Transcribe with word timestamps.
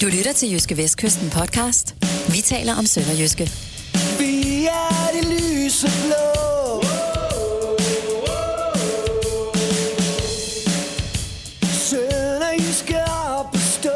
Du 0.00 0.06
lytter 0.06 0.32
til 0.32 0.52
Jyske 0.52 0.76
Vestkysten 0.76 1.30
podcast. 1.30 1.94
Vi 2.28 2.40
taler 2.40 2.74
om 2.74 2.86
Sønderjyske. 2.86 3.50
Vi 4.18 4.64
er 4.64 5.08
de 5.14 5.22
lyse 5.32 5.86
blå. 5.86 6.82
Sønderjyske 11.62 12.96
op 13.38 13.54
at 13.54 13.60
stå. 13.60 13.90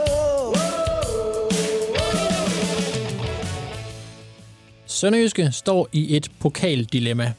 Sønderjyske 4.86 5.52
står 5.52 5.88
i 5.92 6.16
et 6.16 6.30
pokaldilemma. 6.38 7.32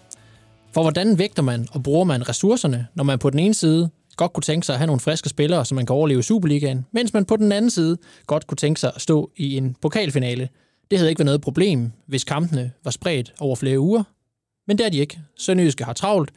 For 0.74 0.82
hvordan 0.82 1.18
vægter 1.20 1.42
man 1.44 1.68
og 1.72 1.84
bruger 1.84 2.04
man 2.04 2.30
ressourcerne, 2.30 2.88
når 2.96 3.04
man 3.04 3.20
på 3.20 3.30
den 3.30 3.40
ene 3.40 3.54
side 3.54 3.90
godt 4.18 4.34
kunne 4.34 4.44
tænke 4.44 4.66
sig 4.66 4.74
at 4.74 4.80
have 4.80 4.88
nogle 4.88 5.00
friske 5.00 5.30
spillere, 5.30 5.66
så 5.66 5.76
man 5.76 5.86
kan 5.86 5.94
overleve 5.94 6.24
Superligaen, 6.24 6.86
mens 6.94 7.14
man 7.14 7.26
på 7.26 7.38
den 7.38 7.52
anden 7.52 7.72
side 7.72 7.98
godt 8.28 8.48
kunne 8.48 8.56
tænke 8.56 8.80
sig 8.80 8.92
at 8.96 9.02
stå 9.02 9.32
i 9.38 9.58
en 9.58 9.76
pokalfinale. 9.82 10.50
Det 10.92 11.00
havde 11.00 11.10
ikke 11.10 11.20
været 11.20 11.26
noget 11.26 11.42
problem, 11.42 11.92
hvis 12.08 12.24
kampene 12.24 12.72
var 12.84 12.92
spredt 12.92 13.34
over 13.40 13.56
flere 13.56 13.80
uger. 13.80 14.04
Men 14.68 14.78
det 14.78 14.86
er 14.86 14.90
de 14.90 14.98
ikke. 14.98 15.20
Sønderjyske 15.38 15.84
har 15.84 15.94
travlt. 15.94 16.32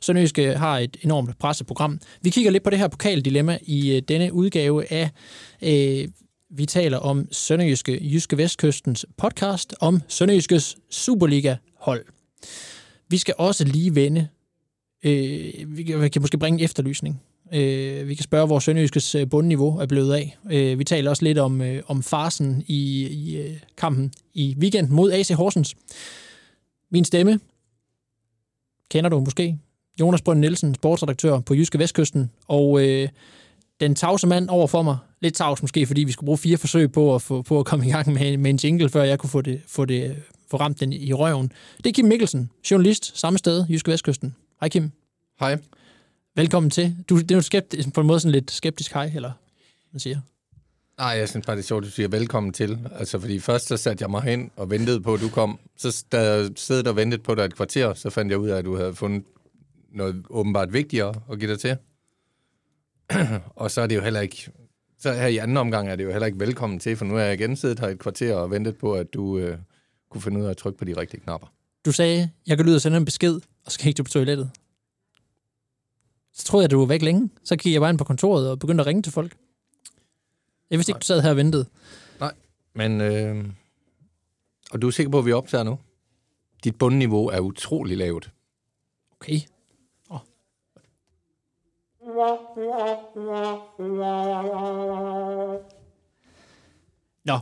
Sønderjyske 0.00 0.54
har 0.54 0.78
et 0.78 0.96
enormt 1.02 1.38
presseprogram. 1.38 2.00
Vi 2.22 2.30
kigger 2.30 2.50
lidt 2.50 2.62
på 2.62 2.70
det 2.70 2.78
her 2.78 2.88
pokaldilemma 2.88 3.58
i 3.62 3.96
øh, 3.96 4.02
denne 4.08 4.32
udgave 4.32 4.92
af 4.92 5.10
øh, 5.62 6.08
vi 6.50 6.66
taler 6.66 6.98
om 6.98 7.28
Sønderjyske 7.32 7.98
Jyske 8.12 8.36
Vestkystens 8.36 9.06
podcast 9.16 9.74
om 9.80 10.02
Sønderjyskes 10.08 10.76
Superliga-hold. 10.90 12.04
Vi 13.08 13.16
skal 13.16 13.34
også 13.38 13.64
lige 13.64 13.94
vende. 13.94 14.28
Øh, 15.02 15.76
vi, 15.76 15.82
kan, 15.82 16.02
vi 16.02 16.08
kan 16.08 16.22
måske 16.22 16.38
bringe 16.38 16.58
en 16.58 16.64
efterlysning. 16.64 17.22
Øh, 17.52 18.08
vi 18.08 18.14
kan 18.14 18.24
spørge, 18.24 18.46
hvor 18.46 18.58
Sønderjyskes 18.58 19.14
øh, 19.14 19.30
bundniveau 19.30 19.78
er 19.78 19.86
blevet 19.86 20.14
af. 20.14 20.38
Øh, 20.50 20.78
vi 20.78 20.84
taler 20.84 21.10
også 21.10 21.24
lidt 21.24 21.38
om, 21.38 21.60
øh, 21.60 21.82
om 21.86 22.02
farsen 22.02 22.64
i, 22.66 23.06
i 23.06 23.36
øh, 23.36 23.56
kampen 23.76 24.12
i 24.34 24.56
weekenden 24.58 24.94
mod 24.94 25.12
AC 25.12 25.28
Horsens. 25.28 25.74
Min 26.90 27.04
stemme 27.04 27.40
kender 28.90 29.10
du 29.10 29.20
måske. 29.20 29.58
Jonas 30.00 30.22
Brønd 30.22 30.40
Nielsen, 30.40 30.74
sportsredaktør 30.74 31.40
på 31.40 31.54
Jyske 31.54 31.78
Vestkysten. 31.78 32.30
Og 32.48 32.86
øh, 32.86 33.08
den 33.80 33.94
tavse 33.94 34.26
mand 34.26 34.48
over 34.48 34.66
for 34.66 34.82
mig, 34.82 34.98
lidt 35.20 35.34
tavs 35.34 35.62
måske, 35.62 35.86
fordi 35.86 36.04
vi 36.04 36.12
skulle 36.12 36.26
bruge 36.26 36.38
fire 36.38 36.56
forsøg 36.56 36.92
på 36.92 37.14
at, 37.14 37.22
få, 37.22 37.42
på 37.42 37.58
at 37.58 37.66
komme 37.66 37.86
i 37.86 37.90
gang 37.90 38.12
med, 38.12 38.36
med 38.36 38.50
en 38.50 38.56
jingle, 38.64 38.88
før 38.88 39.02
jeg 39.02 39.18
kunne 39.18 39.30
få, 39.30 39.40
det, 39.40 39.60
få, 39.66 39.84
det, 39.84 40.16
få 40.50 40.56
ramt 40.56 40.80
den 40.80 40.92
i 40.92 41.12
røven. 41.12 41.52
Det 41.76 41.86
er 41.86 41.92
Kim 41.92 42.04
Mikkelsen, 42.04 42.50
journalist, 42.70 43.18
samme 43.18 43.38
sted, 43.38 43.64
Jyske 43.70 43.90
Vestkysten. 43.90 44.34
Hej 44.60 44.68
Kim. 44.68 44.90
Hej. 45.40 45.58
Velkommen 46.36 46.70
til. 46.70 46.96
Du, 47.08 47.18
det 47.18 47.30
er 47.30 47.34
jo 47.34 47.40
skeptisk, 47.40 47.92
på 47.94 48.00
en 48.00 48.06
måde 48.06 48.20
sådan 48.20 48.32
lidt 48.32 48.50
skeptisk 48.50 48.92
hej, 48.92 49.12
eller 49.14 49.32
man 49.92 50.00
siger. 50.00 50.20
Nej, 50.98 51.08
jeg 51.08 51.28
synes 51.28 51.46
bare, 51.46 51.56
det 51.56 51.62
er 51.62 51.66
sjovt, 51.66 51.84
at 51.84 51.86
du 51.86 51.92
siger 51.92 52.08
velkommen 52.08 52.52
til. 52.52 52.78
Altså, 52.92 53.18
fordi 53.18 53.38
først 53.38 53.66
så 53.66 53.76
satte 53.76 54.02
jeg 54.02 54.10
mig 54.10 54.22
hen 54.22 54.50
og 54.56 54.70
ventede 54.70 55.00
på, 55.00 55.14
at 55.14 55.20
du 55.20 55.28
kom. 55.28 55.58
Så 55.76 56.04
da 56.12 56.20
jeg 56.20 56.50
sad 56.56 56.86
og 56.86 56.96
ventede 56.96 57.22
på 57.22 57.34
dig 57.34 57.44
et 57.44 57.54
kvarter, 57.54 57.94
så 57.94 58.10
fandt 58.10 58.30
jeg 58.30 58.38
ud 58.38 58.48
af, 58.48 58.58
at 58.58 58.64
du 58.64 58.76
havde 58.76 58.94
fundet 58.94 59.24
noget 59.92 60.24
åbenbart 60.30 60.72
vigtigere 60.72 61.14
at 61.32 61.38
give 61.38 61.50
dig 61.50 61.60
til. 61.60 61.76
og 63.62 63.70
så 63.70 63.80
er 63.80 63.86
det 63.86 63.96
jo 63.96 64.00
heller 64.00 64.20
ikke... 64.20 64.50
Så 64.98 65.12
her 65.12 65.26
i 65.26 65.36
anden 65.36 65.56
omgang 65.56 65.88
er 65.88 65.96
det 65.96 66.04
jo 66.04 66.10
heller 66.10 66.26
ikke 66.26 66.40
velkommen 66.40 66.78
til, 66.78 66.96
for 66.96 67.04
nu 67.04 67.16
er 67.16 67.22
jeg 67.22 67.34
igen 67.34 67.56
siddet 67.56 67.78
her 67.78 67.88
et 67.88 67.98
kvarter 67.98 68.34
og 68.34 68.50
ventet 68.50 68.76
på, 68.76 68.92
at 68.92 69.14
du 69.14 69.38
øh, 69.38 69.58
kunne 70.10 70.22
finde 70.22 70.40
ud 70.40 70.44
af 70.44 70.50
at 70.50 70.56
trykke 70.56 70.78
på 70.78 70.84
de 70.84 70.96
rigtige 70.96 71.20
knapper. 71.20 71.52
Du 71.84 71.92
sagde, 71.92 72.30
jeg 72.46 72.56
kan 72.56 72.66
lyde 72.66 72.76
og 72.76 72.80
sende 72.80 72.96
en 72.96 73.04
besked, 73.04 73.40
og 73.64 73.72
så 73.72 73.78
gik 73.78 73.98
du 73.98 74.02
på 74.02 74.10
toilettet. 74.10 74.50
Så 76.38 76.44
troede 76.44 76.62
jeg, 76.62 76.66
at 76.66 76.70
du 76.70 76.78
var 76.78 76.86
væk 76.86 77.02
længe. 77.02 77.30
Så 77.44 77.56
gik 77.56 77.72
jeg 77.72 77.80
bare 77.80 77.90
ind 77.90 77.98
på 77.98 78.04
kontoret 78.04 78.50
og 78.50 78.58
begyndte 78.58 78.82
at 78.82 78.86
ringe 78.86 79.02
til 79.02 79.12
folk. 79.12 79.36
Jeg 80.70 80.78
vidste 80.78 80.90
ikke, 80.90 80.98
du 80.98 81.06
sad 81.06 81.20
her 81.22 81.30
og 81.30 81.36
ventede. 81.36 81.66
Nej, 82.20 82.32
men... 82.74 83.00
Øh, 83.00 83.44
og 84.70 84.82
du 84.82 84.86
er 84.86 84.90
sikker 84.90 85.10
på, 85.10 85.18
at 85.18 85.26
vi 85.26 85.32
optager 85.32 85.64
nu? 85.64 85.78
Dit 86.64 86.78
bundniveau 86.78 87.26
er 87.26 87.40
utrolig 87.40 87.96
lavt. 87.96 88.30
Okay. 89.20 89.40
Oh. 90.10 90.18
Nå. 97.24 97.38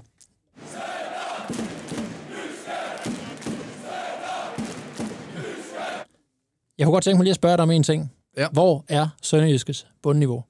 Jeg 6.79 6.85
kunne 6.85 6.93
godt 6.93 7.05
tænke 7.05 7.17
mig 7.17 7.25
lige 7.25 7.31
at 7.31 7.37
spørge 7.37 7.57
dig 7.57 7.63
om 7.63 7.71
en 7.71 7.83
ting. 7.83 8.16
Ja. 8.37 8.49
Hvor 8.53 8.85
er 8.89 9.09
Sønderjyskes 9.23 9.87
bundniveau? 10.03 10.45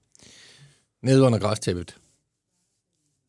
Nede 1.03 1.23
under 1.23 1.39
græstæppet. 1.39 1.97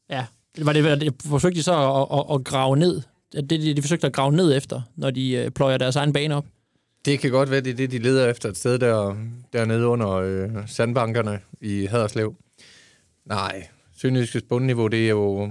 Ja, 0.10 0.26
det 0.56 0.66
var 0.66 0.74
det, 0.74 1.02
det 1.02 1.14
forsøgte 1.26 1.58
de 1.58 1.64
så 1.64 1.74
at, 1.74 2.20
at, 2.20 2.36
at 2.36 2.46
grave 2.46 2.78
ned. 2.78 3.02
Det, 3.32 3.50
de, 3.50 3.74
de 3.74 3.82
forsøgte 3.82 4.08
at 4.08 4.14
grave 4.14 4.32
ned 4.32 4.58
efter, 4.58 4.82
når 4.96 5.12
de 5.12 5.32
øh, 5.32 5.52
pløjer 5.52 5.78
deres 5.78 5.96
egen 5.96 6.14
bane 6.14 6.36
op. 6.36 6.46
Det 7.06 7.20
kan 7.20 7.32
godt 7.32 7.52
være, 7.52 7.62
det 7.62 7.72
er 7.72 7.76
det, 7.76 7.92
de 7.92 7.98
leder 7.98 8.30
efter 8.30 8.50
et 8.50 8.58
sted 8.58 8.80
der, 8.80 9.16
dernede 9.54 9.88
under 9.88 10.10
øh, 10.10 10.50
sandbankerne 10.68 11.40
i 11.62 11.86
Haderslev. 11.86 12.36
Nej, 13.26 13.68
Sønderjyskes 13.98 14.44
bundniveau, 14.50 14.88
det 14.88 15.06
er 15.06 15.10
jo, 15.10 15.46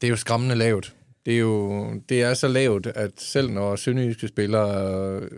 det 0.00 0.06
er 0.06 0.08
jo 0.08 0.16
skræmmende 0.16 0.54
lavt. 0.54 0.94
Det 1.26 1.34
er 1.34 1.38
jo 1.38 1.86
det 2.08 2.22
er 2.22 2.34
så 2.34 2.48
lavt, 2.48 2.86
at 2.86 3.10
selv 3.16 3.50
når 3.50 3.76
Sønderjyske 3.76 4.28
spiller 4.28 4.94
øh, 5.14 5.28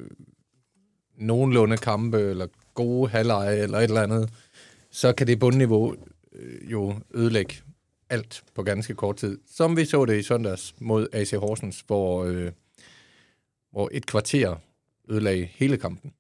nogenlunde 1.17 1.77
kampe, 1.77 2.21
eller 2.21 2.47
gode 2.75 3.11
halvleje, 3.11 3.57
eller 3.57 3.79
et 3.79 3.85
eller 3.85 4.03
andet, 4.03 4.31
så 4.91 5.13
kan 5.13 5.27
det 5.27 5.39
bundniveau 5.39 5.95
øh, 6.33 6.73
jo 6.73 6.95
ødelægge 7.15 7.55
alt 8.11 8.43
på 8.55 8.63
ganske 8.63 8.95
kort 8.95 9.17
tid. 9.17 9.39
Som 9.55 9.77
vi 9.77 9.85
så 9.85 10.05
det 10.05 10.19
i 10.19 10.23
søndags 10.23 10.75
mod 10.81 11.07
AC 11.13 11.31
Horsens, 11.31 11.85
hvor, 11.87 12.25
øh, 12.25 12.53
hvor 13.73 13.89
et 13.93 14.07
kvarter 14.07 14.57
ødelagde 15.09 15.49
hele 15.55 15.77
kampen. 15.77 16.13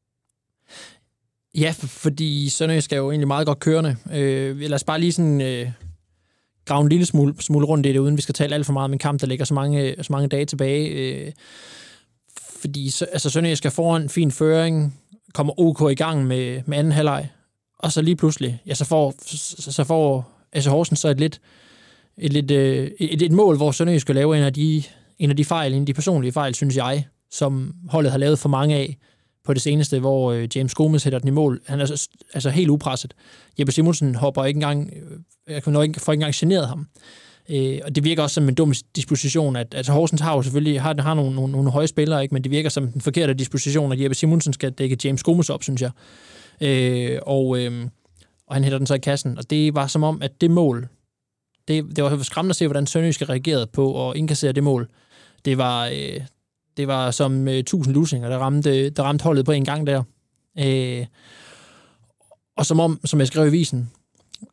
Ja, 1.55 1.75
fordi 1.79 2.49
Sønderjysk 2.49 2.93
er 2.93 2.97
jo 2.97 3.11
egentlig 3.11 3.29
meget 3.29 3.47
godt 3.47 3.59
kørende. 3.59 3.97
Øh, 4.13 4.61
lad 4.61 4.75
os 4.75 4.85
bare 4.85 5.01
lige 5.01 5.13
sådan 5.13 5.41
øh, 5.41 5.71
grave 6.65 6.83
en 6.83 6.89
lille 6.89 7.07
smule, 7.07 7.35
smule 7.41 7.67
rundt 7.67 7.87
i 7.87 7.93
det, 7.93 7.99
uden 7.99 8.17
vi 8.17 8.23
skal 8.23 8.35
tale 8.35 8.55
alt 8.55 8.67
for 8.67 8.73
meget 8.73 8.85
om 8.85 8.93
en 8.93 8.99
kamp, 8.99 9.21
der 9.21 9.27
ligger 9.27 9.45
så 9.45 9.55
mange, 9.55 9.97
så 10.03 10.13
mange 10.13 10.29
dage 10.29 10.45
tilbage. 10.45 10.89
Øh, 10.89 11.33
fordi 12.37 12.91
så, 12.91 13.05
altså 13.05 13.31
Sønderjysk 13.31 13.67
er 13.67 13.71
foran 13.71 14.09
fin 14.09 14.31
føring, 14.31 15.01
kommer 15.35 15.61
OK 15.61 15.93
i 15.93 15.95
gang 15.95 16.27
med, 16.27 16.63
med 16.67 16.79
anden 16.79 16.93
halvleg, 16.93 17.29
og 17.79 17.93
så 17.93 18.03
lige 18.03 18.17
pludselig, 18.17 18.63
ja, 18.67 18.75
så 18.75 18.85
får, 18.85 19.15
så, 19.73 19.85
får 19.85 20.31
AC 20.53 20.67
Horsens 20.67 20.99
så 20.99 21.09
et 21.09 21.21
lidt, 21.21 21.41
et, 22.19 22.33
lidt, 22.33 22.51
øh, 22.51 22.91
et, 23.01 23.23
et 23.23 23.33
mål, 23.33 23.57
hvor 23.57 23.71
Sønderjysk 23.71 24.03
skal 24.03 24.15
lave 24.15 24.37
en 24.37 24.43
af 24.43 24.53
de, 24.53 24.83
en 25.19 25.31
af 25.31 25.37
de 25.37 25.45
fejl, 25.45 25.75
en 25.75 25.81
af 25.81 25.87
de 25.87 25.95
personlige 25.95 26.33
fejl, 26.33 26.55
synes 26.55 26.77
jeg, 26.77 27.07
som 27.31 27.75
holdet 27.89 28.13
har 28.13 28.19
lavet 28.19 28.39
for 28.39 28.49
mange 28.49 28.77
af 28.77 28.99
på 29.45 29.55
det 29.55 29.63
seneste, 29.63 30.01
hvor 30.01 30.33
øh, 30.33 30.49
James 30.57 30.75
Gomes 30.75 31.05
hætter 31.05 31.19
den 31.19 31.29
i 31.29 31.31
mål. 31.31 31.61
Han 31.67 31.81
er 31.81 31.87
så, 31.87 32.09
altså 32.35 32.51
helt 32.51 32.71
upresset. 32.71 33.15
Jeppe 33.59 33.73
Simonsen 33.73 34.15
hopper 34.15 34.45
ikke 34.45 34.57
engang, 34.57 34.93
øh, 34.97 35.19
jeg 35.49 35.63
kan 35.63 35.73
nok 35.73 35.85
ikke 35.85 36.01
ikke 36.01 36.13
engang 36.13 36.35
generet 36.35 36.69
ham. 36.69 36.89
Øh, 37.51 37.81
og 37.85 37.95
det 37.95 38.05
virker 38.05 38.23
også 38.23 38.35
som 38.35 38.49
en 38.49 38.55
dum 38.55 38.75
disposition, 38.97 39.57
at 39.57 39.75
altså 39.75 39.93
Horsens 39.93 40.21
har 40.21 40.37
jo 40.37 40.43
selvfølgelig 40.43 40.81
har, 40.81 41.03
har 41.03 41.15
nogle, 41.15 41.35
nogle, 41.35 41.53
nogle 41.53 41.71
høje 41.71 41.87
spillere, 41.87 42.23
ikke? 42.23 42.35
men 42.35 42.45
det 42.45 42.51
virker 42.51 42.69
som 42.69 42.89
den 42.89 43.01
forkerte 43.01 43.35
disposition, 43.35 43.93
at 43.93 44.01
Jeppe 44.01 44.15
Simonsen 44.15 44.53
skal 44.53 44.73
dække 44.73 44.97
James 45.05 45.23
Gomes 45.23 45.51
op, 45.51 45.63
synes 45.63 45.83
jeg. 45.83 45.91
Øh, 46.61 47.19
og, 47.23 47.59
øh, 47.59 47.89
og 48.47 48.57
han 48.57 48.65
hætter 48.65 48.79
den 48.79 48.87
så 48.87 48.95
i 48.95 48.99
kassen. 48.99 49.39
Og 49.39 49.51
det 49.51 49.75
var 49.75 49.87
som 49.87 50.03
om, 50.03 50.23
at 50.23 50.41
det 50.41 50.51
mål, 50.51 50.89
det, 51.69 51.97
det 51.97 52.05
var 52.05 52.23
skræmmende 52.23 52.53
at 52.53 52.57
se, 52.57 52.67
hvordan 52.67 52.87
Sønderjyske 52.87 53.25
reagerede 53.25 53.67
på 53.67 54.11
at 54.11 54.17
indkassere 54.17 54.53
det 54.53 54.63
mål. 54.63 54.89
Det 55.45 55.59
var, 55.59 55.87
øh, 55.87 56.21
det 56.77 56.89
var 56.89 57.11
som 57.11 57.49
øh, 57.49 57.55
1000 57.55 57.95
lusinger, 57.95 58.29
der 58.29 58.39
ramte, 58.39 58.91
der 58.91 59.03
ramte 59.03 59.23
holdet 59.23 59.45
på 59.45 59.53
en 59.53 59.65
gang 59.65 59.87
der. 59.87 60.03
Øh, 60.59 61.07
og 62.57 62.67
som 62.67 62.81
om, 62.81 63.01
som 63.05 63.19
jeg 63.19 63.27
skrev 63.27 63.47
i 63.47 63.51
visen, 63.51 63.91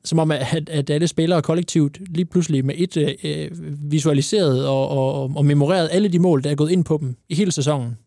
som 0.04 0.20
om, 0.20 0.32
at, 0.32 0.70
at 0.70 0.90
alle 0.90 1.08
spillere 1.08 1.42
kollektivt 1.42 2.00
lige 2.10 2.26
pludselig 2.26 2.66
med 2.66 2.76
et 2.78 2.98
øh, 3.24 3.50
visualiseret 3.92 4.68
og, 4.68 4.90
og, 4.90 5.32
og 5.36 5.46
memoreret 5.46 5.90
alle 5.92 6.08
de 6.08 6.20
mål, 6.20 6.44
der 6.44 6.50
er 6.52 6.56
gået 6.56 6.72
ind 6.72 6.86
på 6.86 6.98
dem 7.02 7.16
i 7.30 7.36
hele 7.36 7.52
sæsonen. 7.52 7.98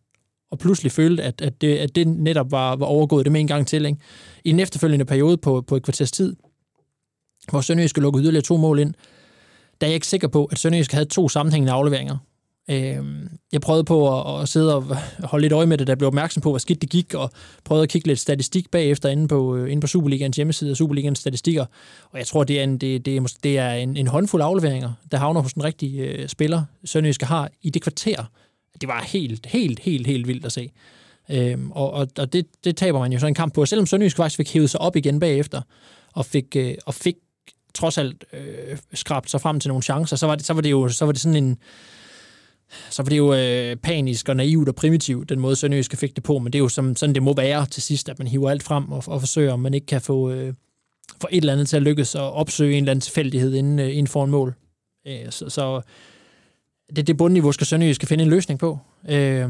Og 0.50 0.58
pludselig 0.58 0.92
følte, 0.92 1.22
at, 1.22 1.40
at, 1.40 1.60
det, 1.60 1.76
at 1.76 1.94
det 1.94 2.08
netop 2.08 2.50
var, 2.50 2.76
var 2.76 2.86
overgået 2.86 3.24
det 3.24 3.32
med 3.32 3.40
en 3.40 3.46
gang 3.46 3.66
til. 3.66 3.86
Ikke? 3.86 3.98
I 4.44 4.50
en 4.50 4.60
efterfølgende 4.60 5.04
periode 5.04 5.36
på, 5.36 5.60
på 5.60 5.76
et 5.76 5.82
kvarters 5.82 6.12
tid, 6.12 6.36
hvor 7.50 7.60
Sønderjysk 7.60 7.98
lukkede 7.98 8.24
yderligere 8.24 8.42
to 8.44 8.56
mål 8.56 8.78
ind, 8.78 8.94
der 9.80 9.86
er 9.86 9.90
jeg 9.90 9.94
ikke 9.94 10.06
sikker 10.06 10.28
på, 10.28 10.44
at 10.44 10.58
Sønderjysk 10.58 10.92
havde 10.92 11.04
to 11.04 11.28
sammenhængende 11.28 11.72
afleveringer. 11.72 12.16
Øh, 12.70 13.04
jeg 13.52 13.60
prøvede 13.60 13.84
på 13.84 14.20
at, 14.20 14.42
at 14.42 14.48
sidde 14.48 14.76
og 14.76 14.96
holde 15.24 15.42
lidt 15.42 15.52
øje 15.52 15.66
med 15.66 15.78
det, 15.78 15.86
der 15.86 15.94
blev 15.94 16.06
opmærksom 16.06 16.40
på, 16.40 16.50
hvor 16.50 16.58
skidt 16.58 16.82
det 16.82 16.90
gik, 16.90 17.14
og 17.14 17.30
prøvede 17.64 17.82
at 17.82 17.88
kigge 17.88 18.08
lidt 18.08 18.18
statistik 18.18 18.70
bagefter 18.70 19.08
inde 19.08 19.28
på, 19.28 19.56
øh, 19.56 19.70
inde 19.72 19.80
på 19.80 19.86
Superligans 19.86 20.36
hjemmeside 20.36 20.70
og 20.70 20.76
Superligans 20.76 21.18
statistikker. 21.18 21.66
Og 22.10 22.18
jeg 22.18 22.26
tror, 22.26 22.44
det 22.44 22.60
er 22.60 22.64
en, 22.64 22.78
det, 22.78 23.06
det 23.06 23.16
er, 23.16 23.36
det 23.42 23.58
er 23.58 23.70
en, 23.70 23.96
en 23.96 24.06
håndfuld 24.06 24.42
afleveringer, 24.42 24.92
der 25.10 25.18
havner 25.18 25.40
hos 25.40 25.52
den 25.52 25.64
rigtige 25.64 26.02
øh, 26.02 26.28
spiller, 26.28 26.62
Sønderjyske 26.84 27.26
har 27.26 27.50
i 27.62 27.70
det 27.70 27.82
kvarter. 27.82 28.24
Det 28.80 28.88
var 28.88 29.02
helt, 29.02 29.46
helt, 29.46 29.78
helt, 29.78 30.06
helt 30.06 30.28
vildt 30.28 30.46
at 30.46 30.52
se. 30.52 30.70
Øhm, 31.30 31.70
og 31.70 31.92
og, 31.92 32.08
og 32.18 32.32
det, 32.32 32.46
det 32.64 32.76
taber 32.76 32.98
man 32.98 33.12
jo 33.12 33.18
så 33.18 33.26
en 33.26 33.34
kamp 33.34 33.54
på. 33.54 33.66
Selvom 33.66 33.86
Sønderjysk 33.86 34.16
faktisk 34.16 34.36
fik 34.36 34.52
hævet 34.52 34.70
sig 34.70 34.80
op 34.80 34.96
igen 34.96 35.20
bagefter, 35.20 35.62
og 36.12 36.26
fik, 36.26 36.56
øh, 36.56 36.74
og 36.86 36.94
fik 36.94 37.14
trods 37.74 37.98
alt 37.98 38.24
øh, 38.32 38.78
skrabt 38.94 39.30
sig 39.30 39.40
frem 39.40 39.60
til 39.60 39.68
nogle 39.68 39.82
chancer, 39.82 40.16
så 40.16 40.26
var 40.26 40.34
det, 40.34 40.44
så 40.44 40.52
var 40.52 40.60
det 40.60 40.70
jo 40.70 40.88
så 40.88 41.04
var 41.04 41.12
det 41.12 41.20
sådan 41.20 41.44
en 41.44 41.58
så 42.90 43.02
var 43.02 43.08
det 43.08 43.18
jo 43.18 43.34
øh, 43.34 43.76
panisk 43.76 44.28
og 44.28 44.36
naivt 44.36 44.68
og 44.68 44.74
primitivt, 44.74 45.28
den 45.28 45.40
måde 45.40 45.56
Sønderjyske 45.56 45.96
fik 45.96 46.16
det 46.16 46.24
på, 46.24 46.38
men 46.38 46.52
det 46.52 46.58
er 46.58 46.62
jo 46.62 46.68
som, 46.68 46.96
sådan, 46.96 47.14
det 47.14 47.22
må 47.22 47.34
være 47.34 47.66
til 47.66 47.82
sidst, 47.82 48.08
at 48.08 48.18
man 48.18 48.28
hiver 48.28 48.50
alt 48.50 48.62
frem 48.62 48.92
og, 48.92 49.02
og 49.06 49.20
forsøger, 49.20 49.52
om 49.52 49.60
man 49.60 49.74
ikke 49.74 49.86
kan 49.86 50.00
få, 50.00 50.30
øh, 50.30 50.54
få 51.20 51.28
et 51.30 51.36
eller 51.36 51.52
andet 51.52 51.68
til 51.68 51.76
at 51.76 51.82
lykkes 51.82 52.14
og 52.14 52.32
opsøge 52.32 52.72
en 52.72 52.84
eller 52.84 52.90
anden 52.90 53.00
tilfældighed 53.00 53.54
inden, 53.54 53.78
øh, 53.78 53.88
inden 53.88 54.06
for 54.06 54.24
en 54.24 54.30
mål. 54.30 54.54
Øh, 55.06 55.30
så, 55.30 55.48
så 55.48 55.80
det, 56.96 57.06
det 57.06 57.16
bundniveau 57.16 57.52
skal 57.52 57.66
Sønderjyske 57.66 57.94
skal 57.94 58.08
finde 58.08 58.24
en 58.24 58.30
løsning 58.30 58.60
på. 58.60 58.78
Øh, 59.08 59.48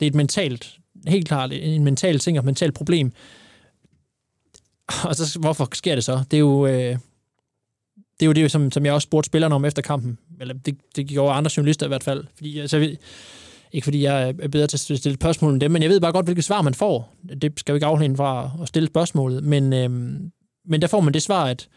det 0.00 0.06
er 0.06 0.10
et 0.10 0.14
mentalt, 0.14 0.78
helt 1.06 1.28
klart 1.28 1.52
en 1.52 1.84
mental 1.84 2.18
ting 2.18 2.38
og 2.38 2.42
et 2.42 2.46
mentalt 2.46 2.74
problem. 2.74 3.12
Og 5.04 5.16
så, 5.16 5.38
hvorfor 5.38 5.68
sker 5.72 5.94
det 5.94 6.04
så? 6.04 6.24
Det 6.30 6.36
er 6.36 6.40
jo, 6.40 6.66
øh, 6.66 6.98
det 8.20 8.22
er 8.22 8.26
jo 8.26 8.32
det, 8.32 8.50
som, 8.50 8.70
som 8.70 8.86
jeg 8.86 8.94
også 8.94 9.06
spurgte 9.06 9.26
spillerne 9.26 9.54
om 9.54 9.64
efter 9.64 9.82
kampen. 9.82 10.18
Eller 10.40 10.54
det, 10.54 10.76
det 10.96 11.06
gjorde 11.06 11.34
andre 11.34 11.50
journalister 11.56 11.86
i 11.86 11.88
hvert 11.88 12.04
fald. 12.04 12.24
Fordi, 12.36 12.58
altså, 12.58 12.78
jeg 12.78 12.96
ikke 13.74 13.84
fordi 13.84 14.02
jeg 14.02 14.28
er 14.28 14.48
bedre 14.48 14.66
til 14.66 14.92
at 14.92 14.98
stille 14.98 15.14
spørgsmål 15.14 15.52
end 15.52 15.60
dem, 15.60 15.70
men 15.70 15.82
jeg 15.82 15.90
ved 15.90 16.00
bare 16.00 16.12
godt, 16.12 16.26
hvilket 16.26 16.44
svar 16.44 16.62
man 16.62 16.74
får. 16.74 17.14
Det 17.42 17.52
skal 17.56 17.72
jo 17.72 17.74
ikke 17.74 17.86
afhænge 17.86 18.16
fra 18.16 18.50
at 18.62 18.68
stille 18.68 18.86
spørgsmålet. 18.86 19.44
Men, 19.44 19.72
øhm, 19.72 20.32
men 20.64 20.82
der 20.82 20.86
får 20.86 21.00
man 21.00 21.14
det 21.14 21.22
svar, 21.22 21.44
at 21.44 21.68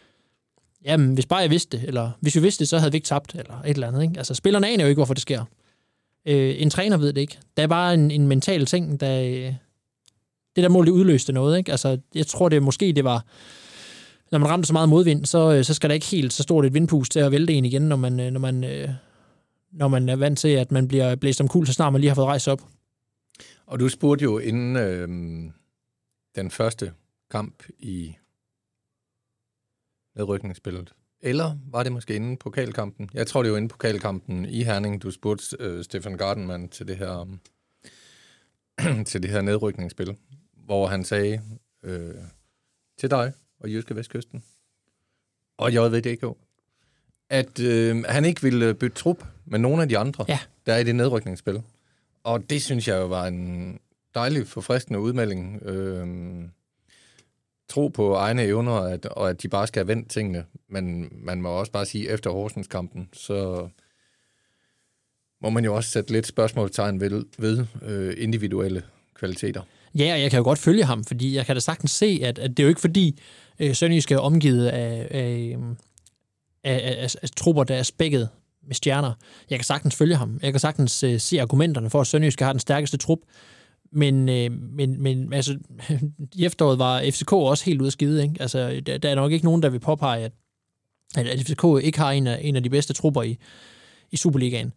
jamen, 0.84 1.14
hvis 1.14 1.26
bare 1.26 1.38
jeg 1.38 1.50
vidste 1.50 1.78
det, 1.78 1.88
eller 1.88 2.10
hvis 2.20 2.36
vi 2.36 2.40
vidste 2.40 2.60
det, 2.60 2.68
så 2.68 2.78
havde 2.78 2.92
vi 2.92 2.96
ikke 2.96 3.06
tabt, 3.06 3.34
eller 3.34 3.60
et 3.60 3.70
eller 3.70 3.88
andet. 3.88 4.02
Ikke? 4.02 4.14
Altså, 4.18 4.34
spillerne 4.34 4.68
aner 4.68 4.84
jo 4.84 4.88
ikke, 4.88 4.98
hvorfor 4.98 5.14
det 5.14 5.22
sker. 5.22 5.44
Øh, 6.26 6.54
en 6.58 6.70
træner 6.70 6.96
ved 6.96 7.12
det 7.12 7.20
ikke. 7.20 7.38
Der 7.56 7.62
er 7.62 7.66
bare 7.66 7.94
en, 7.94 8.10
en 8.10 8.28
mental 8.28 8.66
ting, 8.66 9.00
der... 9.00 9.22
Øh, 9.22 9.54
det 10.56 10.62
der 10.62 10.68
mål, 10.68 10.86
det 10.86 10.92
udløste 10.92 11.32
noget. 11.32 11.58
Ikke? 11.58 11.70
Altså, 11.70 11.98
jeg 12.14 12.26
tror, 12.26 12.48
det 12.48 12.62
måske 12.62 12.92
det 12.92 13.04
var 13.04 13.24
når 14.32 14.38
man 14.38 14.48
ramte 14.48 14.66
så 14.66 14.72
meget 14.72 14.88
modvind, 14.88 15.24
så, 15.24 15.52
øh, 15.52 15.64
så 15.64 15.74
skal 15.74 15.90
der 15.90 15.94
ikke 15.94 16.06
helt 16.06 16.32
så 16.32 16.42
stort 16.42 16.66
et 16.66 16.74
vindpust 16.74 17.12
til 17.12 17.20
at 17.20 17.32
vælte 17.32 17.52
en 17.52 17.64
igen, 17.64 17.82
når 17.82 17.96
man, 17.96 18.20
øh, 18.20 18.30
når 18.30 18.40
man, 18.40 18.64
øh, 18.64 18.88
når 19.72 19.88
man 19.88 20.08
er 20.08 20.16
vant 20.16 20.38
til, 20.38 20.48
at 20.48 20.72
man 20.72 20.88
bliver 20.88 21.16
blæst 21.16 21.40
om 21.40 21.48
kul, 21.48 21.66
så 21.66 21.72
snart 21.72 21.92
man 21.92 22.00
lige 22.00 22.08
har 22.10 22.14
fået 22.14 22.26
rejst 22.26 22.48
op. 22.48 22.60
Og 23.66 23.80
du 23.80 23.88
spurgte 23.88 24.22
jo 24.22 24.38
inden 24.38 24.76
øh, 24.76 25.08
den 26.36 26.50
første 26.50 26.92
kamp 27.30 27.62
i 27.78 28.16
nedrykningsspillet. 30.16 30.92
Eller 31.20 31.56
var 31.70 31.82
det 31.82 31.92
måske 31.92 32.14
inden 32.14 32.36
pokalkampen? 32.36 33.10
Jeg 33.14 33.26
tror, 33.26 33.42
det 33.42 33.52
var 33.52 33.56
inden 33.56 33.68
pokalkampen 33.68 34.44
i 34.44 34.62
Herning. 34.62 35.02
Du 35.02 35.10
spurgte 35.10 35.56
øh, 35.60 35.84
Stefan 35.84 36.16
Gardenman 36.16 36.68
til 36.68 36.88
det 36.88 36.96
her 36.96 37.38
til 39.10 39.22
det 39.22 39.30
her 39.30 39.40
nedrykningsspil, 39.40 40.16
hvor 40.64 40.86
han 40.86 41.04
sagde 41.04 41.42
øh, 41.82 42.14
til 42.98 43.10
dig, 43.10 43.32
og 43.60 43.68
Jyske 43.70 43.96
Vestkysten, 43.96 44.42
og 45.58 45.72
JVDK, 45.74 46.24
at 47.30 47.60
øh, 47.60 48.04
han 48.08 48.24
ikke 48.24 48.42
ville 48.42 48.74
bytte 48.74 48.96
trup 48.96 49.24
med 49.44 49.58
nogle 49.58 49.82
af 49.82 49.88
de 49.88 49.98
andre, 49.98 50.24
Ja. 50.28 50.38
der 50.66 50.72
er 50.74 50.78
i 50.78 50.84
det 50.84 50.94
nedrykningsspil. 50.94 51.62
Og 52.24 52.50
det 52.50 52.62
synes 52.62 52.88
jeg 52.88 52.96
jo 52.96 53.06
var 53.06 53.26
en 53.26 53.78
dejlig, 54.14 54.46
forfriskende 54.46 55.00
udmelding. 55.00 55.62
Øh, 55.62 56.08
tro 57.68 57.88
på 57.88 58.14
egne 58.14 58.42
evner, 58.44 58.72
at, 58.72 59.06
og 59.06 59.30
at 59.30 59.42
de 59.42 59.48
bare 59.48 59.66
skal 59.66 59.80
have 59.80 59.88
vendt 59.88 60.10
tingene. 60.10 60.44
Men 60.68 61.08
man 61.12 61.42
må 61.42 61.48
også 61.48 61.72
bare 61.72 61.86
sige, 61.86 62.08
efter 62.10 62.30
Horsens-kampen, 62.30 63.08
så 63.12 63.68
må 65.42 65.50
man 65.50 65.64
jo 65.64 65.74
også 65.74 65.90
sætte 65.90 66.12
lidt 66.12 66.26
spørgsmålstegn 66.26 67.00
ved, 67.00 67.24
ved 67.38 67.66
øh, 67.82 68.14
individuelle 68.18 68.82
kvaliteter. 69.14 69.62
Ja, 69.94 70.12
og 70.14 70.20
jeg 70.20 70.30
kan 70.30 70.36
jo 70.38 70.44
godt 70.44 70.58
følge 70.58 70.84
ham, 70.84 71.04
fordi 71.04 71.34
jeg 71.34 71.46
kan 71.46 71.56
da 71.56 71.60
sagtens 71.60 71.90
se, 71.90 72.20
at, 72.22 72.38
at 72.38 72.50
det 72.50 72.58
er 72.58 72.62
jo 72.64 72.68
ikke 72.68 72.80
fordi, 72.80 73.18
øh, 73.58 73.74
Sønderjysk 73.74 74.12
er 74.12 74.18
omgivet 74.18 74.66
af, 74.66 75.08
af, 75.10 75.52
øhm, 75.54 75.76
af, 76.64 76.74
af, 76.74 77.02
af, 77.02 77.16
af 77.22 77.30
trupper, 77.36 77.64
der 77.64 77.74
er 77.74 77.82
spækket 77.82 78.28
med 78.66 78.74
stjerner. 78.74 79.12
Jeg 79.50 79.58
kan 79.58 79.64
sagtens 79.64 79.94
følge 79.94 80.16
ham. 80.16 80.38
Jeg 80.42 80.52
kan 80.52 80.60
sagtens 80.60 81.02
øh, 81.02 81.20
se 81.20 81.40
argumenterne 81.40 81.90
for, 81.90 82.00
at 82.00 82.06
Sønderjysk 82.06 82.40
har 82.40 82.52
den 82.52 82.60
stærkeste 82.60 82.96
trup. 82.96 83.18
Men, 83.92 84.28
øh, 84.28 84.50
men, 84.52 85.02
men 85.02 85.32
altså, 85.32 85.58
i 86.34 86.44
efteråret 86.44 86.78
var 86.78 87.02
FCK 87.10 87.32
også 87.32 87.64
helt 87.64 87.80
ude 87.80 87.88
af 87.88 87.92
skide. 87.92 88.22
Ikke? 88.22 88.34
Altså, 88.40 88.82
der, 88.86 88.98
der 88.98 89.10
er 89.10 89.14
nok 89.14 89.32
ikke 89.32 89.44
nogen, 89.44 89.62
der 89.62 89.68
vil 89.68 89.80
påpege, 89.80 90.24
at, 90.24 90.32
at 91.16 91.40
FCK 91.40 91.64
ikke 91.82 91.98
har 91.98 92.10
en 92.10 92.26
af, 92.26 92.40
en 92.42 92.56
af 92.56 92.62
de 92.62 92.70
bedste 92.70 92.92
trupper 92.92 93.22
i, 93.22 93.38
i 94.10 94.16
Superligaen. 94.16 94.72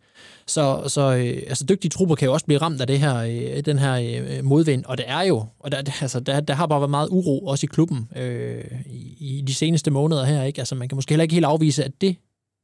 Så, 0.48 0.84
så 0.88 1.02
øh, 1.02 1.44
altså, 1.48 1.66
dygtige 1.66 1.90
trupper 1.90 2.16
kan 2.16 2.26
jo 2.26 2.34
også 2.34 2.46
blive 2.46 2.62
ramt 2.62 2.82
af 2.82 2.88
det 2.88 3.00
her, 3.00 3.16
øh, 3.16 3.66
den 3.66 3.80
her 3.80 3.94
øh, 3.94 4.46
modvind, 4.46 4.86
og 4.86 4.98
det 4.98 5.06
er 5.08 5.22
jo, 5.22 5.46
og 5.60 5.72
der, 5.72 5.78
altså, 6.02 6.20
der, 6.20 6.40
der 6.40 6.54
har 6.54 6.68
bare 6.68 6.80
været 6.80 6.90
meget 6.90 7.10
uro 7.12 7.46
også 7.46 7.66
i 7.66 7.72
klubben 7.74 8.10
øh, 8.16 8.64
i, 8.86 9.18
i 9.20 9.42
de 9.42 9.54
seneste 9.54 9.92
måneder 9.92 10.26
her. 10.26 10.44
Ikke? 10.44 10.62
Altså, 10.62 10.76
man 10.76 10.90
kan 10.90 10.96
måske 10.96 11.12
heller 11.12 11.24
ikke 11.24 11.34
helt 11.34 11.46
afvise, 11.46 11.84
at 11.84 11.92
det 12.02 12.16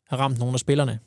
har 0.08 0.18
ramt 0.18 0.40
nogle 0.40 0.54
af 0.54 0.60
spillerne. 0.60 1.00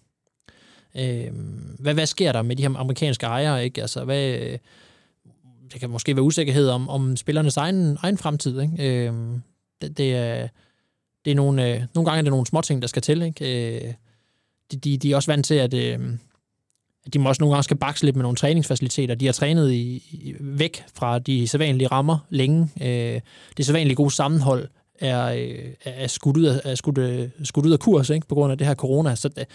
Øh, 0.98 1.30
hvad, 1.78 1.94
hvad 1.94 2.06
sker 2.06 2.32
der 2.32 2.42
med 2.42 2.56
de 2.56 2.62
her 2.62 2.78
amerikanske 2.78 3.26
ejere? 3.26 3.64
Ikke? 3.64 3.80
Altså, 3.80 4.04
hvad, 4.04 4.28
øh, 4.28 4.58
det 5.72 5.80
kan 5.80 5.90
måske 5.90 6.16
være 6.16 6.22
usikkerhed 6.22 6.68
om, 6.68 6.88
om 6.88 7.16
spillernes 7.16 7.56
egen, 7.56 7.98
egen 8.00 8.18
fremtid. 8.18 8.60
Ikke? 8.60 9.06
Øh, 9.06 9.14
det, 9.82 9.98
det, 9.98 10.16
er, 10.16 10.48
det 11.24 11.30
er 11.30 11.34
nogle, 11.34 11.68
øh, 11.68 11.82
nogle 11.94 12.10
gange 12.10 12.18
er 12.18 12.22
det 12.22 12.30
nogle 12.30 12.46
småting, 12.46 12.82
der 12.82 12.88
skal 12.88 13.02
til. 13.02 13.22
Ikke? 13.22 13.86
Øh, 13.86 13.94
de, 14.72 14.76
de, 14.76 14.98
de 14.98 15.12
er 15.12 15.16
også 15.16 15.32
vant 15.32 15.46
til, 15.46 15.54
at, 15.54 15.74
øh, 15.74 15.98
at 17.06 17.14
de 17.14 17.18
må 17.18 17.28
også 17.28 17.42
nogle 17.42 17.54
gange 17.54 17.64
skal 17.64 17.76
bakse 17.76 18.04
lidt 18.04 18.16
med 18.16 18.22
nogle 18.22 18.36
træningsfaciliteter. 18.36 19.14
De 19.14 19.26
har 19.26 19.32
trænet 19.32 19.72
i, 19.72 19.96
i, 20.12 20.34
væk 20.40 20.84
fra 20.94 21.18
de 21.18 21.48
sædvanlige 21.48 21.88
rammer 21.88 22.18
længe. 22.30 22.68
Øh, 22.82 23.20
det 23.56 23.66
sædvanlige 23.66 23.96
gode 23.96 24.10
sammenhold 24.10 24.68
er, 25.00 25.24
øh, 25.26 25.74
er 25.84 26.06
skudt 26.06 26.36
ud 26.36 26.44
af, 26.44 26.60
er 26.64 26.74
skudt, 26.74 26.98
øh, 26.98 27.28
skudt 27.44 27.66
ud 27.66 27.72
af 27.72 27.78
kurs 27.78 28.10
ikke, 28.10 28.26
på 28.26 28.34
grund 28.34 28.52
af 28.52 28.58
det 28.58 28.66
her 28.66 28.74
corona. 28.74 29.14
Så 29.14 29.28
det, 29.28 29.46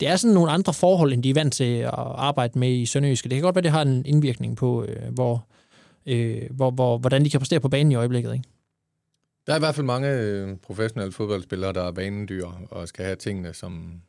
det 0.00 0.08
er 0.08 0.16
sådan 0.16 0.34
nogle 0.34 0.50
andre 0.50 0.74
forhold, 0.74 1.12
end 1.12 1.22
de 1.22 1.30
er 1.30 1.34
vant 1.34 1.52
til 1.52 1.74
at 1.78 1.94
arbejde 1.94 2.58
med 2.58 2.70
i 2.70 2.86
Sønderjyske. 2.86 3.28
Det 3.28 3.36
kan 3.36 3.42
godt 3.42 3.54
være, 3.54 3.62
det 3.62 3.70
har 3.70 3.82
en 3.82 4.06
indvirkning 4.06 4.56
på, 4.56 4.84
øh, 4.84 5.14
hvor, 5.14 5.46
øh, 6.06 6.42
hvor, 6.50 6.70
hvor, 6.70 6.98
hvordan 6.98 7.24
de 7.24 7.30
kan 7.30 7.40
præstere 7.40 7.60
på 7.60 7.68
banen 7.68 7.92
i 7.92 7.94
øjeblikket. 7.94 8.32
Ikke? 8.32 8.44
Der 9.46 9.52
er 9.52 9.56
i 9.56 9.60
hvert 9.60 9.74
fald 9.74 9.86
mange 9.86 10.08
øh, 10.08 10.56
professionelle 10.56 11.12
fodboldspillere, 11.12 11.72
der 11.72 11.82
er 11.82 11.92
banedyr 11.92 12.46
og 12.70 12.88
skal 12.88 13.04
have 13.04 13.16
tingene, 13.16 13.54
som, 13.54 14.02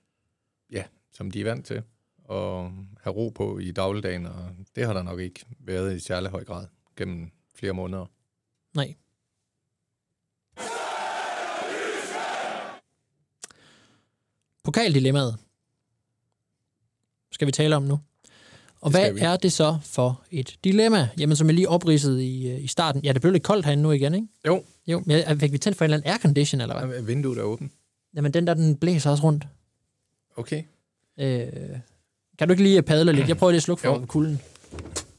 som 1.19 1.31
de 1.31 1.39
er 1.41 1.43
vant 1.45 1.65
til 1.65 1.81
og 2.23 2.71
have 3.03 3.13
ro 3.13 3.29
på 3.29 3.59
i 3.59 3.71
dagligdagen, 3.71 4.25
og 4.25 4.49
det 4.75 4.85
har 4.85 4.93
der 4.93 5.03
nok 5.03 5.19
ikke 5.19 5.45
været 5.59 5.95
i 5.95 5.99
særlig 5.99 6.29
høj 6.31 6.43
grad 6.43 6.67
gennem 6.97 7.31
flere 7.55 7.73
måneder. 7.73 8.05
Nej. 8.75 8.95
Pokaldilemmaet 14.63 15.37
skal 17.31 17.45
vi 17.47 17.51
tale 17.51 17.75
om 17.75 17.83
nu. 17.83 17.99
Og 18.81 18.91
hvad 18.91 19.13
vi. 19.13 19.19
er 19.19 19.37
det 19.37 19.51
så 19.53 19.77
for 19.83 20.23
et 20.31 20.57
dilemma? 20.63 21.09
Jamen, 21.19 21.35
som 21.35 21.47
jeg 21.47 21.55
lige 21.55 21.69
opridsede 21.69 22.25
i, 22.27 22.51
øh, 22.51 22.63
i 22.63 22.67
starten. 22.67 23.03
Ja, 23.03 23.13
det 23.13 23.21
blev 23.21 23.33
lidt 23.33 23.43
koldt 23.43 23.65
herinde 23.65 23.83
nu 23.83 23.91
igen, 23.91 24.13
ikke? 24.13 24.27
Jo, 24.47 24.63
Jo, 24.87 25.03
men 25.05 25.17
jeg- 25.17 25.37
fik 25.39 25.51
vi 25.51 25.57
tændt 25.57 25.77
for 25.77 25.85
en 25.85 25.91
eller 25.91 25.97
anden 25.97 26.09
aircondition, 26.11 26.61
eller 26.61 26.85
hvad? 26.85 26.97
er 26.97 27.01
vinduet 27.01 27.37
er 27.37 27.43
åbent. 27.43 27.71
Jamen, 28.15 28.33
den 28.33 28.47
der, 28.47 28.53
den 28.53 28.77
blæser 28.77 29.11
også 29.11 29.23
rundt. 29.23 29.47
Okay. 30.35 30.63
Øh, 31.19 31.47
kan 32.39 32.47
du 32.47 32.51
ikke 32.51 32.63
lige 32.63 32.81
padle 32.81 33.13
lidt? 33.13 33.27
Jeg 33.27 33.37
prøver 33.37 33.51
lige 33.51 33.57
at 33.57 33.63
slukke 33.63 33.81
for 33.81 33.99
Jo. 33.99 34.05
kulden. 34.05 34.41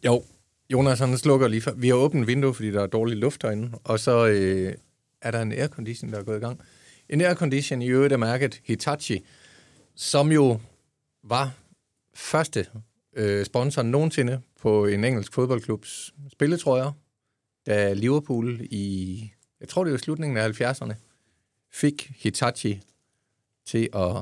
Jo, 0.06 0.24
Jonas 0.72 0.98
han 0.98 1.18
slukker 1.18 1.48
lige 1.48 1.60
for. 1.60 1.70
Vi 1.70 1.88
har 1.88 1.94
åbent 1.94 2.26
vindue, 2.26 2.54
fordi 2.54 2.70
der 2.70 2.82
er 2.82 2.86
dårlig 2.86 3.16
luft 3.16 3.42
herinde, 3.42 3.70
og 3.84 4.00
så 4.00 4.26
øh, 4.26 4.74
er 5.22 5.30
der 5.30 5.42
en 5.42 5.52
aircondition, 5.52 6.12
der 6.12 6.18
er 6.18 6.22
gået 6.22 6.36
i 6.36 6.40
gang. 6.40 6.60
En 7.08 7.20
aircondition 7.20 7.82
i 7.82 7.86
øvrigt 7.88 8.12
er 8.12 8.16
mærket 8.16 8.60
Hitachi, 8.64 9.24
som 9.94 10.32
jo 10.32 10.60
var 11.24 11.54
første 12.14 12.66
øh, 13.16 13.44
sponsor 13.46 13.82
nogensinde 13.82 14.40
på 14.60 14.86
en 14.86 15.04
engelsk 15.04 15.32
fodboldklubs 15.34 16.14
spilletrøjer, 16.32 16.92
da 17.66 17.92
Liverpool 17.92 18.60
i, 18.70 19.30
jeg 19.60 19.68
tror 19.68 19.84
det 19.84 19.92
var 19.92 19.98
slutningen 19.98 20.36
af 20.38 20.60
70'erne, 20.60 20.92
fik 21.72 22.10
Hitachi 22.16 22.80
til 23.66 23.88
at 23.94 24.16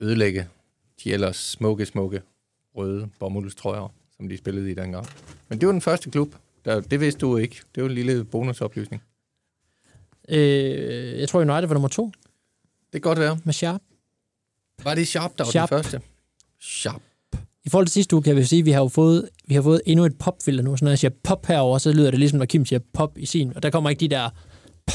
ødelægge 0.00 0.48
de 1.04 1.12
ellers 1.12 1.36
smukke, 1.36 1.86
smukke 1.86 2.22
røde 2.76 3.08
bomuldstrøjer, 3.18 3.92
som 4.16 4.28
de 4.28 4.36
spillede 4.36 4.70
i 4.70 4.74
dengang. 4.74 5.06
Men 5.48 5.60
det 5.60 5.66
var 5.66 5.72
den 5.72 5.80
første 5.80 6.10
klub. 6.10 6.34
Der, 6.64 6.80
det 6.80 7.00
vidste 7.00 7.20
du 7.20 7.36
ikke. 7.36 7.60
Det 7.74 7.82
var 7.82 7.88
en 7.88 7.94
lille 7.94 8.24
bonusoplysning. 8.24 9.02
Øh, 10.28 11.18
jeg 11.20 11.28
tror, 11.28 11.40
United 11.40 11.66
var 11.66 11.74
nummer 11.74 11.88
to 11.88 12.06
Det 12.06 12.92
kan 12.92 13.00
godt 13.00 13.18
være. 13.18 13.38
med 13.44 13.52
Sharp. 13.52 13.80
Var 14.84 14.94
det 14.94 15.08
Sharp, 15.08 15.38
der 15.38 15.44
var 15.44 15.50
Sharp. 15.50 15.68
den 15.70 15.76
første? 15.78 16.00
Sharp. 16.60 17.02
I 17.64 17.68
forhold 17.68 17.86
til 17.86 17.92
sidste 17.92 18.16
uge 18.16 18.22
kan 18.22 18.36
vi 18.36 18.44
sige, 18.44 18.60
at 18.60 18.66
vi 18.66 18.70
har 18.70 18.80
jo 18.80 18.88
fået, 18.88 19.28
vi 19.46 19.54
har 19.54 19.62
fået 19.62 19.80
endnu 19.86 20.04
et 20.04 20.18
popfilter 20.18 20.64
nu. 20.64 20.76
Så 20.76 20.84
når 20.84 20.90
jeg 20.90 20.98
siger 20.98 21.10
pop 21.22 21.46
herover, 21.46 21.78
så 21.78 21.92
lyder 21.92 22.10
det 22.10 22.18
ligesom, 22.18 22.38
når 22.38 22.46
Kim 22.46 22.64
siger 22.64 22.80
pop 22.92 23.18
i 23.18 23.26
sin. 23.26 23.52
Og 23.56 23.62
der 23.62 23.70
kommer 23.70 23.90
ikke 23.90 24.00
de 24.00 24.08
der 24.08 24.30
p, 24.86 24.90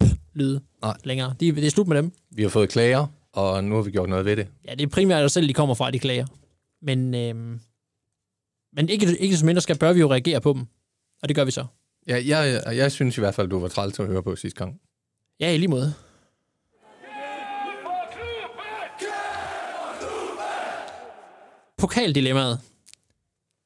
p, 0.00 0.04
lyde 0.34 0.60
Nej. 0.82 0.96
længere. 1.04 1.34
De, 1.40 1.52
det 1.52 1.66
er 1.66 1.70
slut 1.70 1.86
med 1.88 1.96
dem. 1.96 2.12
Vi 2.30 2.42
har 2.42 2.48
fået 2.48 2.68
klager, 2.68 3.06
og 3.34 3.64
nu 3.64 3.74
har 3.74 3.82
vi 3.82 3.90
gjort 3.90 4.08
noget 4.08 4.24
ved 4.24 4.36
det. 4.36 4.48
Ja, 4.64 4.74
det 4.74 4.82
er 4.82 4.88
primært 4.88 5.24
os 5.24 5.32
selv, 5.32 5.48
de 5.48 5.54
kommer 5.54 5.74
fra, 5.74 5.90
de 5.90 5.98
klager. 5.98 6.26
Men, 6.82 7.14
øh, 7.14 7.58
men 8.72 8.88
ikke, 8.88 9.18
ikke 9.18 9.36
som 9.36 9.46
mindre 9.46 9.62
skal, 9.62 9.78
bør 9.78 9.92
vi 9.92 10.00
jo 10.00 10.10
reagere 10.10 10.40
på 10.40 10.52
dem. 10.52 10.66
Og 11.22 11.28
det 11.28 11.36
gør 11.36 11.44
vi 11.44 11.50
så. 11.50 11.66
Ja, 12.08 12.22
jeg, 12.26 12.62
jeg, 12.66 12.76
jeg 12.76 12.92
synes 12.92 13.18
i 13.18 13.20
hvert 13.20 13.34
fald, 13.34 13.48
du 13.48 13.58
var 13.58 13.68
træls 13.68 14.00
at 14.00 14.06
høre 14.06 14.22
på 14.22 14.36
sidste 14.36 14.58
gang. 14.58 14.80
Ja, 15.40 15.52
i 15.54 15.56
lige 15.56 15.68
måde. 15.68 15.94
Pokaldilemmaet 21.78 22.60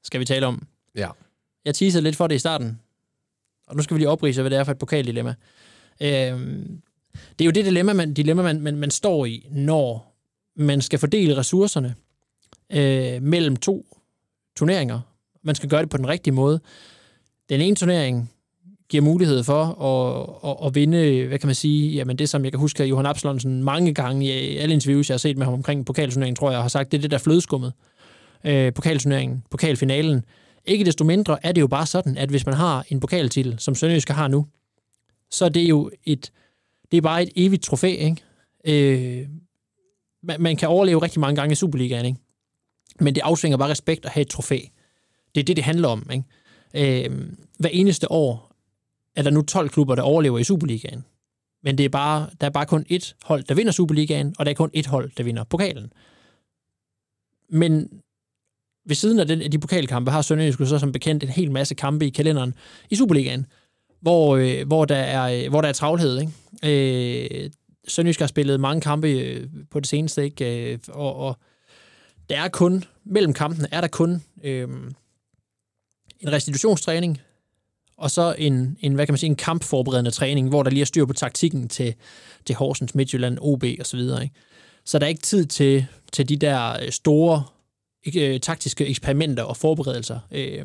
skal 0.03 0.21
vi 0.21 0.25
tale 0.25 0.47
om. 0.47 0.67
Ja. 0.95 1.09
Jeg 1.65 1.75
teasede 1.75 2.03
lidt 2.03 2.17
for 2.17 2.27
det 2.27 2.35
i 2.35 2.39
starten, 2.39 2.81
og 3.67 3.77
nu 3.77 3.83
skal 3.83 3.95
vi 3.95 4.01
lige 4.01 4.09
oprise, 4.09 4.41
hvad 4.43 4.51
det 4.51 4.59
er 4.59 4.65
for 4.65 4.73
et 4.73 4.79
pokaldilemma. 4.79 5.35
Øh, 6.01 6.41
det 7.13 7.41
er 7.41 7.45
jo 7.45 7.51
det 7.51 7.65
dilemma, 7.65 7.93
man, 7.93 8.15
dilemma 8.15 8.43
man, 8.43 8.61
man, 8.61 8.77
man 8.77 8.91
står 8.91 9.27
i, 9.27 9.47
når 9.51 10.15
man 10.57 10.81
skal 10.81 10.99
fordele 10.99 11.37
ressourcerne 11.37 11.95
øh, 12.73 13.23
mellem 13.23 13.57
to 13.57 13.97
turneringer. 14.57 15.01
Man 15.43 15.55
skal 15.55 15.69
gøre 15.69 15.83
det 15.83 15.91
på 15.91 15.97
den 15.97 16.09
rigtige 16.09 16.35
måde. 16.35 16.61
Den 17.49 17.61
ene 17.61 17.77
turnering 17.77 18.31
giver 18.89 19.03
mulighed 19.03 19.45
for 19.45 19.65
at, 19.65 20.51
at, 20.51 20.67
at 20.67 20.75
vinde, 20.75 21.27
hvad 21.27 21.39
kan 21.39 21.47
man 21.47 21.55
sige, 21.55 21.93
jamen 21.93 22.19
det 22.19 22.29
som 22.29 22.45
jeg 22.45 22.53
kan 22.53 22.61
huske, 22.61 22.83
at 22.83 22.89
Johan 22.89 23.07
Absalonsen 23.07 23.63
mange 23.65 23.95
gange 23.95 24.27
i 24.27 24.57
alle 24.57 24.75
interviews, 24.75 25.09
jeg 25.11 25.15
har 25.15 25.19
set 25.19 25.37
med 25.39 25.47
ham 25.47 25.55
omkring 25.55 25.87
pokalturneringen, 25.87 26.37
tror 26.37 26.51
jeg, 26.51 26.61
har 26.61 26.69
sagt, 26.69 26.93
det 26.93 26.99
er 26.99 27.03
det 27.03 27.11
der 27.11 27.19
flødeskummet. 27.19 27.73
Øh, 28.45 28.73
pokalturneringen, 28.75 29.43
pokalfinalen. 29.51 30.25
Ikke 30.65 30.85
desto 30.85 31.05
mindre 31.05 31.47
er 31.47 31.53
det 31.53 31.61
jo 31.61 31.67
bare 31.67 31.87
sådan, 31.87 32.19
at 32.19 32.29
hvis 32.29 32.47
man 32.47 32.55
har 32.55 32.85
en 32.89 33.01
pokaltitel, 33.01 33.59
som 33.59 33.75
Sønderjyske 33.75 34.13
har 34.13 34.29
nu, 34.29 34.47
så 35.31 35.45
er 35.45 35.49
det 35.49 35.69
jo 35.69 35.91
et, 36.05 36.33
det 36.91 36.97
er 36.97 37.01
bare 37.01 37.23
et 37.23 37.31
evigt 37.37 37.63
trofæ, 37.63 37.97
ikke? 37.97 38.23
Øh, 38.65 39.29
man, 40.23 40.41
man 40.41 40.57
kan 40.57 40.69
overleve 40.69 41.03
rigtig 41.03 41.21
mange 41.21 41.37
gange 41.37 41.53
i 41.53 41.55
Superligaen, 41.55 42.07
ikke? 42.07 42.19
Men 43.01 43.15
det 43.15 43.21
afsvinger 43.21 43.59
bare 43.59 43.71
respekt 43.71 44.05
at 44.05 44.11
have 44.11 44.23
et 44.23 44.29
trofæ. 44.29 44.59
Det 45.35 45.41
er 45.41 45.45
det, 45.45 45.57
det 45.57 45.65
handler 45.65 45.89
om, 45.89 46.11
ikke? 46.13 47.07
Øh, 47.07 47.29
hver 47.59 47.71
eneste 47.71 48.13
år 48.13 48.57
er 49.17 49.23
der 49.23 49.31
nu 49.31 49.43
12 49.43 49.69
klubber, 49.69 49.95
der 49.95 50.03
overlever 50.03 50.39
i 50.39 50.45
Superligaen. 50.45 51.05
Men 51.63 51.79
det 51.79 51.85
er 51.85 51.89
bare, 51.89 52.31
der 52.41 52.47
er 52.47 52.51
bare 52.51 52.67
kun 52.67 52.87
ét 52.93 53.13
hold, 53.23 53.45
der 53.45 53.55
vinder 53.55 53.73
Superligaen, 53.73 54.35
og 54.39 54.47
der 54.47 54.51
er 54.51 54.55
kun 54.55 54.71
ét 54.77 54.89
hold, 54.89 55.11
der 55.17 55.23
vinder 55.25 55.45
pokalen. 55.45 55.93
Men 57.51 58.01
ved 58.87 58.95
siden 58.95 59.19
af, 59.19 59.27
den, 59.27 59.43
af 59.43 59.51
de 59.51 59.59
pokalkampe 59.59 60.11
har 60.11 60.23
Sønderjysk 60.23 60.59
så 60.59 60.79
som 60.79 60.93
bekendt 60.93 61.23
en 61.23 61.29
hel 61.29 61.51
masse 61.51 61.75
kampe 61.75 62.07
i 62.07 62.11
kalenderen 62.11 62.55
i 62.91 62.97
Superligaen, 62.97 63.47
hvor, 64.01 64.37
øh, 64.37 64.67
hvor, 64.67 64.85
der, 64.85 64.97
er, 64.97 65.45
øh, 65.45 65.51
hvor 65.51 65.61
der 65.61 65.69
er 65.69 65.73
travlhed. 65.73 66.21
Ikke? 66.21 67.45
Øh, 67.45 67.51
Sønderjysk 67.89 68.21
har 68.21 68.27
spillet 68.27 68.61
mange 68.61 68.81
kampe 68.81 69.09
øh, 69.09 69.49
på 69.71 69.81
det 69.81 69.89
seneste, 69.89 70.25
ikke? 70.25 70.73
Øh, 70.73 70.79
og, 70.89 71.17
og 71.17 71.37
der 72.31 72.41
er 72.41 72.49
kun, 72.49 72.85
mellem 73.05 73.33
kampene 73.33 73.69
er 73.73 73.81
der 73.81 73.89
kun 73.89 74.23
øh, 74.45 74.69
en 76.21 76.33
restitutionstræning, 76.33 77.21
og 77.97 78.11
så 78.11 78.35
en, 78.39 78.77
en, 78.81 78.95
hvad 78.95 79.07
kan 79.07 79.13
man 79.13 79.19
sige, 79.19 79.31
en 79.31 79.37
kampforberedende 79.37 80.11
træning, 80.11 80.49
hvor 80.49 80.63
der 80.63 80.71
lige 80.71 80.81
er 80.81 80.87
styr 80.87 81.05
på 81.05 81.13
taktikken 81.13 81.69
til, 81.69 81.95
til 82.47 82.55
Horsens, 82.55 82.95
Midtjylland, 82.95 83.39
OB 83.41 83.65
og 83.81 83.87
så 83.87 83.97
videre. 83.97 84.23
Ikke? 84.23 84.35
Så 84.85 84.99
der 84.99 85.05
er 85.05 85.09
ikke 85.09 85.23
tid 85.23 85.47
til, 85.47 85.87
til 86.13 86.29
de 86.29 86.37
der 86.37 86.83
øh, 86.83 86.91
store 86.91 87.45
ikke, 88.05 88.39
taktiske 88.39 88.87
eksperimenter 88.87 89.43
og 89.43 89.57
forberedelser. 89.57 90.19
Øh, 90.33 90.65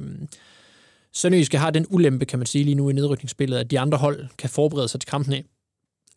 Sønderjyske 1.14 1.58
har 1.58 1.72
den 1.72 1.86
ulempe, 1.90 2.26
kan 2.26 2.40
man 2.40 2.46
sige 2.46 2.64
lige 2.64 2.76
nu 2.76 2.90
i 2.90 2.94
nedrykningsspillet, 2.94 3.58
at 3.58 3.72
de 3.72 3.80
andre 3.80 3.98
hold 3.98 4.28
kan 4.38 4.50
forberede 4.50 4.88
sig 4.88 5.00
til 5.00 5.10
kampene 5.10 5.44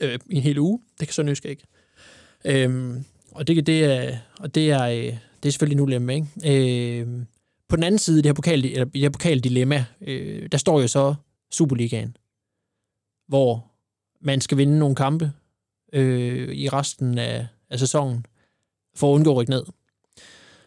øh, 0.01 0.19
i 0.31 0.37
en 0.37 0.43
hel 0.43 0.59
uge. 0.59 0.81
Det 1.01 1.09
kan 1.09 1.13
Sønderjyske 1.15 1.49
ikke. 1.49 1.63
Øh, 2.45 2.97
og 3.31 3.47
det, 3.47 3.67
det, 3.67 3.85
er, 3.85 4.19
og 4.39 4.55
det, 4.55 4.71
er, 4.71 4.83
øh, 4.83 5.19
det 5.43 5.49
er 5.49 5.51
selvfølgelig 5.51 5.77
en 5.77 5.81
ulempe. 5.81 6.15
Ikke? 6.15 7.01
Øh, 7.01 7.23
på 7.69 7.77
den 7.77 7.85
anden 7.85 7.99
side 7.99 8.19
i 8.19 8.23
det 8.23 8.29
her, 8.29 8.35
pokal, 8.35 8.65
eller 8.65 8.85
det 8.85 9.01
her 9.01 9.11
pokaldilemma, 9.11 9.85
øh, 10.01 10.49
der 10.53 10.59
står 10.59 10.81
jo 10.81 10.89
så 10.89 11.15
Superligaen, 11.51 12.17
hvor 13.29 13.71
man 14.21 14.41
skal 14.41 14.59
vinde 14.59 14.79
nogle 14.79 14.97
kampe 14.97 15.33
øh, 15.93 16.55
i 16.55 16.69
resten 16.69 17.19
af, 17.19 17.47
af 17.71 17.79
sæsonen 17.79 18.27
for 18.95 19.11
at 19.11 19.15
undgå 19.15 19.31
at 19.31 19.37
rykke 19.37 19.51
ned. 19.51 19.65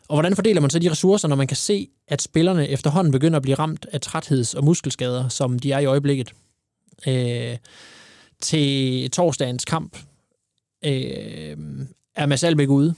Og 0.10 0.16
hvordan 0.16 0.36
fordeler 0.36 0.62
man 0.62 0.70
så 0.70 0.80
de 0.80 0.92
ressourcer, 0.92 1.28
når 1.28 1.36
man 1.36 1.48
kan 1.48 1.58
se, 1.58 1.88
at 2.08 2.22
spillerne 2.22 2.68
efterhånden 2.68 3.12
begynder 3.12 3.38
at 3.38 3.44
blive 3.44 3.56
ramt 3.56 3.86
af 3.92 4.02
trætheds- 4.02 4.54
og 4.54 4.64
muskelskader, 4.64 5.30
som 5.30 5.60
de 5.60 5.72
er 5.72 5.80
i 5.80 5.86
øjeblikket? 5.86 6.34
Øh, 7.08 7.58
til 8.42 9.12
torsdagens 9.12 9.66
kamp 9.66 9.98
øh, 10.86 11.58
er 12.16 12.26
Mads 12.26 12.44
Albeck 12.44 12.70
ude. 12.70 12.94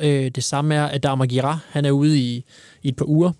Øh, 0.00 0.30
det 0.30 0.44
samme 0.44 0.74
er 0.74 0.94
Adama 0.94 1.24
Gira, 1.24 1.58
han 1.68 1.84
er 1.84 1.90
ude 1.90 2.18
i, 2.18 2.44
i 2.82 2.88
et 2.88 2.96
par 2.96 3.08
uger. 3.08 3.32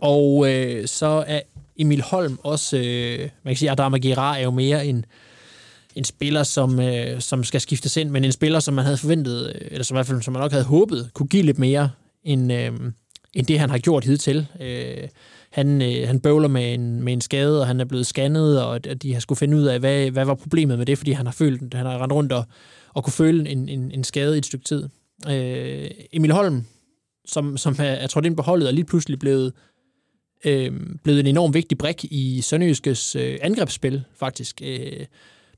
Og 0.00 0.52
øh, 0.52 0.88
så 0.88 1.24
er 1.26 1.40
Emil 1.76 2.02
Holm 2.02 2.38
også, 2.42 2.76
øh, 2.76 3.18
man 3.18 3.54
kan 3.54 3.56
sige, 3.56 3.70
at 3.70 3.80
Adama 3.80 3.98
Gira 3.98 4.38
er 4.38 4.42
jo 4.42 4.50
mere 4.50 4.86
en, 4.86 5.04
en 5.94 6.04
spiller, 6.04 6.42
som, 6.42 6.80
øh, 6.80 7.20
som 7.20 7.44
skal 7.44 7.60
skiftes 7.60 7.96
ind, 7.96 8.10
men 8.10 8.24
en 8.24 8.32
spiller, 8.32 8.60
som 8.60 8.74
man 8.74 8.84
havde 8.84 8.98
forventet, 8.98 9.52
øh, 9.54 9.68
eller 9.70 9.84
som 9.84 9.94
i 9.94 9.96
hvert 9.96 10.06
fald 10.06 10.22
som 10.22 10.32
man 10.32 10.40
nok 10.40 10.52
havde 10.52 10.64
håbet, 10.64 11.10
kunne 11.14 11.28
give 11.28 11.42
lidt 11.42 11.58
mere 11.58 11.90
end, 12.24 12.52
øh, 12.52 12.72
end 13.34 13.46
det, 13.46 13.58
han 13.58 13.70
har 13.70 13.78
gjort 13.78 14.04
hidtil. 14.04 14.46
Øh, 14.60 15.08
han, 15.50 15.82
øh, 15.82 16.06
han 16.08 16.20
bøvler 16.20 16.48
med 16.48 16.74
en, 16.74 17.02
med 17.02 17.12
en 17.12 17.20
skade, 17.20 17.60
og 17.60 17.66
han 17.66 17.80
er 17.80 17.84
blevet 17.84 18.06
scannet, 18.06 18.62
og 18.62 19.02
de 19.02 19.12
har 19.12 19.20
skulle 19.20 19.38
finde 19.38 19.56
ud 19.56 19.64
af, 19.64 19.80
hvad, 19.80 20.10
hvad 20.10 20.24
var 20.24 20.34
problemet 20.34 20.78
med 20.78 20.86
det, 20.86 20.98
fordi 20.98 21.12
han 21.12 21.26
har 21.26 21.32
følt, 21.32 21.74
han 21.74 21.86
har 21.86 22.02
rendt 22.02 22.12
rundt 22.12 22.32
og, 22.32 22.44
og 22.94 23.04
kunne 23.04 23.12
føle 23.12 23.48
en, 23.48 23.68
en, 23.68 23.90
en 23.90 24.04
skade 24.04 24.34
i 24.34 24.38
et 24.38 24.46
stykke 24.46 24.64
tid. 24.64 24.88
Øh, 25.30 25.90
Emil 26.12 26.32
Holm, 26.32 26.64
som, 27.24 27.56
som 27.56 27.76
er, 27.78 27.84
er 27.84 28.06
trådt 28.06 28.26
ind 28.26 28.36
på 28.36 28.42
holdet, 28.42 28.68
er 28.68 28.72
lige 28.72 28.84
pludselig 28.84 29.18
blevet, 29.18 29.52
øh, 30.44 30.72
blevet 31.04 31.20
en 31.20 31.26
enorm 31.26 31.54
vigtig 31.54 31.78
brik 31.78 32.04
i 32.04 32.40
Sønderjyskes 32.40 33.16
øh, 33.16 33.38
angrebsspil, 33.42 34.04
faktisk. 34.16 34.62
Øh, 34.64 35.06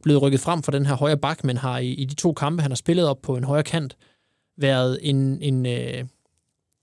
blevet 0.02 0.23
rykket 0.23 0.40
frem 0.40 0.62
for 0.62 0.73
den 0.73 0.87
her 0.87 0.94
højre 0.94 1.16
bak, 1.16 1.44
men 1.44 1.56
har 1.56 1.78
i, 1.78 1.88
i 1.88 2.04
de 2.04 2.14
to 2.14 2.33
kampe, 2.33 2.62
han 2.62 2.71
har 2.71 2.76
spillet 2.76 3.09
op 3.09 3.23
på 3.23 3.37
en 3.37 3.44
højre 3.44 3.62
kant, 3.62 3.97
været 4.59 4.99
en, 5.02 5.42
en, 5.42 5.66
øh, 5.66 6.04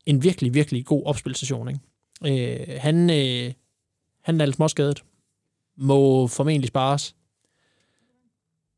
en 0.05 0.23
virkelig, 0.23 0.53
virkelig 0.53 0.85
god 0.85 1.05
opspilstation. 1.05 1.67
Ikke? 1.69 2.61
Øh, 2.61 2.79
han, 2.79 3.09
øh, 3.09 3.53
han 4.21 4.41
er 4.41 4.45
lidt 4.45 4.55
småskadet. 4.55 5.03
Må 5.75 6.27
formentlig 6.27 6.67
spares. 6.67 7.15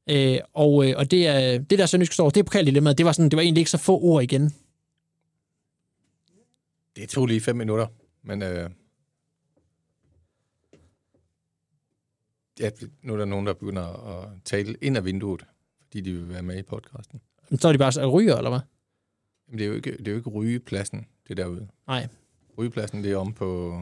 Øh, 0.10 0.40
og, 0.54 0.90
øh, 0.90 0.94
og 0.98 1.12
det, 1.12 1.28
er, 1.28 1.58
det 1.58 1.80
der 1.80 1.86
Sønderjysk 1.86 2.14
står, 2.14 2.30
det 2.30 2.40
er 2.40 2.44
pokaldilemmaet, 2.44 2.98
det 2.98 3.06
var, 3.06 3.12
sådan, 3.12 3.30
det 3.30 3.38
var 3.38 3.44
egentlig 3.44 3.62
ikke 3.62 3.72
så 3.72 3.78
få 3.78 4.00
ord 4.00 4.24
igen. 4.24 4.54
Det 6.96 7.10
tog 7.10 7.26
lige 7.26 7.42
fem 7.42 7.56
minutter, 7.56 7.88
men 8.24 8.42
øh, 8.42 8.70
ja, 12.60 12.70
nu 13.02 13.14
er 13.14 13.18
der 13.18 13.26
nogen, 13.26 13.48
der 13.48 13.54
begynder 13.54 13.84
at 13.84 14.30
tale 14.46 14.76
ind 14.82 14.98
af 14.98 15.06
vinduet, 15.06 15.46
fordi 15.82 16.02
de 16.02 16.12
vil 16.12 16.30
være 16.30 16.44
med 16.44 16.58
i 16.58 16.62
podcasten. 16.62 17.22
Så 17.60 17.68
er 17.68 17.72
de 17.72 17.78
bare 17.78 18.08
ryger, 18.08 18.38
eller 18.38 18.50
hvad? 18.50 18.60
Jamen, 19.48 19.60
det 19.60 19.66
er 19.66 19.70
jo 19.70 19.76
ikke, 19.76 19.92
det 19.92 20.08
er 20.08 20.12
jo 20.12 20.18
ikke 20.18 20.30
rygepladsen, 20.30 21.06
det 21.28 21.38
derude. 21.38 21.68
Nej. 21.88 22.08
Rygepladsen, 22.58 23.04
det 23.04 23.12
er 23.12 23.18
om 23.18 23.34
på, 23.34 23.82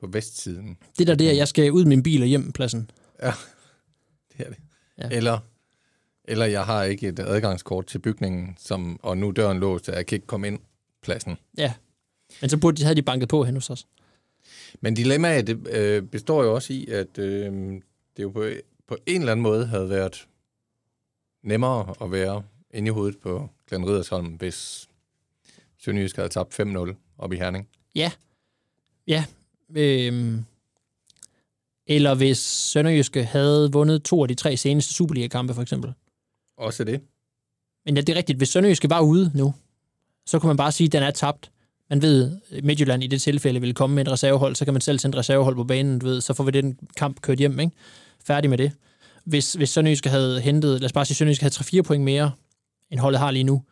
på 0.00 0.06
vestsiden. 0.06 0.78
Det 0.98 1.06
der, 1.06 1.14
det 1.14 1.30
er, 1.30 1.34
jeg 1.34 1.48
skal 1.48 1.72
ud 1.72 1.84
med 1.84 1.88
min 1.88 2.02
bil 2.02 2.22
og 2.22 2.28
hjem 2.28 2.52
pladsen. 2.52 2.90
Ja, 3.22 3.32
det 4.36 4.46
er 4.46 4.50
det. 4.50 4.58
Ja. 4.98 5.08
Eller, 5.10 5.38
eller 6.24 6.46
jeg 6.46 6.64
har 6.64 6.82
ikke 6.82 7.08
et 7.08 7.18
adgangskort 7.18 7.86
til 7.86 7.98
bygningen, 7.98 8.56
som, 8.58 9.00
og 9.02 9.18
nu 9.18 9.28
er 9.28 9.32
døren 9.32 9.60
låst, 9.60 9.84
så 9.84 9.92
jeg 9.92 10.06
kan 10.06 10.16
ikke 10.16 10.26
komme 10.26 10.46
ind 10.46 10.58
pladsen. 11.02 11.36
Ja. 11.58 11.72
Men 12.40 12.50
så 12.50 12.56
burde 12.58 12.76
de, 12.76 12.82
havde 12.82 12.96
de 12.96 13.02
banket 13.02 13.28
på 13.28 13.44
hen 13.44 13.54
hos 13.54 13.70
os. 13.70 13.86
Men 14.80 14.94
dilemmaet 14.94 15.46
det, 15.46 15.68
øh, 15.68 16.02
består 16.02 16.44
jo 16.44 16.54
også 16.54 16.72
i, 16.72 16.86
at 16.86 17.18
øh, 17.18 17.52
det 18.16 18.22
jo 18.22 18.30
på, 18.30 18.48
på 18.86 18.96
en 19.06 19.20
eller 19.20 19.32
anden 19.32 19.42
måde 19.42 19.66
havde 19.66 19.88
været 19.90 20.28
nemmere 21.42 21.94
at 22.02 22.12
være 22.12 22.42
inde 22.70 22.88
i 22.88 22.90
hovedet 22.90 23.18
på 23.18 23.48
Glenn 23.68 23.86
Riddersholm, 23.86 24.26
hvis 24.26 24.87
Sønderjysk 25.80 26.16
havde 26.16 26.28
tabt 26.28 26.60
5-0 26.60 27.14
op 27.18 27.32
i 27.32 27.36
Herning. 27.36 27.68
Ja. 27.94 28.12
Ja. 29.06 29.24
Øhm. 29.76 30.44
Eller 31.86 32.14
hvis 32.14 32.38
Sønderjyske 32.38 33.24
havde 33.24 33.72
vundet 33.72 34.02
to 34.02 34.22
af 34.22 34.28
de 34.28 34.34
tre 34.34 34.56
seneste 34.56 34.94
Superliga-kampe, 34.94 35.54
for 35.54 35.62
eksempel. 35.62 35.92
Også 36.56 36.84
det. 36.84 37.00
Men 37.84 37.96
ja, 37.96 38.00
det 38.00 38.12
er 38.12 38.16
rigtigt. 38.16 38.38
Hvis 38.38 38.48
Sønderjyske 38.48 38.90
var 38.90 39.00
ude 39.00 39.30
nu, 39.34 39.54
så 40.26 40.38
kunne 40.38 40.48
man 40.48 40.56
bare 40.56 40.72
sige, 40.72 40.86
at 40.86 40.92
den 40.92 41.02
er 41.02 41.10
tabt. 41.10 41.50
Man 41.90 42.02
ved, 42.02 42.36
Midtjylland 42.62 43.04
i 43.04 43.06
det 43.06 43.22
tilfælde 43.22 43.60
vil 43.60 43.74
komme 43.74 43.94
med 43.94 44.06
et 44.06 44.12
reservehold, 44.12 44.54
så 44.54 44.64
kan 44.64 44.74
man 44.74 44.80
selv 44.80 44.98
sende 44.98 45.14
et 45.14 45.18
reservehold 45.18 45.54
på 45.56 45.64
banen, 45.64 45.98
du 45.98 46.06
ved, 46.06 46.20
så 46.20 46.34
får 46.34 46.44
vi 46.44 46.50
den 46.50 46.78
kamp 46.96 47.20
kørt 47.20 47.38
hjem, 47.38 47.60
ikke? 47.60 47.72
Færdig 48.24 48.50
med 48.50 48.58
det. 48.58 48.72
Hvis, 49.24 49.52
hvis 49.52 49.70
Sønderjyske 49.70 50.08
havde 50.08 50.40
hentet, 50.40 50.80
lad 50.80 50.84
os 50.84 50.92
bare 50.92 51.04
sige, 51.04 51.16
Sønderjyske 51.16 51.42
havde 51.42 51.54
3-4 51.78 51.82
point 51.82 52.04
mere, 52.04 52.32
end 52.90 53.00
holdet 53.00 53.20
har 53.20 53.30
lige 53.30 53.44
nu, 53.44 53.62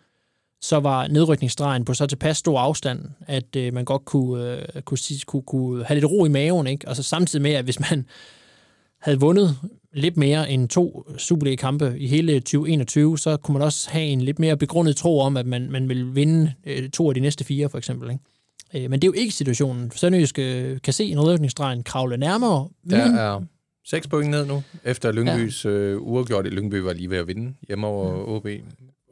så 0.66 0.80
var 0.80 1.06
nedrykningsstregen 1.06 1.84
på 1.84 1.94
så 1.94 2.06
tilpas 2.06 2.36
stor 2.36 2.60
afstand, 2.60 3.00
at 3.26 3.56
øh, 3.56 3.74
man 3.74 3.84
godt 3.84 4.04
kunne, 4.04 4.58
øh, 4.74 4.82
kunne, 4.82 4.98
kunne, 5.26 5.42
kunne 5.42 5.84
have 5.84 5.94
lidt 6.00 6.10
ro 6.10 6.24
i 6.24 6.28
maven, 6.28 6.66
ikke? 6.66 6.88
Og 6.88 6.96
så 6.96 7.02
samtidig 7.02 7.42
med, 7.42 7.52
at 7.52 7.64
hvis 7.64 7.80
man 7.80 8.06
havde 9.04 9.20
vundet 9.20 9.56
lidt 9.92 10.16
mere 10.16 10.50
end 10.50 10.68
to 10.68 11.06
Superliga-kampe 11.18 11.94
i 11.98 12.06
hele 12.06 12.40
2021, 12.40 13.18
så 13.18 13.36
kunne 13.36 13.52
man 13.52 13.62
også 13.62 13.90
have 13.90 14.04
en 14.04 14.20
lidt 14.20 14.38
mere 14.38 14.56
begrundet 14.56 14.96
tro 14.96 15.20
om, 15.20 15.36
at 15.36 15.46
man, 15.46 15.70
man 15.70 15.88
vil 15.88 16.14
vinde 16.14 16.52
øh, 16.66 16.90
to 16.90 17.08
af 17.08 17.14
de 17.14 17.20
næste 17.20 17.44
fire, 17.44 17.68
for 17.68 17.78
eksempel. 17.78 18.10
Ikke? 18.10 18.84
Øh, 18.84 18.90
men 18.90 19.02
det 19.02 19.08
er 19.08 19.08
jo 19.08 19.20
ikke 19.20 19.34
situationen. 19.34 19.90
Sønderjysk 19.90 20.38
øh, 20.38 20.78
kan 20.84 20.92
se 20.92 21.04
en 21.04 21.16
nedrykningsstregen 21.16 21.82
kravle 21.82 22.16
nærmere, 22.16 22.68
Der 22.90 23.08
men 23.08 23.16
er 23.16 23.42
6 23.86 24.08
point 24.08 24.30
ned 24.30 24.46
nu, 24.46 24.62
efter 24.84 25.12
Lyngbys 25.12 25.64
ja. 25.64 25.70
øh, 25.70 26.02
uafgjort. 26.02 26.46
Lyngby 26.46 26.74
var 26.74 26.92
lige 26.92 27.10
ved 27.10 27.18
at 27.18 27.26
vinde 27.26 27.54
hjemme 27.68 27.86
over 27.86 28.28
OB. 28.28 28.46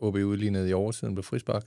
OB 0.04 0.14
udlignede 0.14 0.70
i 0.70 0.73
oversiden 0.73 1.14
på 1.14 1.23
frispark. 1.23 1.64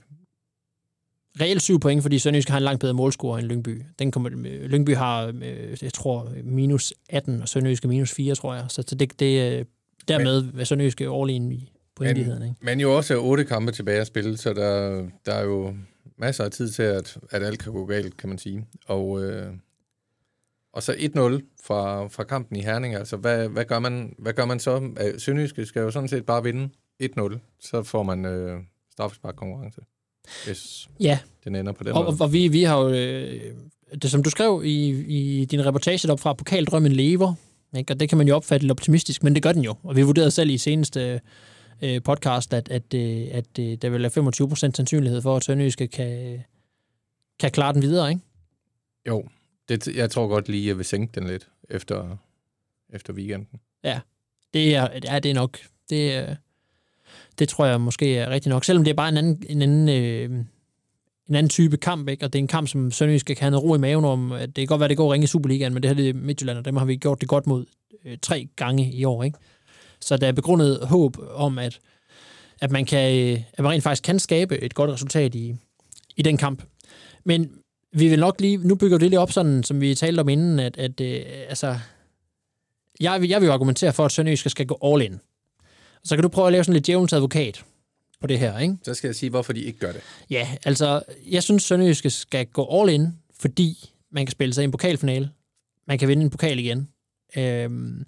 reelt 1.40 1.62
syv 1.62 1.80
point, 1.80 2.02
fordi 2.02 2.18
Sønderjysk 2.18 2.48
har 2.48 2.56
en 2.56 2.62
langt 2.62 2.80
bedre 2.80 2.94
målscore 2.94 3.38
end 3.38 3.46
Lyngby. 3.46 3.82
Den 3.98 4.10
kommer, 4.10 4.30
Lyngby 4.68 4.94
har, 4.94 5.26
øh, 5.26 5.76
jeg 5.82 5.92
tror, 5.92 6.32
minus 6.44 6.94
18, 7.08 7.42
og 7.42 7.48
Sønderjysk 7.48 7.84
er 7.84 7.88
minus 7.88 8.14
4, 8.14 8.34
tror 8.34 8.54
jeg. 8.54 8.64
Så 8.68 8.84
så 8.86 8.94
det, 8.94 9.20
det 9.20 9.58
øh, 9.58 9.64
dermed 10.08 10.44
er 10.58 10.64
Sønderjysk 10.64 11.00
in 11.00 11.52
i 11.52 11.72
pointigheden. 11.96 12.42
Ikke? 12.42 12.54
Men 12.60 12.80
jo 12.80 12.96
også 12.96 13.20
otte 13.20 13.44
kampe 13.44 13.72
tilbage 13.72 14.00
at 14.00 14.06
spille, 14.06 14.36
så 14.36 14.52
der, 14.52 15.04
der 15.26 15.32
er 15.32 15.44
jo 15.44 15.74
masser 16.16 16.44
af 16.44 16.50
tid 16.50 16.70
til, 16.70 16.82
at, 16.82 17.18
at 17.30 17.42
alt 17.42 17.58
kan 17.58 17.72
gå 17.72 17.86
galt, 17.86 18.16
kan 18.16 18.28
man 18.28 18.38
sige. 18.38 18.66
Og, 18.86 19.24
øh, 19.24 19.52
og 20.72 20.82
så 20.82 20.92
1-0 20.92 20.98
fra, 21.64 22.08
fra 22.08 22.24
kampen 22.24 22.56
i 22.56 22.62
Herning. 22.62 22.94
Altså, 22.94 23.16
hvad, 23.16 23.48
hvad, 23.48 23.64
gør 23.64 23.78
man, 23.78 24.14
hvad 24.18 24.32
gør 24.32 24.44
man 24.44 24.60
så? 24.60 24.90
Øh, 25.00 25.20
Sønderjyske 25.20 25.66
skal 25.66 25.80
jo 25.80 25.90
sådan 25.90 26.08
set 26.08 26.26
bare 26.26 26.42
vinde 26.42 26.68
1-0, 27.02 27.38
så 27.60 27.82
får 27.82 28.02
man 28.02 28.24
øh, 28.24 28.60
straffespark 28.92 29.36
konkurrence. 29.36 29.80
Hvis 30.46 30.88
Ja, 31.00 31.18
den 31.44 31.54
ender 31.54 31.72
på 31.72 31.84
den 31.84 31.92
og, 31.92 32.04
måde. 32.04 32.14
og, 32.14 32.20
og 32.20 32.32
vi, 32.32 32.48
vi 32.48 32.62
har 32.62 32.80
jo, 32.80 32.88
øh, 32.88 33.54
det 34.02 34.10
som 34.10 34.22
du 34.22 34.30
skrev 34.30 34.62
i, 34.64 34.88
i 35.40 35.44
din 35.44 35.66
reportage 35.66 36.12
op 36.12 36.20
fra 36.20 36.32
Pokaldrømmen 36.32 36.92
lever, 36.92 37.34
ikke? 37.76 37.92
og 37.92 38.00
det 38.00 38.08
kan 38.08 38.18
man 38.18 38.28
jo 38.28 38.36
opfatte 38.36 38.64
lidt 38.64 38.70
optimistisk, 38.70 39.22
men 39.22 39.34
det 39.34 39.42
gør 39.42 39.52
den 39.52 39.64
jo. 39.64 39.74
Og 39.82 39.96
vi 39.96 40.02
vurderede 40.02 40.30
selv 40.30 40.50
i 40.50 40.58
seneste 40.58 41.20
øh, 41.82 42.02
podcast, 42.02 42.54
at, 42.54 42.68
at, 42.68 42.94
øh, 42.94 43.26
at 43.30 43.58
øh, 43.58 43.74
der 43.82 43.90
vil 43.90 44.02
være 44.02 44.32
25% 44.42 44.54
sandsynlighed 44.54 45.22
for, 45.22 45.36
at 45.36 45.44
Sønderjyske 45.44 45.88
kan, 45.88 46.40
kan 47.40 47.50
klare 47.50 47.72
den 47.72 47.82
videre, 47.82 48.08
ikke? 48.10 48.20
Jo, 49.08 49.28
det, 49.68 49.86
jeg 49.96 50.10
tror 50.10 50.28
godt 50.28 50.48
lige, 50.48 50.62
at 50.62 50.68
jeg 50.68 50.76
vil 50.76 50.84
sænke 50.84 51.20
den 51.20 51.28
lidt 51.28 51.48
efter, 51.70 52.16
efter 52.90 53.12
weekenden. 53.12 53.60
Det 54.54 54.74
er, 54.74 54.88
ja, 55.04 55.18
det 55.18 55.30
er 55.30 55.34
nok. 55.34 55.58
Det, 55.90 56.36
det 57.38 57.48
tror 57.48 57.66
jeg 57.66 57.80
måske 57.80 58.16
er 58.16 58.30
rigtigt 58.30 58.50
nok. 58.50 58.64
Selvom 58.64 58.84
det 58.84 58.90
er 58.90 58.94
bare 58.94 59.08
en 59.08 59.16
anden, 59.16 59.42
en 59.48 59.62
anden, 59.62 59.88
øh, 59.88 60.44
en 61.28 61.34
anden 61.34 61.48
type 61.50 61.76
kamp, 61.76 62.08
ikke? 62.08 62.24
og 62.24 62.32
det 62.32 62.38
er 62.38 62.42
en 62.42 62.48
kamp, 62.48 62.68
som 62.68 62.90
Sønderjysk 62.90 63.26
kan 63.26 63.36
have 63.40 63.50
noget 63.50 63.64
ro 63.64 63.74
i 63.74 63.78
maven 63.78 64.04
om. 64.04 64.32
At 64.32 64.46
det 64.46 64.54
kan 64.54 64.66
godt 64.66 64.80
være, 64.80 64.86
at 64.86 64.90
det 64.90 64.96
går 64.96 65.12
ringe 65.12 65.24
i 65.24 65.26
Superligaen, 65.26 65.74
men 65.74 65.82
det 65.82 65.88
her 65.88 65.94
det 65.96 66.08
er 66.08 66.14
Midtjylland, 66.14 66.58
og 66.58 66.64
dem 66.64 66.76
har 66.76 66.84
vi 66.84 66.96
gjort 66.96 67.20
det 67.20 67.28
godt 67.28 67.46
mod 67.46 67.64
øh, 68.04 68.18
tre 68.22 68.48
gange 68.56 68.92
i 68.92 69.04
år. 69.04 69.22
Ikke? 69.22 69.38
Så 70.00 70.16
der 70.16 70.26
er 70.28 70.32
begrundet 70.32 70.78
håb 70.82 71.16
om, 71.34 71.58
at, 71.58 71.78
at, 72.60 72.70
man 72.70 72.84
kan, 72.84 73.18
øh, 73.18 73.40
at 73.52 73.62
man 73.62 73.72
rent 73.72 73.82
faktisk 73.82 74.02
kan 74.02 74.18
skabe 74.18 74.58
et 74.58 74.74
godt 74.74 74.90
resultat 74.90 75.34
i, 75.34 75.54
i 76.16 76.22
den 76.22 76.36
kamp. 76.36 76.62
Men 77.24 77.50
vi 77.92 78.08
vil 78.08 78.18
nok 78.20 78.40
lige, 78.40 78.56
nu 78.56 78.74
bygger 78.74 78.98
vi 78.98 79.02
det 79.02 79.10
lige 79.10 79.20
op 79.20 79.32
sådan, 79.32 79.62
som 79.62 79.80
vi 79.80 79.94
talte 79.94 80.20
om 80.20 80.28
inden, 80.28 80.58
at, 80.58 80.78
at 80.78 81.00
øh, 81.00 81.20
altså, 81.48 81.78
jeg, 83.00 83.20
vil- 83.20 83.28
jeg 83.30 83.40
vil 83.40 83.46
jo 83.46 83.52
argumentere 83.52 83.92
for, 83.92 84.04
at 84.04 84.12
Sønderjysk 84.12 84.50
skal 84.50 84.66
gå 84.66 84.78
all 84.84 85.02
in. 85.02 85.20
Så 86.04 86.16
kan 86.16 86.22
du 86.22 86.28
prøve 86.28 86.46
at 86.46 86.52
lave 86.52 86.64
sådan 86.64 86.74
lidt 86.74 86.86
djævelens 86.86 87.12
advokat 87.12 87.64
på 88.20 88.26
det 88.26 88.38
her, 88.38 88.58
ikke? 88.58 88.76
Så 88.82 88.94
skal 88.94 89.08
jeg 89.08 89.14
sige, 89.14 89.30
hvorfor 89.30 89.52
de 89.52 89.60
ikke 89.60 89.78
gør 89.78 89.92
det. 89.92 90.00
Ja, 90.30 90.48
altså, 90.64 91.02
jeg 91.30 91.42
synes, 91.42 91.62
Sønderjyske 91.62 92.10
skal 92.10 92.46
gå 92.46 92.80
all 92.80 92.90
in, 92.90 93.06
fordi 93.40 93.90
man 94.12 94.26
kan 94.26 94.30
spille 94.30 94.54
sig 94.54 94.62
i 94.62 94.64
en 94.64 94.70
pokalfinale. 94.70 95.30
Man 95.86 95.98
kan 95.98 96.08
vinde 96.08 96.22
en 96.22 96.30
pokal 96.30 96.58
igen. 96.58 96.88
Øhm, 97.36 98.04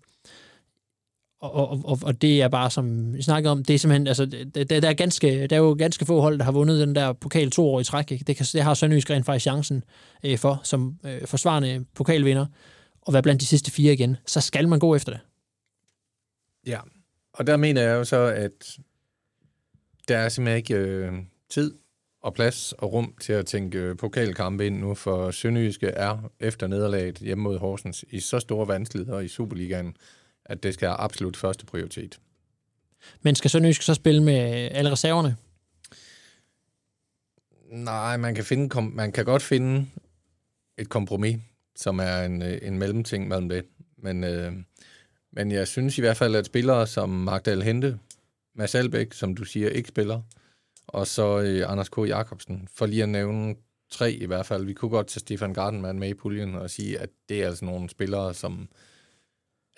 og, 1.41 1.55
og, 1.55 1.81
og, 1.85 1.99
og 2.03 2.23
det 2.23 2.43
er 2.43 2.49
bare, 2.49 2.71
som 2.71 3.15
vi 3.15 3.23
snakkede 3.23 3.53
om, 3.53 3.65
det 3.65 3.75
er 3.75 3.79
simpelthen, 3.79 4.07
altså, 4.07 4.27
det, 4.27 4.71
der, 4.71 4.89
er 4.89 4.93
ganske, 4.93 5.47
der 5.47 5.57
er 5.57 5.61
jo 5.61 5.77
ganske 5.79 6.05
få 6.05 6.21
hold, 6.21 6.39
der 6.39 6.45
har 6.45 6.53
vundet 6.53 6.81
den 6.81 6.95
der 6.95 7.13
pokal 7.13 7.51
to 7.51 7.69
år 7.69 7.81
i 7.81 7.85
træk. 7.85 8.13
Ikke? 8.13 8.25
Det, 8.25 8.37
kan, 8.37 8.47
det 8.53 8.63
har 8.63 8.75
Sønderjysk 8.75 9.11
rent 9.11 9.27
faktisk 9.27 9.43
chancen 9.43 9.85
øh, 10.25 10.39
for, 10.39 10.61
som 10.65 10.99
øh, 11.05 11.27
forsvarende 11.27 11.85
pokalvinder, 11.95 12.47
og 13.03 13.13
være 13.13 13.23
blandt 13.23 13.41
de 13.41 13.47
sidste 13.47 13.71
fire 13.71 13.93
igen. 13.93 14.17
Så 14.27 14.41
skal 14.41 14.69
man 14.69 14.79
gå 14.79 14.95
efter 14.95 15.13
det. 15.13 15.21
Ja, 16.67 16.81
og 17.41 17.47
der 17.47 17.57
mener 17.57 17.83
jeg 17.83 17.95
jo 17.95 18.05
så, 18.05 18.17
at 18.17 18.79
der 20.09 20.19
er 20.19 20.29
simpelthen 20.29 20.57
ikke 20.57 20.75
øh, 20.75 21.13
tid 21.49 21.75
og 22.23 22.35
plads 22.35 22.73
og 22.73 22.93
rum 22.93 23.15
til 23.21 23.33
at 23.33 23.47
tænke 23.47 23.79
øh, 23.79 23.97
pokalkampe 23.97 24.67
ind 24.67 24.79
nu, 24.79 24.95
for 24.95 25.31
Sønderjyske 25.31 25.87
er 25.87 26.31
efter 26.41 26.67
nederlaget 26.67 27.19
hjemme 27.19 27.45
mod 27.45 27.59
Horsens 27.59 28.05
i 28.11 28.21
så 28.21 28.41
store 28.41 28.69
vanskeligheder 28.69 29.21
i 29.21 29.29
Superligaen, 29.29 29.97
at 30.45 30.63
det 30.63 30.75
skal 30.75 30.89
have 30.89 31.01
absolut 31.01 31.37
første 31.37 31.67
prioritet. 31.67 32.21
Men 33.23 33.35
skal 33.35 33.51
Sønderjysk 33.51 33.83
så 33.83 33.95
spille 33.95 34.23
med 34.23 34.69
alle 34.73 34.93
reserverne? 34.93 35.37
Nej, 37.71 38.17
man 38.17 38.35
kan, 38.35 38.45
finde, 38.45 38.83
man 38.83 39.13
kan 39.13 39.25
godt 39.25 39.43
finde 39.43 39.87
et 40.79 40.89
kompromis, 40.89 41.39
som 41.77 41.99
er 41.99 42.23
en, 42.23 42.43
øh, 42.43 42.59
en 42.63 42.79
mellemting 42.79 43.29
mellem 43.29 43.49
det. 43.49 43.65
Men, 43.99 44.25
øh, 44.25 44.53
men 45.33 45.53
jeg 45.53 45.69
synes 45.69 45.99
i 45.99 46.01
hvert 46.01 46.17
fald, 46.17 46.35
at 46.35 46.47
spillere 46.47 46.87
som 46.87 47.09
Magdal 47.09 47.63
Hente, 47.63 47.99
Mads 48.55 48.75
Albæk, 48.75 49.13
som 49.13 49.35
du 49.35 49.45
siger, 49.45 49.69
ikke 49.69 49.89
spiller, 49.89 50.21
og 50.87 51.07
så 51.07 51.41
øh, 51.41 51.73
Anders 51.73 51.89
K. 51.89 51.99
Jacobsen, 51.99 52.69
for 52.75 52.87
lige 52.87 53.03
at 53.03 53.09
nævne 53.09 53.55
tre 53.91 54.13
i 54.13 54.27
hvert 54.27 54.47
fald. 54.47 54.65
Vi 54.65 54.73
kunne 54.73 54.91
godt 54.91 55.07
tage 55.07 55.21
Stefan 55.21 55.55
Gardenman 55.55 55.99
med 55.99 56.09
i 56.09 56.15
puljen 56.15 56.55
og 56.55 56.71
sige, 56.71 56.99
at 56.99 57.09
det 57.29 57.43
er 57.43 57.47
altså 57.47 57.65
nogle 57.65 57.91
spillere, 57.91 58.35
som 58.35 58.69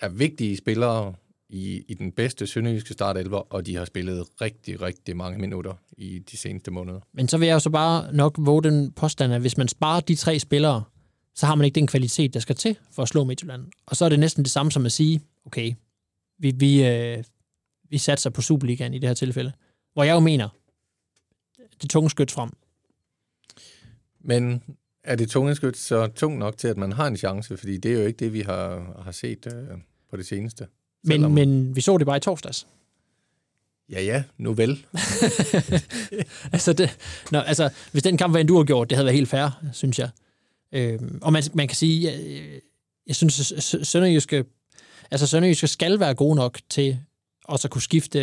er 0.01 0.09
vigtige 0.09 0.57
spillere 0.57 1.13
i, 1.49 1.83
i 1.87 1.93
den 1.93 2.11
bedste 2.11 2.47
sønderjyske 2.47 2.93
startelver, 2.93 3.53
og 3.53 3.65
de 3.65 3.75
har 3.75 3.85
spillet 3.85 4.25
rigtig, 4.41 4.81
rigtig 4.81 5.17
mange 5.17 5.39
minutter 5.39 5.73
i 5.97 6.19
de 6.19 6.37
seneste 6.37 6.71
måneder. 6.71 6.99
Men 7.13 7.27
så 7.27 7.37
vil 7.37 7.45
jeg 7.45 7.53
jo 7.53 7.59
så 7.59 7.69
bare 7.69 8.13
nok 8.13 8.35
våge 8.39 8.63
den 8.63 8.91
påstand, 8.91 9.33
at 9.33 9.41
hvis 9.41 9.57
man 9.57 9.67
sparer 9.67 9.99
de 9.99 10.15
tre 10.15 10.39
spillere, 10.39 10.83
så 11.35 11.45
har 11.45 11.55
man 11.55 11.65
ikke 11.65 11.75
den 11.75 11.87
kvalitet, 11.87 12.33
der 12.33 12.39
skal 12.39 12.55
til 12.55 12.77
for 12.91 13.03
at 13.03 13.09
slå 13.09 13.23
Midtjylland. 13.23 13.65
Og 13.85 13.95
så 13.95 14.05
er 14.05 14.09
det 14.09 14.19
næsten 14.19 14.43
det 14.43 14.51
samme 14.51 14.71
som 14.71 14.85
at 14.85 14.91
sige, 14.91 15.21
okay, 15.45 15.73
vi, 16.37 16.51
vi, 16.51 16.85
øh, 16.87 17.23
vi 17.89 17.97
satser 17.97 18.29
på 18.29 18.41
Superligaen 18.41 18.93
i 18.93 18.99
det 18.99 19.09
her 19.09 19.13
tilfælde. 19.13 19.51
Hvor 19.93 20.03
jeg 20.03 20.13
jo 20.13 20.19
mener, 20.19 20.49
det 21.81 21.89
tunge 21.89 22.09
skyt 22.09 22.31
frem. 22.31 22.49
Men 24.19 24.63
er 25.03 25.15
det 25.15 25.29
tungeskyt 25.29 25.77
så 25.77 26.07
tung 26.07 26.37
nok 26.37 26.57
til, 26.57 26.67
at 26.67 26.77
man 26.77 26.91
har 26.91 27.07
en 27.07 27.17
chance? 27.17 27.57
Fordi 27.57 27.77
det 27.77 27.91
er 27.91 27.95
jo 27.99 28.05
ikke 28.07 28.17
det, 28.17 28.33
vi 28.33 28.41
har, 28.41 29.01
har 29.03 29.11
set 29.11 29.47
øh, 29.53 29.77
på 30.09 30.17
det 30.17 30.25
seneste. 30.25 30.67
Men, 31.03 31.21
Selvom- 31.21 31.31
men 31.31 31.75
vi 31.75 31.81
så 31.81 31.97
det 31.97 32.05
bare 32.05 32.17
i 32.17 32.19
torsdags. 32.19 32.67
Ja, 33.89 34.01
ja, 34.01 34.23
nu 34.37 34.53
vel. 34.53 34.69
altså, 36.53 36.73
det, 36.73 36.97
nå, 37.31 37.39
altså, 37.39 37.69
hvis 37.91 38.03
den 38.03 38.17
kamp 38.17 38.33
var 38.33 38.43
du 38.43 38.57
har 38.57 38.63
gjort, 38.63 38.89
det 38.89 38.95
havde 38.95 39.05
været 39.05 39.15
helt 39.15 39.29
fair, 39.29 39.63
synes 39.73 39.99
jeg. 39.99 40.09
Øhm, 40.71 41.19
og 41.21 41.33
man, 41.33 41.43
man 41.53 41.67
kan 41.67 41.75
sige, 41.75 42.11
jeg, 42.11 42.61
jeg 43.07 43.15
synes, 43.15 43.53
Sønderjyske, 43.83 44.45
altså 45.11 45.27
Sønderjyske 45.27 45.67
skal 45.67 45.99
være 45.99 46.13
gode 46.13 46.35
nok 46.35 46.59
til 46.69 46.99
og 47.45 47.59
så 47.59 47.69
kunne 47.69 47.81
skifte 47.81 48.19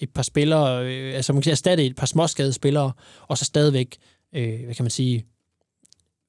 et 0.00 0.10
par 0.10 0.22
spillere, 0.22 0.86
øh, 0.86 1.14
altså 1.14 1.32
man 1.32 1.42
kan 1.42 1.44
sige, 1.44 1.52
erstatte 1.52 1.86
et 1.86 1.96
par 1.96 2.06
småskadede 2.06 2.52
spillere, 2.52 2.92
og 3.28 3.38
så 3.38 3.44
stadigvæk, 3.44 3.96
øh, 4.34 4.64
hvad 4.64 4.74
kan 4.74 4.84
man 4.84 4.90
sige, 4.90 5.26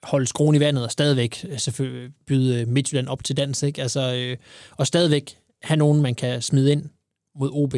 holde 0.04 0.28
skruen 0.28 0.56
i 0.56 0.60
vandet, 0.60 0.84
og 0.84 0.92
stadigvæk 0.92 1.46
øh, 1.50 1.60
selvfølgelig 1.60 2.12
byde 2.28 2.62
øh, 2.62 2.68
Midtjylland 2.68 3.08
op 3.08 3.24
til 3.24 3.38
dans, 3.38 3.64
ikke? 3.64 3.82
Altså, 3.82 4.16
øh, 4.16 4.38
og 4.78 4.88
stadigvæk 4.88 5.38
have 5.64 5.78
nogen, 5.78 6.02
man 6.02 6.16
kan 6.16 6.42
smide 6.42 6.72
ind 6.72 6.90
mod 7.36 7.50
OB, 7.54 7.76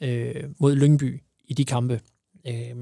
øh, 0.00 0.44
mod 0.58 0.76
Lyngby 0.76 1.22
i 1.44 1.54
de 1.54 1.64
kampe. 1.64 2.00
Øh, 2.46 2.76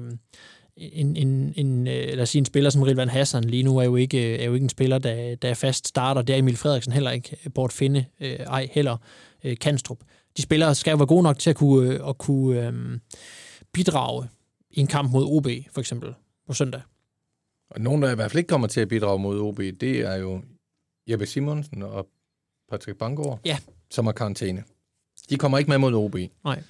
en, 0.77 1.15
en, 1.15 1.53
en, 1.57 1.87
øh, 1.87 2.07
lad 2.07 2.19
os 2.21 2.29
sige, 2.29 2.39
en 2.39 2.45
spiller 2.45 2.69
som 2.69 2.81
Rilvan 2.81 3.09
Hassan 3.09 3.43
lige 3.43 3.63
nu 3.63 3.77
er 3.77 3.83
jo 3.83 3.95
ikke, 3.95 4.37
er 4.37 4.45
jo 4.45 4.53
ikke 4.53 4.63
en 4.63 4.69
spiller, 4.69 4.97
der, 4.97 5.35
der 5.35 5.49
er 5.49 5.53
fast 5.53 5.87
starter. 5.87 6.21
Det 6.21 6.33
er 6.35 6.39
Emil 6.39 6.57
Frederiksen 6.57 6.93
heller 6.93 7.11
ikke. 7.11 7.37
Bort 7.53 7.71
finde, 7.73 8.05
øh, 8.19 8.29
ej 8.39 8.67
heller 8.71 8.97
øh, 9.43 9.57
Kanstrup. 9.57 9.99
De 10.37 10.41
spillere 10.41 10.75
skal 10.75 10.91
jo 10.91 10.97
være 10.97 11.07
gode 11.07 11.23
nok 11.23 11.39
til 11.39 11.49
at 11.49 11.55
kunne, 11.55 11.93
øh, 11.93 12.09
at 12.09 12.17
kunne 12.17 12.67
øh, 12.67 12.99
bidrage 13.73 14.27
i 14.71 14.79
en 14.79 14.87
kamp 14.87 15.11
mod 15.11 15.25
OB, 15.25 15.47
for 15.73 15.79
eksempel, 15.79 16.13
på 16.47 16.53
søndag. 16.53 16.81
Og 17.69 17.81
nogen, 17.81 18.01
der 18.01 18.11
i 18.11 18.15
hvert 18.15 18.31
fald 18.31 18.39
ikke 18.39 18.47
kommer 18.47 18.67
til 18.67 18.79
at 18.81 18.87
bidrage 18.87 19.19
mod 19.19 19.39
OB, 19.39 19.57
det 19.57 19.99
er 19.99 20.15
jo 20.15 20.41
Jeppe 21.09 21.25
Simonsen 21.25 21.83
og 21.83 22.07
Patrick 22.71 22.97
Bangor, 22.97 23.39
Ja. 23.45 23.57
som 23.91 24.07
er 24.07 24.11
karantæne. 24.11 24.63
De 25.29 25.37
kommer 25.37 25.57
ikke 25.57 25.69
med 25.69 25.77
mod 25.77 25.93
OB. 25.93 26.15
Nej. 26.43 26.63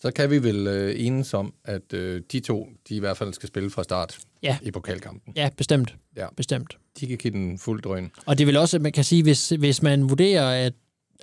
Så 0.00 0.10
kan 0.10 0.30
vi 0.30 0.42
vel 0.42 0.66
øh, 0.66 0.94
enes 1.06 1.34
om, 1.34 1.54
at 1.64 1.92
øh, 1.92 2.22
de 2.32 2.40
to, 2.40 2.68
de 2.88 2.94
i 2.94 2.98
hvert 2.98 3.16
fald 3.16 3.32
skal 3.34 3.48
spille 3.48 3.70
fra 3.70 3.82
start 3.84 4.18
Ja. 4.42 4.58
i 4.62 4.70
pokalkampen. 4.70 5.32
Ja, 5.36 5.50
bestemt. 5.56 5.94
Ja. 6.16 6.26
Bestemt. 6.36 6.78
De 7.00 7.06
kan 7.06 7.18
give 7.18 7.32
den 7.32 7.58
fuld 7.58 7.82
drøn. 7.82 8.10
Og 8.26 8.38
det 8.38 8.46
vil 8.46 8.56
også, 8.56 8.78
man 8.78 8.92
kan 8.92 9.04
sige, 9.04 9.22
hvis, 9.22 9.48
hvis 9.48 9.82
man 9.82 10.08
vurderer, 10.10 10.66
at 10.66 10.72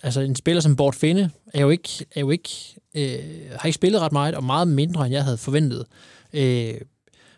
altså 0.04 0.22
en 0.22 0.36
spiller 0.36 0.62
som 0.62 0.76
Bort 0.76 0.96
Finde 0.96 1.30
er 1.54 1.62
jo 1.62 1.70
ikke, 1.70 1.90
er 2.16 2.20
jo 2.20 2.30
ikke, 2.32 2.50
øh, 2.96 3.20
har 3.56 3.66
ikke 3.68 3.76
spillet 3.76 4.02
ret 4.02 4.12
meget, 4.12 4.36
og 4.36 4.44
meget 4.44 4.68
mindre, 4.68 5.06
end 5.06 5.14
jeg 5.14 5.24
havde 5.24 5.38
forventet. 5.38 5.86
Øh, 6.34 6.74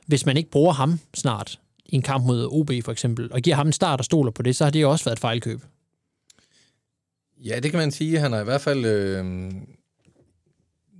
hvis 0.08 0.26
man 0.26 0.38
ikke 0.38 0.50
bruger 0.50 0.74
ham 0.74 1.00
snart 1.16 1.60
i 1.86 1.96
en 1.96 2.02
kamp 2.02 2.26
mod 2.26 2.48
OB 2.52 2.72
for 2.86 2.92
eksempel, 2.92 3.32
og 3.32 3.42
giver 3.42 3.56
ham 3.56 3.68
en 3.68 3.74
start 3.74 4.00
og 4.00 4.06
stoler 4.06 4.32
på 4.32 4.42
det, 4.42 4.56
så 4.56 4.64
har 4.64 4.72
det 4.72 4.82
jo 4.82 4.92
også 4.92 5.06
været 5.06 5.16
et 5.16 5.20
fejlkøb. 5.22 5.62
Ja, 7.46 7.60
det 7.60 7.72
kan 7.72 7.80
man 7.80 7.92
sige. 7.92 8.20
Han 8.20 8.32
har 8.32 8.42
i 8.42 8.44
hvert 8.44 8.62
fald... 8.62 8.86
Øh, 8.86 9.52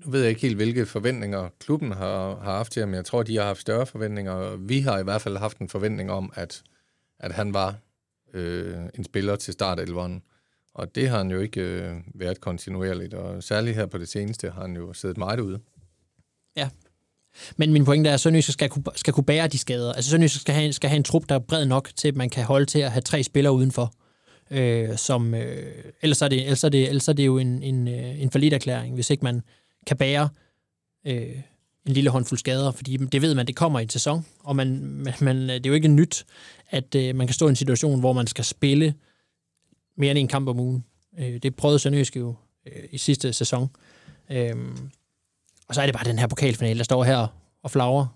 nu 0.08 0.12
ved 0.12 0.22
jeg 0.22 0.30
ikke 0.30 0.42
helt, 0.42 0.56
hvilke 0.56 0.86
forventninger 0.86 1.50
klubben 1.60 1.92
har, 1.92 2.36
har 2.36 2.56
haft 2.58 2.72
til 2.72 2.80
ham. 2.80 2.94
Jeg 2.94 3.06
tror, 3.06 3.24
de 3.24 3.38
har 3.38 3.44
haft 3.44 3.62
større 3.62 3.86
forventninger. 3.86 4.56
Vi 4.56 4.80
har 4.80 5.00
i 5.00 5.04
hvert 5.04 5.22
fald 5.22 5.38
haft 5.38 5.58
en 5.58 5.70
forventning 5.70 6.12
om, 6.12 6.34
at, 6.36 6.64
at 7.20 7.32
han 7.32 7.54
var 7.54 7.76
øh, 8.34 8.78
en 8.96 9.04
spiller 9.04 9.36
til 9.36 9.54
startelveren. 9.54 10.22
Og 10.74 10.96
det 10.96 11.10
har 11.10 11.18
han 11.18 11.32
jo 11.32 11.40
ikke 11.40 11.62
øh, 11.62 11.96
været 12.16 12.42
kontinuerligt. 12.42 13.14
Og 13.14 13.44
særligt 13.44 13.76
her 13.76 13.86
på 13.86 13.98
det 13.98 14.10
seneste 14.10 14.50
har 14.50 14.62
han 14.62 14.76
jo 14.76 14.94
siddet 14.94 15.18
meget 15.18 15.40
ude. 15.40 15.60
Men 17.58 17.74
min 17.74 17.86
pointe 17.86 18.10
er, 18.10 18.14
at 18.14 18.20
Sønderjysk 18.20 18.54
skal 18.54 18.70
kunne, 18.70 18.84
skal 18.96 19.14
kunne 19.14 19.24
bære 19.24 19.48
de 19.48 19.58
skader. 19.58 19.94
Altså 19.94 20.12
Sønderjysk 20.12 20.42
skal 20.42 20.56
have, 20.56 20.74
skal 20.74 20.90
have 20.90 20.98
en 20.98 21.04
trup, 21.04 21.30
der 21.30 21.36
er 21.36 21.40
bred 21.40 21.66
nok 21.66 21.90
til, 21.96 22.08
at 22.08 22.16
man 22.16 22.30
kan 22.30 22.44
holde 22.44 22.66
til 22.66 22.80
at 22.80 22.92
have 22.92 23.02
tre 23.02 23.24
spillere 23.24 23.54
udenfor. 23.54 23.94
Øh, 24.52 24.98
som, 24.98 25.34
øh, 25.34 25.84
ellers, 26.02 26.22
er 26.22 26.28
det, 26.28 26.42
ellers, 26.42 26.64
er 26.64 26.70
det, 26.70 26.88
ellers 26.88 27.08
er 27.08 27.14
det 27.14 27.26
jo 27.26 27.38
en, 27.38 27.64
en, 27.64 27.88
øh, 27.88 28.22
en 28.22 28.54
erklæring, 28.54 28.96
hvis 28.96 29.10
ikke 29.10 29.24
man 29.24 29.42
kan 29.88 29.98
bære 29.98 30.30
øh, 31.06 31.42
en 31.86 31.94
lille 31.94 32.10
håndfuld 32.10 32.40
skader, 32.40 32.72
fordi 32.72 32.98
det 32.98 33.22
ved 33.22 33.36
man, 33.36 33.48
det 33.48 33.56
kommer 33.56 33.80
i 33.80 33.84
en 33.84 33.90
sæson, 33.90 34.26
og 34.40 34.56
man, 34.56 34.80
man, 34.82 35.14
man, 35.22 35.38
det 35.38 35.66
er 35.66 35.70
jo 35.70 35.74
ikke 35.74 35.88
nyt, 35.88 36.26
at 36.70 36.96
øh, 36.96 37.16
man 37.16 37.28
kan 37.28 37.34
stå 37.34 37.46
i 37.46 37.50
en 37.50 37.56
situation, 37.56 38.00
hvor 38.00 38.14
man 38.14 38.28
skal 38.28 38.46
spille 38.46 38.94
mere 39.96 40.12
end 40.12 40.20
en 40.20 40.28
kamp 40.28 40.48
om 40.48 40.60
ugen. 40.60 40.86
Øh, 41.20 41.38
det 41.38 41.56
prøvede 41.56 41.80
Sønderjysk 41.80 42.16
jo 42.16 42.36
øh, 42.66 42.84
i 42.92 42.98
sidste 42.98 43.34
sæson. 43.34 43.70
Øh, 44.32 44.56
og 45.68 45.76
så 45.76 45.82
er 45.82 45.86
det 45.86 45.96
bare 45.96 46.06
den 46.06 46.20
her 46.20 46.28
pokalfinale, 46.28 46.78
der 46.78 46.84
står 46.84 47.04
her 47.04 47.28
og 47.64 47.72
flagrer. 47.72 48.08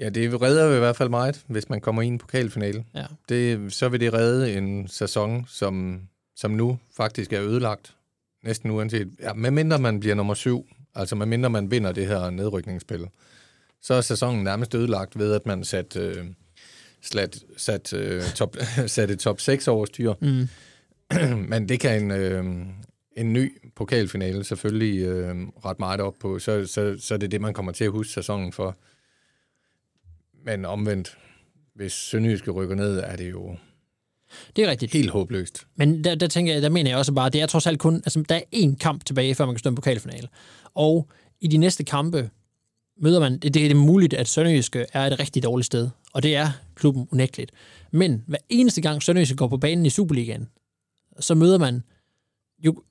Ja, 0.00 0.08
det 0.08 0.42
redder 0.42 0.76
i 0.76 0.78
hvert 0.78 0.96
fald 0.96 1.08
meget, 1.08 1.44
hvis 1.46 1.68
man 1.68 1.80
kommer 1.80 2.02
i 2.02 2.06
en 2.06 2.18
pokalfinale. 2.18 2.84
Ja. 2.94 3.06
Det, 3.28 3.72
så 3.72 3.88
vil 3.88 4.00
det 4.00 4.12
redde 4.12 4.58
en 4.58 4.88
sæson, 4.88 5.46
som, 5.48 6.00
som 6.36 6.50
nu 6.50 6.78
faktisk 6.96 7.32
er 7.32 7.42
ødelagt. 7.42 7.96
Næsten 8.44 8.70
uanset. 8.70 9.08
Ja, 9.20 9.32
medmindre 9.32 9.78
man 9.78 10.00
bliver 10.00 10.14
nummer 10.14 10.34
syv, 10.34 10.66
altså 10.94 11.16
medmindre 11.16 11.50
man 11.50 11.70
vinder 11.70 11.92
det 11.92 12.06
her 12.06 12.30
nedrykningsspil, 12.30 13.08
så 13.80 13.94
er 13.94 14.00
sæsonen 14.00 14.44
nærmest 14.44 14.74
ødelagt 14.74 15.18
ved, 15.18 15.34
at 15.34 15.46
man 15.46 15.64
sat, 15.64 15.96
øh, 15.96 16.24
slat, 17.02 17.44
sat, 17.56 17.92
øh, 17.92 18.22
top, 18.22 18.56
sat 18.86 19.10
et 19.10 19.18
top 19.18 19.40
6 19.40 19.68
over 19.68 19.86
styr. 19.86 20.14
Mm. 20.20 20.48
Men 21.50 21.68
det 21.68 21.80
kan 21.80 22.02
en, 22.02 22.10
øh, 22.10 22.44
en 23.16 23.32
ny 23.32 23.58
pokalfinale 23.76 24.44
selvfølgelig 24.44 25.06
øh, 25.06 25.36
ret 25.64 25.78
meget 25.78 26.00
op 26.00 26.14
på. 26.20 26.38
Så, 26.38 26.66
så, 26.66 26.96
så 26.98 27.14
er 27.14 27.18
det 27.18 27.30
det, 27.30 27.40
man 27.40 27.54
kommer 27.54 27.72
til 27.72 27.84
at 27.84 27.90
huske 27.90 28.12
sæsonen 28.12 28.52
for. 28.52 28.76
Men 30.44 30.64
omvendt, 30.64 31.18
hvis 31.74 31.92
Sønderjyske 31.92 32.50
rykker 32.50 32.74
ned, 32.74 32.98
er 32.98 33.16
det 33.16 33.30
jo 33.30 33.56
Det 34.56 34.64
er 34.64 34.70
rigtigt. 34.70 34.92
helt 34.92 35.10
håbløst. 35.10 35.66
Men 35.76 36.04
der, 36.04 36.14
der, 36.14 36.26
tænker 36.26 36.52
jeg, 36.52 36.62
der 36.62 36.68
mener 36.68 36.90
jeg 36.90 36.98
også 36.98 37.12
bare, 37.12 37.30
det 37.30 37.40
er 37.40 37.46
trods 37.46 37.66
alt 37.66 37.78
kun, 37.78 37.94
altså 37.94 38.24
der 38.28 38.34
er 38.34 38.40
én 38.56 38.76
kamp 38.76 39.04
tilbage, 39.04 39.34
før 39.34 39.46
man 39.46 39.54
kan 39.54 39.58
stå 39.58 39.70
en 39.70 39.76
pokalfinale. 39.76 40.28
Og 40.74 41.08
i 41.40 41.46
de 41.46 41.56
næste 41.56 41.84
kampe 41.84 42.30
møder 43.00 43.20
man, 43.20 43.38
det, 43.38 43.54
det 43.54 43.70
er 43.70 43.74
muligt, 43.74 44.14
at 44.14 44.28
Sønderjyske 44.28 44.86
er 44.92 45.00
et 45.00 45.20
rigtig 45.20 45.42
dårligt 45.42 45.66
sted, 45.66 45.90
og 46.12 46.22
det 46.22 46.36
er 46.36 46.50
klubben 46.74 47.08
unægteligt. 47.12 47.52
Men 47.90 48.22
hver 48.26 48.38
eneste 48.48 48.80
gang 48.80 49.02
Sønderjyske 49.02 49.36
går 49.36 49.48
på 49.48 49.56
banen 49.56 49.86
i 49.86 49.90
Superligaen, 49.90 50.48
så 51.20 51.34
møder 51.34 51.58
man 51.58 51.82
jo 52.58 52.82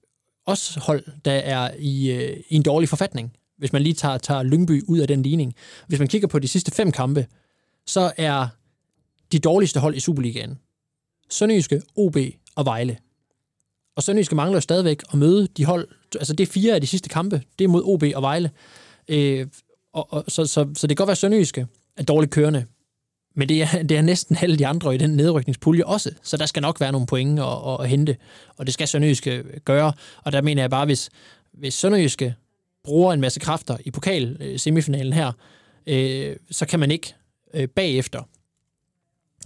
også 0.45 0.79
hold, 0.79 1.03
der 1.25 1.31
er 1.31 1.71
i, 1.79 2.11
øh, 2.11 2.37
i 2.49 2.55
en 2.55 2.63
dårlig 2.63 2.89
forfatning, 2.89 3.33
hvis 3.57 3.73
man 3.73 3.81
lige 3.81 3.93
tager, 3.93 4.17
tager 4.17 4.43
Lyngby 4.43 4.83
ud 4.87 4.99
af 4.99 5.07
den 5.07 5.23
ligning. 5.23 5.55
Hvis 5.87 5.99
man 5.99 6.07
kigger 6.07 6.27
på 6.27 6.39
de 6.39 6.47
sidste 6.47 6.71
fem 6.71 6.91
kampe, 6.91 7.27
så 7.87 8.11
er 8.17 8.47
de 9.31 9.39
dårligste 9.39 9.79
hold 9.79 9.95
i 9.95 9.99
Superligaen 9.99 10.57
Sønderjyske, 11.33 11.81
OB 11.95 12.17
og 12.55 12.65
Vejle. 12.65 12.97
Og 13.95 14.03
Sønderjyske 14.03 14.35
mangler 14.35 14.57
jo 14.57 14.61
stadigvæk 14.61 15.03
at 15.11 15.19
møde 15.19 15.47
de 15.57 15.65
hold, 15.65 15.87
altså 16.15 16.33
det 16.33 16.47
er 16.47 16.51
fire 16.51 16.75
af 16.75 16.81
de 16.81 16.87
sidste 16.87 17.09
kampe, 17.09 17.41
det 17.59 17.65
er 17.65 17.69
mod 17.69 17.83
OB 17.85 18.03
og 18.15 18.21
Vejle. 18.21 18.51
Øh, 19.07 19.47
og, 19.93 20.13
og, 20.13 20.23
så, 20.27 20.45
så, 20.45 20.69
så 20.75 20.87
det 20.87 20.97
kan 20.97 21.01
godt 21.01 21.07
være, 21.07 21.11
at 21.11 21.17
Sønderjyske 21.17 21.67
er 21.97 22.03
dårligt 22.03 22.33
kørende, 22.33 22.65
men 23.35 23.49
det 23.49 23.61
er, 23.61 23.83
det 23.89 23.97
er 23.97 24.01
næsten 24.01 24.37
alle 24.41 24.57
de 24.57 24.67
andre 24.67 24.95
i 24.95 24.97
den 24.97 25.09
nedrykningspulje 25.09 25.85
også, 25.85 26.11
så 26.23 26.37
der 26.37 26.45
skal 26.45 26.61
nok 26.61 26.79
være 26.79 26.91
nogle 26.91 27.07
point 27.07 27.39
at, 27.39 27.45
at, 27.45 27.77
at 27.79 27.89
hente, 27.89 28.17
og 28.57 28.65
det 28.65 28.73
skal 28.73 28.87
Sønderjyske 28.87 29.43
gøre. 29.65 29.93
Og 30.23 30.31
der 30.31 30.41
mener 30.41 30.63
jeg 30.63 30.69
bare, 30.69 30.85
hvis, 30.85 31.09
hvis 31.53 31.73
Sønderjyske 31.73 32.35
bruger 32.83 33.13
en 33.13 33.21
masse 33.21 33.39
kræfter 33.39 33.77
i 33.85 33.91
pokal-semifinalen 33.91 35.13
her, 35.13 35.31
øh, 35.87 36.35
så 36.51 36.65
kan 36.65 36.79
man 36.79 36.91
ikke 36.91 37.15
øh, 37.53 37.67
bagefter 37.67 38.23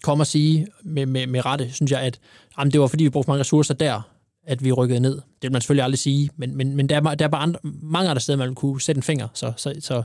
komme 0.03 0.21
og 0.21 0.27
sige 0.27 0.67
med, 0.83 1.05
med, 1.05 1.27
med 1.27 1.45
rette, 1.45 1.71
synes 1.71 1.91
jeg, 1.91 2.01
at 2.01 2.19
jamen, 2.57 2.71
det 2.71 2.81
var 2.81 2.87
fordi, 2.87 3.03
vi 3.03 3.09
brugte 3.09 3.29
mange 3.29 3.39
ressourcer 3.39 3.73
der, 3.73 4.01
at 4.45 4.63
vi 4.63 4.71
rykkede 4.71 4.99
ned. 4.99 5.15
Det 5.15 5.23
vil 5.41 5.51
man 5.51 5.61
selvfølgelig 5.61 5.83
aldrig 5.83 5.99
sige, 5.99 6.29
men, 6.35 6.57
men, 6.57 6.75
men 6.75 6.89
der, 6.89 6.95
er, 6.95 7.15
der 7.15 7.25
er 7.25 7.29
bare 7.29 7.41
andre, 7.41 7.59
mange 7.63 8.09
andre 8.09 8.19
steder, 8.19 8.37
man 8.37 8.55
kunne 8.55 8.81
sætte 8.81 8.99
en 8.99 9.03
finger. 9.03 9.27
Så, 9.33 9.53
så, 9.57 9.75
så 9.79 10.03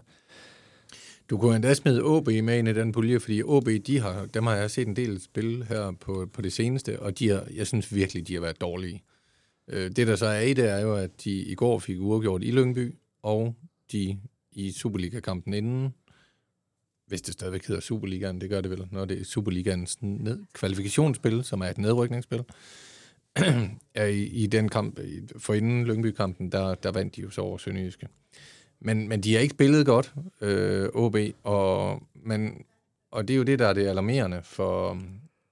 Du 1.30 1.38
kunne 1.38 1.56
endda 1.56 1.74
smide 1.74 2.02
OB 2.02 2.26
med 2.26 2.58
ind 2.58 2.68
i 2.68 2.72
den 2.72 2.92
pulje, 2.92 3.20
fordi 3.20 3.42
OB, 3.42 3.68
de 3.86 4.00
har, 4.00 4.26
dem 4.34 4.46
har 4.46 4.54
jeg 4.54 4.70
set 4.70 4.88
en 4.88 4.96
del 4.96 5.20
spil 5.20 5.64
her 5.68 5.92
på, 6.00 6.28
på 6.32 6.42
det 6.42 6.52
seneste, 6.52 7.00
og 7.00 7.18
de 7.18 7.28
har, 7.28 7.46
jeg 7.54 7.66
synes 7.66 7.94
virkelig, 7.94 8.28
de 8.28 8.34
har 8.34 8.40
været 8.40 8.60
dårlige. 8.60 9.02
Øh, 9.68 9.90
det, 9.90 10.06
der 10.06 10.16
så 10.16 10.26
er 10.26 10.40
i 10.40 10.54
det, 10.54 10.70
er 10.70 10.78
jo, 10.78 10.94
at 10.94 11.24
de 11.24 11.30
i 11.30 11.54
går 11.54 11.78
fik 11.78 12.00
uafgjort 12.00 12.42
i 12.42 12.50
Lyngby, 12.50 12.94
og 13.22 13.54
de 13.92 14.18
i 14.52 14.72
Superliga-kampen 14.72 15.54
inden, 15.54 15.94
hvis 17.12 17.22
det 17.22 17.34
stadigvæk 17.34 17.66
hedder 17.66 17.80
Superligaen, 17.80 18.40
det 18.40 18.50
gør 18.50 18.60
det 18.60 18.70
vel, 18.70 18.88
når 18.90 19.04
det 19.04 19.20
er 19.20 19.24
Superligaens 19.24 20.02
ned, 20.02 20.38
kvalifikationsspil, 20.52 21.44
som 21.44 21.60
er 21.60 21.66
et 21.66 21.78
nedrykningsspil, 21.78 22.44
i, 23.96 24.42
i 24.42 24.46
den 24.46 24.68
kamp, 24.68 25.00
for 25.36 25.54
inden 25.54 25.84
Lyngby-kampen, 25.84 26.52
der, 26.52 26.74
der 26.74 26.92
vandt 26.92 27.16
de 27.16 27.20
jo 27.20 27.30
så 27.30 27.40
over 27.40 27.58
Sønderjyske. 27.58 28.08
Men, 28.80 29.08
men 29.08 29.20
de 29.20 29.34
har 29.34 29.40
ikke 29.40 29.52
spillet 29.52 29.86
godt, 29.86 30.14
øh, 30.40 30.88
OB, 30.94 31.16
og, 31.42 32.02
men, 32.14 32.64
og 33.10 33.28
det 33.28 33.34
er 33.34 33.38
jo 33.38 33.42
det, 33.42 33.58
der 33.58 33.66
er 33.66 33.72
det 33.72 33.86
alarmerende 33.86 34.40
for, 34.42 35.02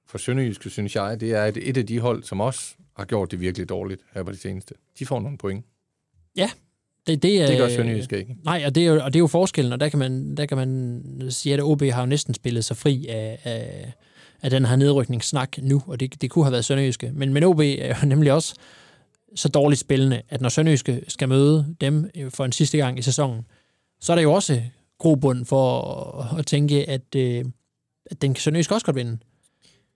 for 0.07 0.18
Sønderjyske, 0.18 0.70
synes 0.70 0.96
jeg, 0.96 1.20
det 1.20 1.33
er, 1.33 1.44
at 1.44 1.57
et 1.57 1.77
af 1.77 1.87
de 1.87 2.01
hold, 2.01 2.23
som 2.23 2.40
også 2.40 2.75
har 2.96 3.05
gjort 3.05 3.31
det 3.31 3.40
virkelig 3.40 3.68
dårligt 3.68 4.03
her 4.12 4.23
på 4.23 4.31
det 4.31 4.40
seneste, 4.40 4.75
de 4.99 5.07
får 5.07 5.20
nogle 5.20 5.38
point. 5.38 5.64
Ja, 6.37 6.51
det, 7.11 7.23
det, 7.23 7.42
er, 7.42 7.46
Det 7.46 7.59
gør 7.59 7.68
Sønderjyske 7.68 8.18
ikke. 8.18 8.37
Nej, 8.44 8.62
og 8.66 8.75
det, 8.75 8.83
er 8.83 8.87
jo, 8.87 9.01
og 9.05 9.12
det 9.12 9.18
er 9.18 9.20
jo 9.20 9.27
forskellen, 9.27 9.73
og 9.73 9.81
der 9.81 9.88
kan 9.88 9.99
man, 9.99 10.37
der 10.37 10.46
kan 10.46 10.57
man 10.57 11.03
sige, 11.29 11.55
at 11.55 11.61
OB 11.62 11.83
har 11.83 12.01
jo 12.01 12.07
næsten 12.07 12.35
spillet 12.35 12.64
sig 12.64 12.77
fri 12.77 13.07
af, 13.09 13.38
af, 13.44 13.92
af 14.42 14.51
den 14.51 14.64
her 14.64 14.77
nedrykningssnak 14.77 15.59
nu, 15.62 15.83
og 15.87 16.01
det, 16.01 16.23
det 16.23 16.31
kunne 16.31 16.44
have 16.44 16.53
været 16.53 16.64
Sønderjyske. 16.64 17.11
Men, 17.14 17.33
men 17.33 17.44
OB 17.44 17.61
er 17.61 17.94
jo 18.03 18.07
nemlig 18.14 18.33
også 18.33 18.55
så 19.35 19.49
dårligt 19.49 19.81
spillende, 19.81 20.23
at 20.29 20.40
når 20.40 20.49
Sønderjyske 20.49 21.03
skal 21.09 21.29
møde 21.29 21.75
dem 21.81 22.11
for 22.31 22.44
en 22.44 22.53
sidste 22.53 22.79
gang 22.79 22.99
i 22.99 23.03
sæsonen, 23.03 23.42
så 24.01 24.12
er 24.12 24.16
der 24.16 24.23
jo 24.23 24.33
også 24.33 24.62
grobund 24.99 25.44
for 25.44 25.81
at, 26.20 26.38
at 26.38 26.46
tænke, 26.46 26.90
at, 26.90 27.14
øh, 27.16 27.44
at 28.07 28.23
den 28.23 28.35
kan 28.35 28.40
Sønderjyske 28.40 28.75
også 28.75 28.87
godt 28.87 28.96
vinde. 28.96 29.18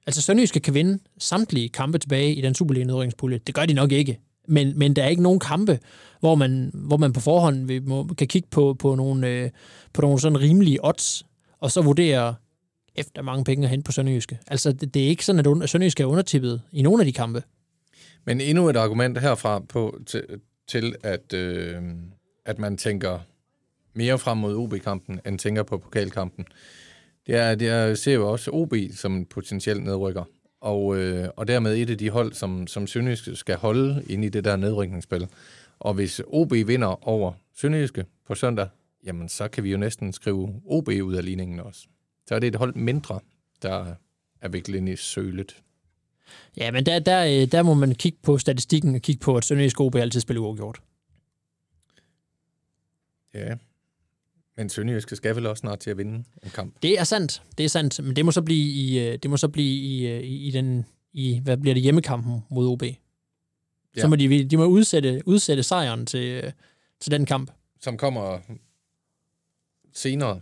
Altså 0.07 0.22
Sønderjyske 0.22 0.61
kan 0.61 0.74
vinde 0.74 0.98
samtlige 1.18 1.68
kampe 1.68 1.98
tilbage 1.98 2.35
i 2.35 2.40
den 2.40 2.55
Superliga-nedrykningspulje. 2.55 3.38
Det 3.46 3.55
gør 3.55 3.66
de 3.66 3.74
nok 3.74 3.92
ikke. 3.92 4.18
Men, 4.48 4.78
men 4.78 4.96
der 4.96 5.02
er 5.02 5.09
ikke 5.09 5.22
nogen 5.22 5.40
kampe, 5.40 5.78
hvor 6.20 6.35
man, 6.35 6.70
hvor 6.74 6.96
man 6.96 7.12
på 7.12 7.20
forhånd 7.20 7.66
vil, 7.66 7.83
må, 7.83 8.04
kan 8.04 8.26
kigge 8.26 8.48
på, 8.50 8.74
på, 8.78 8.94
nogle, 8.94 9.28
øh, 9.28 9.50
på 9.92 10.02
nogle 10.02 10.20
sådan 10.20 10.40
rimelige 10.40 10.85
odds, 10.87 11.26
og 11.61 11.70
så 11.70 11.83
vurdere, 11.83 12.35
efter 12.94 13.22
mange 13.22 13.44
penge 13.44 13.64
at 13.64 13.70
hente 13.70 13.85
på 13.85 13.92
Sønderjyske. 13.92 14.38
Altså, 14.46 14.72
det, 14.72 14.94
det 14.94 15.04
er 15.04 15.09
ikke 15.09 15.24
sådan, 15.24 15.62
at 15.62 15.70
Sønderjyske 15.70 16.02
er 16.02 16.07
undertippet 16.07 16.62
i 16.72 16.83
nogle 16.83 17.02
af 17.02 17.07
de 17.07 17.12
kampe. 17.12 17.42
Men 18.24 18.40
endnu 18.40 18.68
et 18.68 18.76
argument 18.76 19.18
herfra 19.18 19.59
på, 19.59 19.98
til, 20.07 20.24
til 20.68 20.94
at, 21.02 21.33
øh, 21.35 21.83
at 22.44 22.59
man 22.59 22.76
tænker 22.76 23.18
mere 23.94 24.18
frem 24.18 24.38
mod 24.38 24.57
OB-kampen, 24.57 25.20
end 25.26 25.38
tænker 25.38 25.62
på 25.62 25.78
pokalkampen. 25.78 26.46
Det 27.26 27.35
er, 27.35 27.54
det 27.54 27.68
er, 27.68 27.94
ser 27.94 28.14
jo 28.14 28.33
også 28.33 28.50
OB 28.50 28.74
som 28.96 29.16
en 29.16 29.26
potentiel 29.26 29.83
nedrykker. 29.83 30.24
Og, 30.64 30.96
øh, 30.96 31.29
og 31.37 31.48
dermed 31.48 31.77
et 31.77 31.90
af 31.90 31.98
de 31.98 32.11
hold, 32.11 32.33
som, 32.33 32.66
som 32.66 32.87
Sønderjyske 32.87 33.37
skal 33.37 33.57
holde 33.57 34.05
inde 34.09 34.27
i 34.27 34.31
det 34.31 34.44
der 34.44 34.57
nedrykningsspil. 34.57 35.29
Og 35.79 35.94
hvis 35.94 36.20
OB 36.27 36.53
vinder 36.53 37.09
over 37.09 37.33
Sønderjyske 37.55 38.05
på 38.27 38.35
søndag, 38.35 38.68
jamen 39.07 39.29
så 39.29 39.48
kan 39.48 39.64
vi 39.64 39.70
jo 39.70 39.77
næsten 39.77 40.12
skrive 40.12 40.61
OB 40.66 40.88
ud 40.88 41.14
af 41.14 41.24
ligningen 41.24 41.61
også. 41.61 41.87
Så 42.27 42.35
er 42.35 42.38
det 42.38 42.46
et 42.46 42.57
hold 42.57 42.74
mindre, 42.74 43.20
der 43.62 43.94
er 44.40 44.48
viklet 44.48 44.79
ind 44.79 44.88
i 44.88 44.96
sølet. 44.96 45.62
Ja, 46.57 46.70
men 46.70 46.87
der, 46.87 46.98
der, 46.98 47.24
øh, 47.24 47.53
der 47.53 47.62
må 47.62 47.74
man 47.74 47.94
kigge 47.94 48.18
på 48.22 48.38
statistikken 48.38 48.94
og 48.94 49.00
kigge 49.00 49.20
på, 49.20 49.37
at 49.37 49.44
Sønderjyske 49.44 49.81
OB 49.81 49.94
altid 49.94 50.20
spiller 50.20 50.42
uafgjort. 50.42 50.81
Ja. 53.35 53.55
Men 54.57 54.69
Sønderjyske 54.69 55.17
skal 55.17 55.37
vel 55.37 55.47
også 55.47 55.61
snart 55.61 55.79
til 55.79 55.90
at 55.90 55.99
vinde 55.99 56.25
en 56.43 56.51
kamp. 56.51 56.75
Det 56.83 56.99
er 56.99 57.05
sandt, 57.05 57.43
det 57.59 57.64
er 57.64 57.69
sandt, 57.69 58.05
men 58.05 58.17
det 58.17 58.25
må 58.25 58.31
så 58.31 58.43
blive 58.43 58.73
i, 58.73 58.99
øh, 58.99 59.19
det 59.23 59.31
må 59.31 59.37
så 59.37 59.49
blive 59.49 59.81
i, 59.81 60.07
øh, 60.07 60.21
i, 60.21 60.49
i 60.49 60.51
den, 60.51 60.87
i, 61.12 61.40
hvad 61.43 61.57
bliver 61.57 61.75
det, 61.75 61.83
hjemmekampen 61.83 62.40
mod 62.51 62.69
OB. 62.69 62.83
Ja. 62.83 64.01
Så 64.01 64.09
må 64.09 64.17
de, 64.17 64.45
de 64.45 64.57
må 64.57 64.64
udsætte, 64.64 65.23
udsætte 65.27 65.62
sejren 65.62 66.07
til, 66.07 66.27
øh, 66.27 66.53
til 67.01 67.12
den 67.12 67.27
kamp. 67.27 67.51
Som 67.81 67.97
kommer 67.97 68.38
senere. 69.93 70.40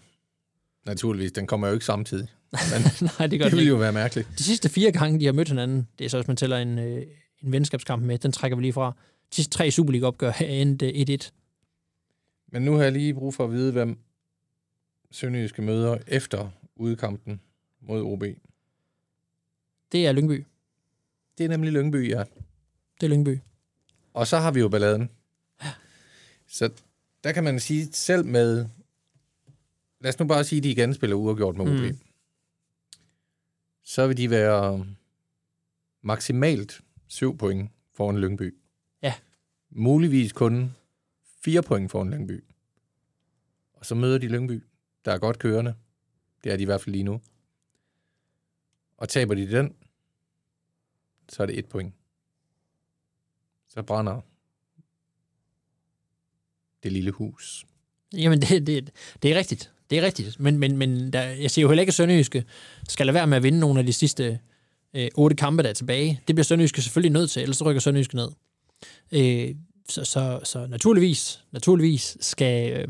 Naturligvis, 0.86 1.32
den 1.32 1.46
kommer 1.46 1.66
jo 1.68 1.74
ikke 1.74 1.86
samtidig. 1.86 2.28
Men 2.52 2.82
Nej, 3.18 3.26
det 3.26 3.38
gør 3.38 3.44
det 3.44 3.52
det 3.52 3.58
vil 3.58 3.68
jo 3.68 3.76
være 3.76 3.92
mærkeligt. 3.92 4.28
De 4.38 4.42
sidste 4.42 4.68
fire 4.68 4.92
gange, 4.92 5.20
de 5.20 5.24
har 5.24 5.32
mødt 5.32 5.48
hinanden, 5.48 5.88
det 5.98 6.04
er 6.04 6.08
så, 6.08 6.16
hvis 6.16 6.28
man 6.28 6.36
tæller 6.36 6.58
en, 6.58 6.78
en 6.78 7.04
venskabskamp 7.52 8.02
med, 8.04 8.18
den 8.18 8.32
trækker 8.32 8.56
vi 8.56 8.62
lige 8.62 8.72
fra. 8.72 8.92
De 9.30 9.36
sidste 9.36 9.52
tre 9.52 9.70
Superliga-opgør 9.70 10.32
er 10.40 10.46
endt 10.46 10.82
øh, 10.82 11.18
1-1. 11.22 11.30
Men 12.52 12.62
nu 12.62 12.72
har 12.72 12.82
jeg 12.82 12.92
lige 12.92 13.14
brug 13.14 13.34
for 13.34 13.44
at 13.44 13.52
vide, 13.52 13.72
hvem 13.72 13.98
Sønderjyske 15.10 15.62
møder 15.62 15.98
efter 16.06 16.50
udkampen 16.76 17.40
mod 17.80 18.02
OB. 18.02 18.24
Det 19.92 20.06
er 20.06 20.12
Lyngby. 20.12 20.44
Det 21.38 21.44
er 21.44 21.48
nemlig 21.48 21.72
Lyngby, 21.72 22.10
ja. 22.10 22.24
Det 23.00 23.06
er 23.06 23.08
Lyngby. 23.08 23.38
Og 24.14 24.26
så 24.26 24.38
har 24.38 24.50
vi 24.50 24.60
jo 24.60 24.68
balladen. 24.68 25.10
Så 26.46 26.70
der 27.24 27.32
kan 27.32 27.44
man 27.44 27.60
sige, 27.60 27.92
selv 27.92 28.24
med... 28.24 28.68
Lad 30.00 30.08
os 30.08 30.18
nu 30.18 30.26
bare 30.26 30.44
sige, 30.44 30.58
at 30.58 30.64
de 30.64 30.70
igen 30.70 30.94
spiller 30.94 31.16
uafgjort 31.16 31.56
med 31.56 31.64
OB. 31.64 31.92
Mm. 31.92 31.98
Så 33.82 34.06
vil 34.06 34.16
de 34.16 34.30
være 34.30 34.86
maksimalt 36.02 36.80
7 37.06 37.36
point 37.36 37.70
foran 37.94 38.18
Lyngby. 38.18 38.54
Ja. 39.02 39.14
Muligvis 39.70 40.32
kun 40.32 40.74
4 41.44 41.62
point 41.62 41.90
foran 41.90 42.10
Lyngby. 42.10 42.44
Og 43.74 43.86
så 43.86 43.94
møder 43.94 44.18
de 44.18 44.28
Lyngby, 44.28 44.62
der 45.04 45.12
er 45.12 45.18
godt 45.18 45.38
kørende. 45.38 45.74
Det 46.44 46.52
er 46.52 46.56
de 46.56 46.62
i 46.62 46.66
hvert 46.66 46.80
fald 46.80 46.92
lige 46.92 47.04
nu. 47.04 47.20
Og 48.96 49.08
taber 49.08 49.34
de 49.34 49.50
den, 49.50 49.74
så 51.28 51.42
er 51.42 51.46
det 51.46 51.58
et 51.58 51.66
point. 51.66 51.94
Så 53.68 53.82
brænder 53.82 54.20
det 56.82 56.92
lille 56.92 57.10
hus. 57.10 57.66
Jamen, 58.12 58.40
det, 58.40 58.66
det, 58.66 58.90
det 59.22 59.32
er 59.32 59.38
rigtigt. 59.38 59.72
Det 59.90 59.98
er 59.98 60.02
rigtigt. 60.02 60.40
Men, 60.40 60.58
men, 60.58 60.76
men 60.76 61.12
der, 61.12 61.22
jeg 61.22 61.50
siger 61.50 61.62
jo 61.62 61.68
heller 61.68 61.82
ikke, 61.82 61.90
at 61.90 61.94
Sønderjyske 61.94 62.44
skal 62.88 63.06
lade 63.06 63.14
være 63.14 63.26
med 63.26 63.36
at 63.36 63.42
vinde 63.42 63.60
nogle 63.60 63.80
af 63.80 63.86
de 63.86 63.92
sidste 63.92 64.40
øh, 64.94 65.08
otte 65.14 65.36
kampe, 65.36 65.62
der 65.62 65.68
er 65.68 65.72
tilbage. 65.72 66.20
Det 66.26 66.34
bliver 66.34 66.44
Sønderjyske 66.44 66.82
selvfølgelig 66.82 67.12
nødt 67.12 67.30
til, 67.30 67.42
ellers 67.42 67.56
så 67.56 67.64
rykker 67.64 67.80
Sønderjyske 67.80 68.16
ned. 68.16 68.28
Øh, 69.12 69.54
så, 69.92 70.04
så, 70.04 70.40
så 70.44 70.66
naturligvis, 70.66 71.44
naturligvis 71.52 72.16
skal, 72.20 72.72
øh, 72.72 72.88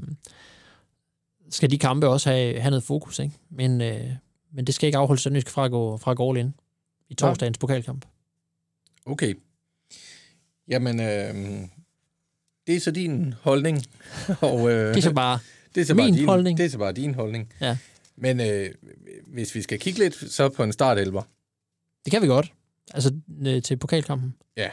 skal 1.51 1.71
de 1.71 1.79
kampe 1.79 2.09
også 2.09 2.31
have, 2.31 2.61
have 2.61 2.71
noget 2.71 2.85
fokus. 2.85 3.19
Ikke? 3.19 3.35
Men, 3.51 3.81
øh, 3.81 4.11
men 4.53 4.65
det 4.67 4.75
skal 4.75 4.87
ikke 4.87 4.99
afholde 4.99 5.23
Sønderjyske 5.23 5.51
fra 5.51 5.65
at 5.65 5.71
gå, 5.71 5.97
fra 5.97 6.11
at 6.11 6.17
gå 6.17 6.31
all 6.31 6.39
in 6.39 6.55
i 7.09 7.15
torsdagens 7.15 7.59
pokalkamp. 7.59 8.05
Okay. 9.07 9.35
Jamen, 10.69 11.01
øh, 11.01 11.35
det 12.67 12.77
er 12.77 12.81
så 12.81 12.91
din 12.91 13.35
holdning. 13.41 13.79
Og, 14.41 14.71
øh, 14.71 14.89
Det 14.89 14.97
er 14.97 15.01
så 15.03 15.13
bare 15.13 15.39
det 15.75 15.81
er 15.81 15.85
så 15.85 15.95
min 15.95 16.05
bare 16.13 16.19
din, 16.19 16.29
holdning. 16.29 16.59
Det 16.59 16.67
er 16.67 16.71
så 16.71 16.79
bare 16.79 16.93
din 16.93 17.15
holdning. 17.15 17.53
Ja. 17.61 17.79
Men 18.17 18.41
øh, 18.41 18.71
hvis 19.27 19.55
vi 19.55 19.63
skal 19.63 19.79
kigge 19.79 19.99
lidt 19.99 20.33
så 20.33 20.49
på 20.49 20.63
en 20.63 20.73
startelver. 20.73 21.23
Det 22.05 22.11
kan 22.11 22.23
vi 22.23 22.27
godt. 22.27 22.53
Altså 22.95 23.15
øh, 23.47 23.63
til 23.63 23.77
pokalkampen. 23.77 24.35
Ja. 24.57 24.71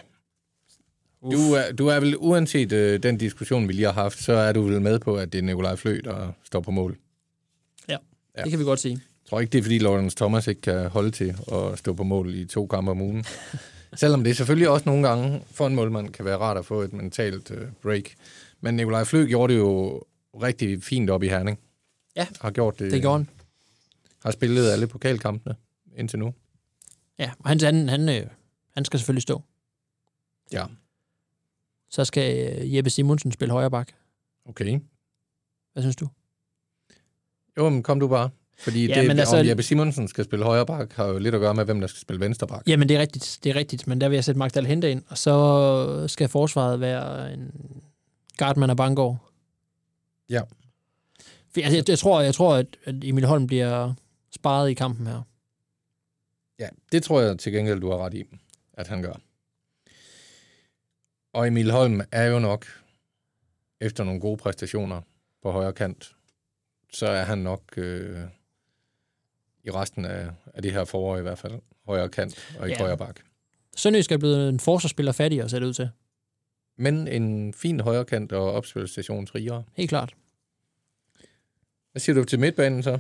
Du 1.22 1.54
er, 1.54 1.72
du 1.72 1.88
er 1.88 2.00
vel, 2.00 2.18
uanset 2.18 2.72
øh, 2.72 3.04
den 3.04 3.18
diskussion, 3.18 3.68
vi 3.68 3.74
lige 3.74 3.86
har 3.86 3.94
haft, 3.94 4.20
så 4.24 4.34
er 4.34 4.52
du 4.54 4.62
vel 4.62 4.82
med 4.82 5.00
på, 5.00 5.16
at 5.16 5.34
det 5.34 5.40
er 5.40 5.44
Nikolaj 5.44 5.76
Flø, 5.76 6.02
der 6.04 6.32
står 6.44 6.60
på 6.60 6.72
mål. 6.72 6.98
Ja, 7.90 7.98
Ja. 8.38 8.42
det 8.44 8.50
kan 8.52 8.60
vi 8.60 8.64
godt 8.64 8.80
sige. 8.80 8.94
Jeg 8.94 9.30
tror 9.30 9.40
ikke, 9.40 9.52
det 9.52 9.58
er, 9.60 9.64
fordi 9.64 9.78
Lawrence 9.78 10.18
Thomas 10.18 10.48
ikke 10.48 10.62
kan 10.62 10.90
holde 10.90 11.12
til 11.12 11.36
at 11.52 11.80
stå 11.80 11.94
på 11.94 12.04
mål 12.04 12.36
i 12.36 12.46
to 12.46 12.68
kampe 12.68 12.92
om 12.92 13.02
ugen. 13.02 13.26
Selvom 13.94 14.24
det 14.24 14.38
selvfølgelig 14.38 14.70
også 14.70 14.90
nogle 14.90 15.08
gange 15.08 15.42
for 15.52 15.68
en 15.68 15.76
målmand 15.76 16.10
kan 16.10 16.26
være 16.26 16.38
rart 16.38 16.58
at 16.58 16.66
få 16.66 16.82
et 16.82 16.94
mentalt 16.94 17.52
øh, 17.52 17.68
break. 17.82 18.04
Men 18.62 18.74
Nikolaj 18.76 19.04
Flø 19.04 19.26
gjorde 19.28 19.54
det 19.54 19.60
jo 19.60 20.04
rigtig 20.44 20.84
fint 20.84 21.10
op 21.10 21.24
i 21.24 21.28
Herning. 21.28 21.60
Ja, 22.16 22.28
Har 22.42 22.52
gjort 22.52 22.80
det. 22.80 22.92
Det 22.92 23.02
gjorde 23.02 23.18
han. 23.18 23.30
Har 24.24 24.32
spillet 24.32 24.70
alle 24.72 24.88
pokalkampene 24.88 25.56
indtil 25.98 26.20
nu. 26.20 26.34
Ja, 27.20 27.32
og 27.40 27.50
han, 27.50 27.60
han, 27.62 27.90
han, 27.90 28.10
øh, 28.10 28.26
han 28.74 28.86
skal 28.86 29.00
selvfølgelig 29.00 29.22
stå. 29.24 29.42
Ja, 30.52 30.66
Så 31.90 32.06
skal 32.06 32.56
øh, 32.62 32.76
Jeppe 32.76 32.90
Simonsen 32.90 33.32
spille 33.32 33.52
højre 33.52 33.72
bak. 33.72 33.92
okay. 34.46 34.80
Hvad 35.74 35.84
synes 35.84 35.96
du? 35.96 36.08
Jo, 37.58 37.70
men 37.70 37.84
kom 37.84 38.00
du 38.00 38.08
bare. 38.08 38.30
Fordi 38.58 38.88
Ja, 38.88 39.00
det, 39.00 39.08
men 39.08 39.20
altså, 39.20 39.36
altså- 39.36 39.38
om 39.38 39.46
Jeppe 39.50 39.64
Simonsen 39.64 40.08
skal 40.08 40.26
spille 40.26 40.46
højre 40.46 40.66
bak, 40.66 40.94
har 40.94 41.06
jo 41.06 41.18
lidt 41.20 41.36
at 41.36 41.42
gøre 41.42 41.54
med, 41.54 41.66
hvem 41.66 41.80
der 41.82 41.88
skal 41.88 42.00
spille 42.02 42.20
venstre 42.20 42.48
bak. 42.48 42.64
Jamen, 42.68 42.90
det 42.90 42.98
er 42.98 43.02
rigtigt, 43.02 43.40
det 43.44 43.50
er 43.50 43.56
rigtigt, 43.56 43.88
men 43.88 44.02
der 44.02 44.10
vil 44.10 44.16
jeg 44.16 44.24
sætte 44.24 44.40
Magdal 44.40 44.66
Hente 44.66 44.92
ind, 44.92 45.04
og 45.08 45.18
så 45.18 46.06
skal 46.08 46.28
forsvaret 46.30 46.80
være 46.80 47.34
en 47.34 47.52
Gardman 48.38 48.70
og 48.70 48.78
Bangor. 48.78 49.30
Ja. 50.30 50.42
For 51.54 51.60
jeg, 51.60 51.74
jeg, 51.74 51.90
jeg, 51.90 52.00
tror, 52.00 52.22
jeg 52.22 52.34
tror, 52.36 52.56
at, 52.56 52.66
at 52.84 52.96
Emil 53.04 53.26
Holm 53.26 53.48
bliver 53.48 53.94
sparet 54.32 54.70
i 54.70 54.74
kampen 54.74 55.08
her. 55.08 55.22
Ja, 56.60 56.68
det 56.92 57.04
tror 57.04 57.22
jeg 57.22 57.40
til 57.40 57.52
gengæld, 57.54 57.80
du 57.80 57.90
har 57.90 57.98
ret 57.98 58.14
i, 58.14 58.24
at 58.74 58.88
han 58.88 59.02
gør. 59.02 59.14
Og 61.34 61.48
Emil 61.48 61.72
Holm 61.72 62.02
er 62.12 62.24
jo 62.26 62.40
nok, 62.40 62.66
efter 63.82 64.04
nogle 64.04 64.20
gode 64.22 64.38
præstationer 64.38 65.02
på 65.42 65.52
højre 65.52 65.74
kant, 65.74 66.16
så 66.94 67.08
er 67.08 67.24
han 67.24 67.38
nok 67.38 67.62
øh, 67.78 68.20
i 69.64 69.72
resten 69.72 70.06
af, 70.06 70.30
af 70.54 70.62
det 70.62 70.72
her 70.72 70.86
forår 70.86 71.18
i 71.18 71.22
hvert 71.22 71.38
fald, 71.40 71.54
højre 71.86 72.10
kant 72.10 72.56
og 72.60 72.68
ikke 72.70 72.80
Ja. 72.82 72.86
højre 72.86 72.98
bak. 72.98 73.20
Sønderjysk 73.76 74.12
er 74.12 74.18
blevet 74.18 74.50
en 74.50 74.60
forsvarsspiller 74.60 75.12
fattigere, 75.12 75.50
ser 75.50 75.60
det 75.60 75.66
ud 75.66 75.74
til. 75.74 75.90
Men 76.78 77.08
en 77.08 77.54
fin 77.54 77.80
højre 77.80 78.06
kant 78.06 78.32
og 78.32 78.52
opspilstation. 78.52 79.28
Helt 79.76 79.90
klart. 79.90 80.14
Hvad 81.92 82.00
siger 82.00 82.16
du 82.16 82.24
til 82.24 82.40
midtbanen 82.40 82.84
så? 82.84 83.00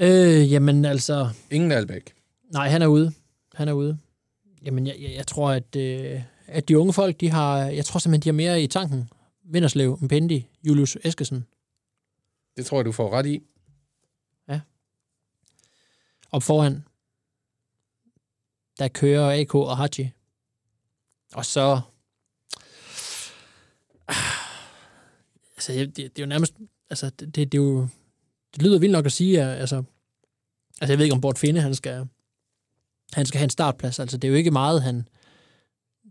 Øh, 0.00 0.52
jamen 0.52 0.84
altså, 0.84 1.28
Ingen 1.50 1.72
Albæk. 1.72 2.14
nej, 2.52 2.68
han 2.68 2.82
er 2.82 2.86
ude. 2.86 3.12
Han 3.54 3.68
er 3.68 3.72
ude. 3.72 3.98
Jamen, 4.64 4.86
jeg, 4.86 4.96
jeg, 5.00 5.10
jeg 5.16 5.26
tror, 5.26 5.50
at, 5.50 5.76
øh, 5.76 6.20
at 6.48 6.68
de 6.68 6.78
unge 6.78 6.92
folk, 6.92 7.20
de 7.20 7.30
har, 7.30 7.58
jeg 7.58 7.84
tror 7.84 7.98
simpelthen, 7.98 8.22
de 8.22 8.28
har 8.28 8.50
mere 8.50 8.62
i 8.62 8.66
tanken. 8.66 9.10
Vinderslev, 9.44 9.98
Mpendi, 10.00 10.48
Julius 10.64 10.96
Eskesen. 11.04 11.46
Det 12.56 12.66
tror 12.66 12.78
jeg, 12.78 12.84
du 12.84 12.92
får 12.92 13.10
ret 13.10 13.26
i. 13.26 13.42
op 16.30 16.42
foran. 16.42 16.84
Der 18.78 18.88
kører 18.88 19.40
AK 19.40 19.54
og 19.54 19.76
Haji. 19.76 20.10
Og 21.34 21.44
så... 21.44 21.80
Altså, 25.56 25.72
det, 25.72 25.96
det 25.96 26.04
er 26.04 26.22
jo 26.22 26.26
nærmest... 26.26 26.54
Altså, 26.90 27.10
det, 27.10 27.34
det, 27.34 27.52
det 27.52 27.58
er 27.58 27.62
jo... 27.62 27.88
Det 28.54 28.62
lyder 28.62 28.78
vildt 28.78 28.92
nok 28.92 29.06
at 29.06 29.12
sige, 29.12 29.42
at, 29.42 29.60
altså... 29.60 29.76
Altså, 30.80 30.92
jeg 30.92 30.98
ved 30.98 31.04
ikke, 31.04 31.14
om 31.14 31.20
Bort 31.20 31.38
Finde, 31.38 31.60
han 31.60 31.74
skal... 31.74 32.08
Han 33.12 33.26
skal 33.26 33.38
have 33.38 33.44
en 33.44 33.50
startplads. 33.50 33.98
Altså, 33.98 34.16
det 34.16 34.28
er 34.28 34.32
jo 34.32 34.36
ikke 34.38 34.50
meget, 34.50 34.82
han... 34.82 35.08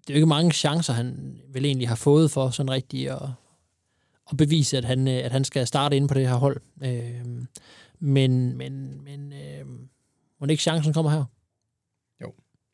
Det 0.07 0.13
er 0.13 0.15
jo 0.15 0.17
ikke 0.17 0.25
mange 0.25 0.51
chancer, 0.51 0.93
han 0.93 1.37
vel 1.53 1.65
egentlig 1.65 1.87
har 1.87 1.95
fået 1.95 2.31
for 2.31 2.49
sådan 2.49 2.69
rigtigt 2.71 3.09
at, 3.11 3.21
at 4.31 4.37
bevise, 4.37 4.77
at 4.77 4.85
han, 4.85 5.07
øh, 5.07 5.25
at 5.25 5.31
han 5.31 5.43
skal 5.43 5.67
starte 5.67 5.95
inde 5.95 6.07
på 6.07 6.13
det 6.13 6.27
her 6.27 6.35
hold. 6.35 6.61
Øh, 6.83 7.25
men, 7.99 8.57
men, 8.57 9.03
men 9.03 9.33
øh, 9.33 9.65
må 10.39 10.47
ikke 10.49 10.63
chancen 10.63 10.93
kommer 10.93 11.11
her? 11.11 11.23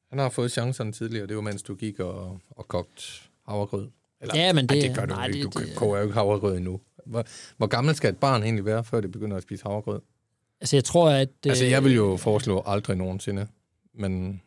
Han 0.09 0.19
har 0.19 0.29
fået 0.29 0.51
chancerne 0.51 0.91
tidligere. 0.91 1.27
Det 1.27 1.35
var, 1.35 1.41
mens 1.41 1.63
du 1.63 1.75
gik 1.75 1.99
og, 1.99 2.39
og 2.49 2.67
kogt 2.67 3.29
havregrød. 3.47 3.89
Eller, 4.21 4.35
Ja, 4.37 4.53
men 4.53 4.65
Ej, 4.69 4.75
det- 4.75 4.83
det 4.83 4.95
gør 4.95 5.05
du 5.05 5.13
nej, 5.13 5.25
ikke. 5.27 5.43
det- 5.43 5.53
Du 5.53 5.59
det- 5.59 5.75
koger 5.75 5.97
jo 5.97 6.03
ikke 6.03 6.13
havregrød 6.13 6.57
endnu. 6.57 6.79
Hvor, 7.05 7.25
hvor 7.57 7.67
gammel 7.67 7.95
skal 7.95 8.09
et 8.09 8.17
barn 8.17 8.43
egentlig 8.43 8.65
være, 8.65 8.83
før 8.83 9.01
det 9.01 9.11
begynder 9.11 9.37
at 9.37 9.43
spise 9.43 9.63
havregrød? 9.63 10.01
Altså, 10.61 10.75
jeg 10.75 10.83
tror, 10.83 11.09
at... 11.09 11.29
Altså, 11.45 11.65
jeg 11.65 11.83
vil 11.83 11.95
jo 11.95 12.17
foreslå 12.17 12.63
aldrig 12.65 12.97
nogensinde. 12.97 13.47
Men, 13.93 14.41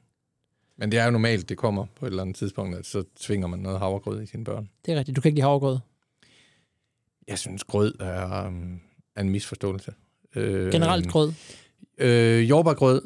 men 0.76 0.92
det 0.92 0.98
er 0.98 1.04
jo 1.04 1.10
normalt, 1.10 1.48
det 1.48 1.58
kommer 1.58 1.86
på 1.94 2.06
et 2.06 2.10
eller 2.10 2.22
andet 2.22 2.36
tidspunkt, 2.36 2.76
at 2.76 2.86
så 2.86 3.04
tvinger 3.16 3.46
man 3.46 3.58
noget 3.58 3.78
havregrød 3.78 4.22
i 4.22 4.26
sine 4.26 4.44
børn. 4.44 4.70
Det 4.86 4.94
er 4.94 4.98
rigtigt. 4.98 5.16
Du 5.16 5.20
kan 5.20 5.28
ikke 5.28 5.36
lide 5.36 5.46
havregrød. 5.46 5.78
Jeg 7.28 7.38
synes, 7.38 7.64
grød 7.64 7.94
er, 8.00 8.46
um, 8.46 8.80
er 9.16 9.20
en 9.20 9.30
misforståelse. 9.30 9.94
Øh, 10.34 10.72
Generelt 10.72 11.08
grød. 11.08 11.32
Øh, 11.98 12.48
jordbærgrød 12.48 13.02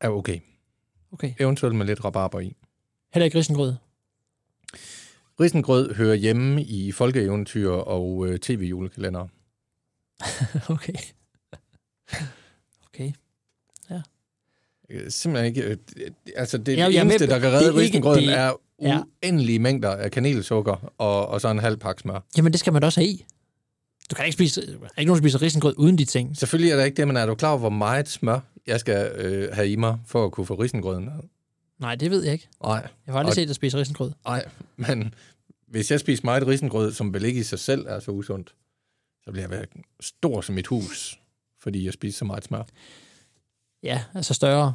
er 0.00 0.08
okay. 0.08 0.40
Okay. 1.12 1.32
Eventuelt 1.38 1.76
med 1.76 1.86
lidt 1.86 2.04
rabarber 2.04 2.40
i. 2.40 2.56
Heller 3.14 3.24
ikke 3.24 3.38
risengrød. 3.38 3.74
Risengrød 5.40 5.94
hører 5.94 6.14
hjemme 6.14 6.64
i 6.64 6.92
folkeeventyr 6.92 7.70
og 7.70 8.26
øh, 8.26 8.38
tv-julekalender. 8.38 9.28
okay. 10.74 10.92
Okay. 12.12 12.24
Øh, 14.90 15.10
Simpelthen 15.10 15.46
ikke... 15.56 15.62
Øh, 15.62 15.76
altså, 16.36 16.58
det 16.58 16.76
Ja, 16.76 16.88
med 16.88 17.00
eneste, 17.02 17.26
på- 17.26 17.30
der 17.32 17.38
kan 17.38 17.52
det 17.52 17.58
redde 17.60 17.74
risengrøden, 17.80 18.24
det- 18.28 18.38
er 18.38 18.52
ja. 18.82 19.00
uendelige 19.24 19.58
mængder 19.58 19.90
af 19.90 20.10
kanelsukker 20.10 20.92
og, 20.98 21.26
og 21.28 21.40
så 21.40 21.48
en 21.48 21.58
halv 21.58 21.76
pakke 21.76 22.00
smør. 22.02 22.20
Jamen, 22.36 22.52
det 22.52 22.60
skal 22.60 22.72
man 22.72 22.82
da 22.82 22.86
også 22.86 23.00
have 23.00 23.10
i. 23.10 23.24
Du 24.10 24.14
kan 24.14 24.24
ikke 24.24 24.32
spise... 24.34 24.60
Der 24.60 24.66
er 24.72 24.72
ikke 25.00 25.08
nogen, 25.08 25.22
der 25.22 25.28
spiser 25.28 25.42
risengrød 25.42 25.74
uden 25.78 25.98
de 25.98 26.04
ting. 26.04 26.36
Selvfølgelig 26.36 26.70
er 26.72 26.76
der 26.76 26.84
ikke 26.84 26.96
det, 26.96 27.08
men 27.08 27.16
er 27.16 27.26
du 27.26 27.34
klar 27.34 27.48
over, 27.50 27.58
hvor 27.58 27.68
meget 27.68 28.08
smør 28.08 28.40
jeg 28.66 28.80
skal 28.80 29.12
øh, 29.16 29.48
have 29.52 29.68
i 29.68 29.76
mig, 29.76 29.98
for 30.06 30.24
at 30.24 30.32
kunne 30.32 30.46
få 30.46 30.54
risengrøden? 30.54 31.08
Nej, 31.80 31.94
det 31.94 32.10
ved 32.10 32.22
jeg 32.24 32.32
ikke. 32.32 32.48
Nej, 32.64 32.72
Jeg 33.06 33.12
har 33.14 33.18
aldrig 33.18 33.30
Og- 33.30 33.34
set 33.34 33.48
dig 33.48 33.56
spise 33.56 33.78
risengrød. 33.78 34.12
nej, 34.26 34.44
men 34.76 35.14
hvis 35.68 35.90
jeg 35.90 36.00
spiser 36.00 36.24
meget 36.24 36.46
risengrød, 36.46 36.92
som 36.92 37.14
vel 37.14 37.24
ikke 37.24 37.40
i 37.40 37.42
sig 37.42 37.58
selv 37.58 37.86
er 37.88 38.00
så 38.00 38.10
usundt, 38.10 38.54
så 39.24 39.32
bliver 39.32 39.48
jeg 39.50 39.64
stor 40.00 40.40
som 40.40 40.58
et 40.58 40.66
hus, 40.66 41.18
fordi 41.62 41.84
jeg 41.84 41.92
spiser 41.92 42.18
så 42.18 42.24
meget 42.24 42.44
smør. 42.44 42.62
Ja, 43.84 44.02
altså 44.14 44.34
større. 44.34 44.74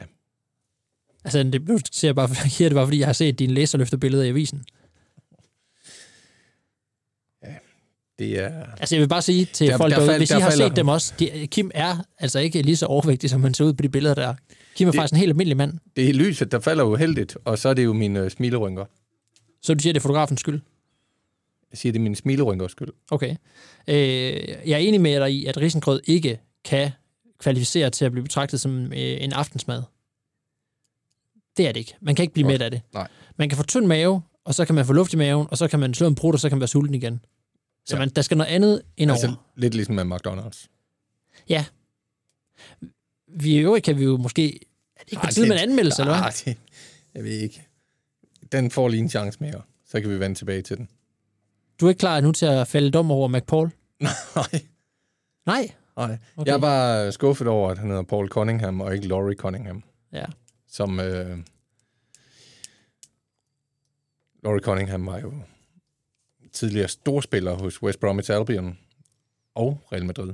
Ja. 0.00 0.04
Altså, 1.24 1.42
det, 1.42 1.68
nu 1.68 1.78
siger 1.92 2.08
jeg 2.08 2.14
bare, 2.14 2.28
giver 2.56 2.68
det 2.68 2.74
bare, 2.76 2.86
fordi 2.86 2.98
jeg 2.98 3.08
har 3.08 3.12
set 3.12 3.38
dine 3.38 3.54
læserløfterbilleder 3.54 4.24
i 4.24 4.28
avisen. 4.28 4.64
Det 8.18 8.38
er... 8.38 8.64
Altså, 8.80 8.94
jeg 8.94 9.00
vil 9.00 9.08
bare 9.08 9.22
sige 9.22 9.44
til 9.44 9.66
Der- 9.66 9.72
der, 9.72 9.78
folk 9.78 9.90
der 9.90 9.96
derude, 9.96 10.10
fald- 10.10 10.20
hvis 10.20 10.30
I 10.30 10.34
der 10.34 10.40
har 10.40 10.50
falder- 10.50 10.68
set 10.68 10.76
dem 10.76 10.88
også, 10.88 11.14
de, 11.18 11.46
Kim 11.50 11.70
er 11.74 11.96
altså 12.18 12.38
ikke 12.38 12.62
lige 12.62 12.76
så 12.76 12.86
overvægtig, 12.86 13.30
som 13.30 13.42
han 13.42 13.54
ser 13.54 13.64
ud 13.64 13.72
på 13.74 13.82
de 13.82 13.88
billeder 13.88 14.14
der. 14.14 14.34
Kim 14.74 14.88
er 14.88 14.92
Det- 14.92 14.98
faktisk 14.98 15.12
en 15.12 15.18
helt 15.18 15.30
almindelig 15.30 15.56
mand. 15.56 15.78
Det 15.96 16.08
er 16.08 16.12
lyset, 16.14 16.52
der 16.52 16.60
falder 16.60 16.84
uheldigt, 16.84 17.36
og 17.44 17.58
så 17.58 17.68
er 17.68 17.74
det 17.74 17.84
jo 17.84 17.92
mine 17.92 18.20
øh, 18.20 18.30
smilerynker. 18.30 18.84
Så 19.62 19.74
du 19.74 19.80
siger, 19.82 19.92
det 19.92 20.00
er 20.00 20.02
fotografens 20.02 20.40
skyld? 20.40 20.60
Jeg 21.70 21.78
siger, 21.78 21.92
det 21.92 21.98
er 21.98 22.02
min 22.02 22.14
smilerynkers 22.14 22.70
skyld. 22.70 22.88
Okay. 23.10 23.30
Øh, 23.88 23.94
jeg 24.66 24.70
er 24.72 24.76
enig 24.76 25.00
med 25.00 25.20
dig 25.20 25.32
i, 25.32 25.46
at 25.46 25.56
risengrød 25.56 26.00
ikke 26.06 26.40
kan 26.64 26.90
kvalificere 27.38 27.90
til 27.90 28.04
at 28.04 28.12
blive 28.12 28.22
betragtet 28.22 28.60
som 28.60 28.84
øh, 28.92 28.92
en 28.96 29.32
aftensmad. 29.32 29.82
Det 31.56 31.68
er 31.68 31.72
det 31.72 31.80
ikke. 31.80 31.94
Man 32.00 32.14
kan 32.14 32.22
ikke 32.22 32.32
blive 32.34 32.44
Godt. 32.44 32.52
mæt 32.52 32.62
af 32.62 32.70
det. 32.70 32.80
Nej. 32.94 33.08
Man 33.36 33.48
kan 33.48 33.58
få 33.58 33.64
tynd 33.64 33.86
mave, 33.86 34.22
og 34.44 34.54
så 34.54 34.64
kan 34.64 34.74
man 34.74 34.86
få 34.86 34.92
luft 34.92 35.12
i 35.12 35.16
maven, 35.16 35.46
og 35.50 35.58
så 35.58 35.68
kan 35.68 35.78
man 35.80 35.94
slå 35.94 36.06
en 36.06 36.14
brud, 36.14 36.32
og 36.32 36.40
så 36.40 36.48
kan 36.48 36.56
man 36.56 36.60
være 36.60 36.68
sulten 36.68 36.94
igen. 36.94 37.24
Så 37.86 37.94
Ja. 37.96 37.98
man, 37.98 38.08
der 38.08 38.22
skal 38.22 38.36
noget 38.36 38.50
andet 38.50 38.82
ind 38.96 39.10
over. 39.10 39.20
Altså, 39.20 39.34
lidt 39.56 39.74
ligesom 39.74 39.94
med 39.94 40.04
McDonald's. 40.04 40.66
Ja. 41.48 41.64
Vi 43.28 43.54
i 43.54 43.58
øvrigt 43.58 43.84
kan 43.84 43.98
vi 43.98 44.04
jo 44.04 44.16
måske... 44.16 44.60
Er 44.96 45.04
det 45.04 45.12
ikke 45.12 45.20
på 45.22 45.30
tide 45.32 45.48
med 45.48 45.56
en 45.56 45.62
anmeldelse, 45.70 46.02
eller 46.02 46.22
hvad? 46.22 46.32
Det, 46.44 46.58
jeg 47.14 47.24
ved 47.24 47.30
ikke. 47.38 47.66
Den 48.52 48.70
får 48.70 48.88
lige 48.88 49.00
en 49.00 49.10
chance 49.10 49.38
mere. 49.40 49.62
Så 49.86 50.00
kan 50.00 50.10
vi 50.10 50.20
vende 50.20 50.36
tilbage 50.38 50.62
til 50.62 50.76
den. 50.76 50.88
Du 51.80 51.86
er 51.86 51.90
ikke 51.90 51.98
klar 51.98 52.20
nu 52.20 52.32
til 52.32 52.46
at 52.46 52.68
falde 52.68 52.90
dom 52.90 53.10
over 53.10 53.28
McPaul? 53.28 53.70
Nej, 54.00 54.62
Nej. 55.46 55.70
Nej. 55.96 56.18
Okay. 56.36 56.52
Jeg 56.52 56.60
bare 56.60 57.12
skuffet 57.12 57.48
over, 57.48 57.70
at 57.70 57.78
han 57.78 57.88
hedder 57.88 58.02
Paul 58.02 58.28
Cunningham, 58.28 58.80
og 58.80 58.94
ikke 58.94 59.08
Laurie 59.08 59.36
Cunningham. 59.36 59.84
Ja. 60.12 60.24
Som... 60.68 61.00
Øh... 61.00 61.38
Laurie 64.42 64.60
Cunningham 64.60 65.06
var 65.06 65.18
jo 65.18 65.32
tidligere 66.52 66.88
storspiller 66.88 67.54
hos 67.54 67.82
West 67.82 68.00
Bromwich 68.00 68.30
Albion 68.32 68.78
og 69.54 69.80
Real 69.92 70.06
Madrid. 70.06 70.32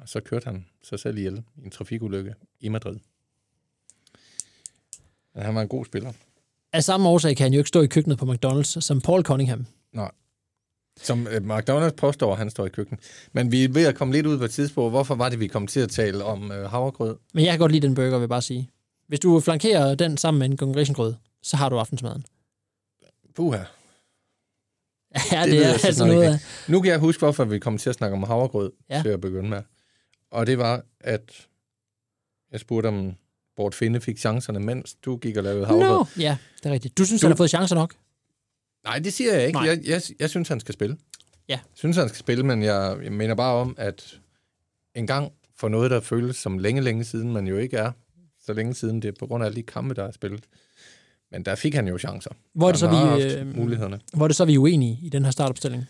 Og 0.00 0.08
så 0.08 0.20
kørte 0.20 0.44
han 0.44 0.66
sig 0.82 0.98
selv 1.00 1.18
ihjel 1.18 1.42
i 1.56 1.64
en 1.64 1.70
trafikulykke 1.70 2.34
i 2.60 2.68
Madrid. 2.68 2.98
Men 5.34 5.42
han 5.42 5.54
var 5.54 5.62
en 5.62 5.68
god 5.68 5.84
spiller. 5.84 6.12
Af 6.72 6.84
samme 6.84 7.08
årsag 7.08 7.36
kan 7.36 7.44
han 7.44 7.52
jo 7.52 7.58
ikke 7.58 7.68
stå 7.68 7.82
i 7.82 7.86
køkkenet 7.86 8.18
på 8.18 8.24
McDonald's 8.24 8.80
som 8.80 9.00
Paul 9.00 9.22
Cunningham. 9.22 9.66
Nej. 9.92 10.10
Som 11.02 11.26
øh, 11.26 11.36
McDonald's 11.56 11.90
påstår, 11.96 12.32
at 12.32 12.38
han 12.38 12.50
står 12.50 12.66
i 12.66 12.68
køkkenet. 12.68 13.00
Men 13.32 13.52
vi 13.52 13.64
er 13.64 13.68
ved 13.68 13.86
at 13.86 13.94
komme 13.94 14.14
lidt 14.14 14.26
ud 14.26 14.38
på 14.38 14.44
et 14.44 14.50
tidspunkt. 14.50 14.92
Hvorfor 14.92 15.14
var 15.14 15.28
det, 15.28 15.40
vi 15.40 15.46
kom 15.46 15.66
til 15.66 15.80
at 15.80 15.90
tale 15.90 16.24
om 16.24 16.52
øh, 16.52 16.70
havregrød? 16.70 17.16
Men 17.34 17.44
jeg 17.44 17.52
kan 17.52 17.58
godt 17.58 17.72
lide 17.72 17.86
den 17.86 17.94
burger, 17.94 18.10
vil 18.10 18.20
jeg 18.20 18.28
bare 18.28 18.42
sige. 18.42 18.70
Hvis 19.08 19.20
du 19.20 19.40
flankerer 19.40 19.94
den 19.94 20.16
sammen 20.16 20.38
med 20.38 20.46
en 20.48 20.56
gang 20.56 20.76
risengrød, 20.76 21.14
så 21.42 21.56
har 21.56 21.68
du 21.68 21.78
aftensmaden. 21.78 22.24
Puha. 23.34 23.58
Ja, 25.32 25.42
det, 25.42 25.52
Det 25.52 25.64
er 25.64 25.68
jeg 25.70 25.80
så 25.80 25.86
altså 25.86 26.06
noget 26.06 26.22
af... 26.22 26.38
Nu 26.68 26.80
kan 26.80 26.90
jeg 26.90 26.98
huske, 26.98 27.18
hvorfor 27.20 27.44
vi 27.44 27.58
kom 27.58 27.78
til 27.78 27.88
at 27.90 27.94
snakke 27.96 28.16
om 28.16 28.22
havregrød 28.22 28.72
ja. 28.90 29.02
til 29.02 29.08
at 29.08 29.20
begynde 29.20 29.48
med. 29.48 29.62
Og 30.30 30.46
det 30.46 30.58
var, 30.58 30.82
at 31.00 31.46
jeg 32.52 32.60
spurgte 32.60 32.86
om 32.86 33.12
Bort 33.56 33.74
Finde 33.74 34.00
fik 34.00 34.18
chancerne, 34.18 34.60
mens 34.60 34.94
du 34.94 35.16
gik 35.16 35.36
og 35.36 35.42
lavede 35.42 35.66
havregrød. 35.66 35.98
No. 35.98 36.04
Ja, 36.18 36.36
det 36.62 36.68
er 36.68 36.72
rigtigt. 36.72 36.98
Du 36.98 37.04
synes, 37.04 37.20
Du- 37.20 37.26
han 37.26 37.32
har 37.32 37.36
fået 37.36 37.50
chancer 37.50 37.74
nok? 37.76 37.94
Nej, 38.84 38.98
det 38.98 39.12
siger 39.12 39.34
jeg 39.34 39.46
ikke. 39.46 39.58
Nej. 39.58 39.66
Jeg, 39.66 39.80
jeg, 39.86 40.02
jeg 40.20 40.30
synes, 40.30 40.48
han 40.48 40.60
skal 40.60 40.72
spille. 40.74 40.96
Ja. 41.48 41.54
Jeg 41.54 41.60
synes, 41.74 41.96
han 41.96 42.08
skal 42.08 42.18
spille, 42.18 42.44
men 42.44 42.62
jeg, 42.62 42.98
jeg 43.02 43.12
mener 43.12 43.34
bare 43.34 43.54
om, 43.54 43.74
at 43.78 44.20
en 44.94 45.06
gang 45.06 45.32
for 45.56 45.68
noget, 45.68 45.90
der 45.90 46.00
føles 46.00 46.36
som 46.36 46.58
længe, 46.58 46.82
længe 46.82 47.04
siden, 47.04 47.32
men 47.32 47.46
jo 47.46 47.56
ikke 47.56 47.76
er 47.76 47.92
så 48.40 48.52
længe 48.52 48.74
siden, 48.74 49.02
det 49.02 49.08
er 49.08 49.12
på 49.18 49.26
grund 49.26 49.44
af 49.44 49.46
alle 49.46 49.56
de 49.56 49.62
kampe, 49.62 49.94
der 49.94 50.04
er 50.04 50.10
spillet. 50.10 50.44
Men 51.30 51.44
der 51.44 51.54
fik 51.54 51.74
han 51.74 51.88
jo 51.88 51.98
chancer. 51.98 52.30
Hvor 52.54 52.68
er 52.68 52.72
det 52.72 52.80
så, 52.80 52.88
vi, 52.88 53.22
øh, 53.34 53.56
mulighederne. 53.56 54.00
hvor 54.14 54.24
er 54.24 54.28
det 54.28 54.36
så, 54.36 54.44
vi 54.44 54.54
er 54.54 54.58
uenige 54.58 54.98
i 55.02 55.08
den 55.08 55.24
her 55.24 55.30
startopstilling? 55.30 55.84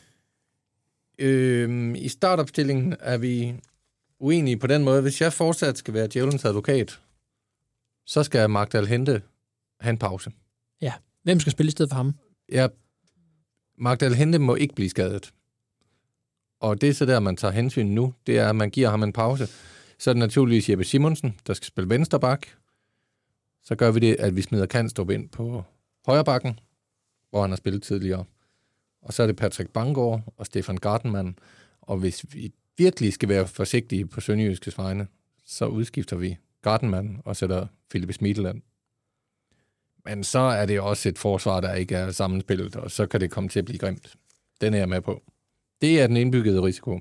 Øhm, 1.18 1.94
I 1.94 2.08
startopstillingen 2.08 2.96
er 3.00 3.18
vi 3.18 3.54
uenige 4.18 4.56
på 4.56 4.66
den 4.66 4.84
måde. 4.84 5.02
Hvis 5.02 5.20
jeg 5.20 5.32
fortsat 5.32 5.78
skal 5.78 5.94
være 5.94 6.08
djævelens 6.12 6.44
advokat, 6.44 7.00
så 8.06 8.22
skal 8.22 8.50
Magdal 8.50 8.86
Hente 8.86 9.22
have 9.80 9.90
en 9.90 9.98
pause. 9.98 10.30
Hvem 11.24 11.40
skal 11.40 11.52
spille 11.52 11.68
i 11.68 11.70
stedet 11.70 11.90
for 11.90 11.96
ham? 11.96 12.14
Ja, 12.52 12.66
Magdal 13.76 14.14
Hente 14.14 14.38
må 14.38 14.54
ikke 14.54 14.74
blive 14.74 14.90
skadet. 14.90 15.32
Og 16.60 16.80
det 16.80 16.88
er 16.88 16.92
så 16.92 17.06
der, 17.06 17.20
man 17.20 17.36
tager 17.36 17.52
hensyn 17.52 17.86
nu. 17.86 18.14
Det 18.26 18.38
er, 18.38 18.48
at 18.48 18.56
man 18.56 18.70
giver 18.70 18.90
ham 18.90 19.02
en 19.02 19.12
pause. 19.12 19.48
Så 19.98 20.10
er 20.10 20.14
det 20.14 20.18
naturligvis 20.20 20.70
Jeppe 20.70 20.84
Simonsen, 20.84 21.38
der 21.46 21.54
skal 21.54 21.66
spille 21.66 21.90
venstre 21.90 22.20
bak. 22.20 22.46
Så 23.62 23.74
gør 23.74 23.90
vi 23.90 24.00
det, 24.00 24.16
at 24.18 24.36
vi 24.36 24.42
smider 24.42 24.66
Kanstrup 24.66 25.10
ind 25.10 25.28
på 25.28 25.64
højre 26.06 26.24
bakken, 26.24 26.58
hvor 27.30 27.40
han 27.40 27.50
har 27.50 27.56
spillet 27.56 27.82
tidligere. 27.82 28.24
Og 29.02 29.12
så 29.12 29.22
er 29.22 29.26
det 29.26 29.36
Patrick 29.36 29.70
Bangor 29.70 30.34
og 30.36 30.46
Stefan 30.46 30.76
Gartenmann. 30.76 31.38
Og 31.80 31.96
hvis 31.96 32.24
vi 32.34 32.52
virkelig 32.78 33.12
skal 33.12 33.28
være 33.28 33.46
forsigtige 33.46 34.06
på 34.06 34.20
Sønderjyskes 34.20 34.78
vegne, 34.78 35.06
så 35.46 35.66
udskifter 35.66 36.16
vi 36.16 36.38
Gartenmann 36.62 37.20
og 37.24 37.36
sætter 37.36 37.66
Philip 37.90 38.12
Smideland. 38.12 38.62
Men 40.04 40.24
så 40.24 40.38
er 40.38 40.66
det 40.66 40.80
også 40.80 41.08
et 41.08 41.18
forsvar, 41.18 41.60
der 41.60 41.74
ikke 41.74 41.94
er 41.94 42.10
sammenspillet, 42.10 42.76
og 42.76 42.90
så 42.90 43.06
kan 43.06 43.20
det 43.20 43.30
komme 43.30 43.48
til 43.48 43.58
at 43.58 43.64
blive 43.64 43.78
grimt. 43.78 44.16
Den 44.60 44.74
er 44.74 44.78
jeg 44.78 44.88
med 44.88 45.00
på. 45.00 45.22
Det 45.80 46.00
er 46.00 46.06
den 46.06 46.16
indbyggede 46.16 46.62
risiko. 46.62 47.00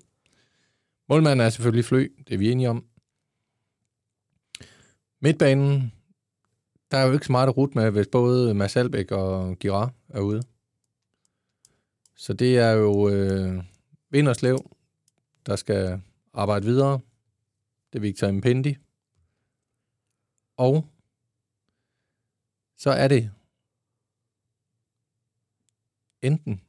Målmanden 1.10 1.46
er 1.46 1.50
selvfølgelig 1.50 1.86
flø, 1.86 2.08
det 2.28 2.34
er 2.34 2.38
vi 2.38 2.52
enige 2.52 2.70
om. 2.70 2.86
Midtbanen, 5.22 5.94
der 6.92 6.98
er 6.98 7.06
jo 7.08 7.14
ikke 7.14 7.26
så 7.26 7.32
meget 7.32 7.48
at 7.48 7.58
rute 7.58 7.78
med, 7.78 7.92
hvis 7.92 8.08
både 8.12 8.54
Mads 8.54 8.76
Albeck 8.76 9.12
og 9.12 9.60
Girard 9.60 9.94
er 10.10 10.20
ude. 10.20 10.42
Så 12.16 12.34
det 12.34 12.58
er 12.58 12.72
jo 12.72 13.10
øh, 13.10 13.64
Vinderslev, 14.10 14.76
der 15.46 15.56
skal 15.56 16.02
arbejde 16.34 16.66
videre. 16.66 17.00
Det 17.94 18.00
er 18.00 18.02
Victor 18.02 18.28
Impendi. 18.28 18.76
Og 20.58 20.86
så 22.84 22.92
er 22.92 23.08
det 23.08 23.32
enten 26.22 26.62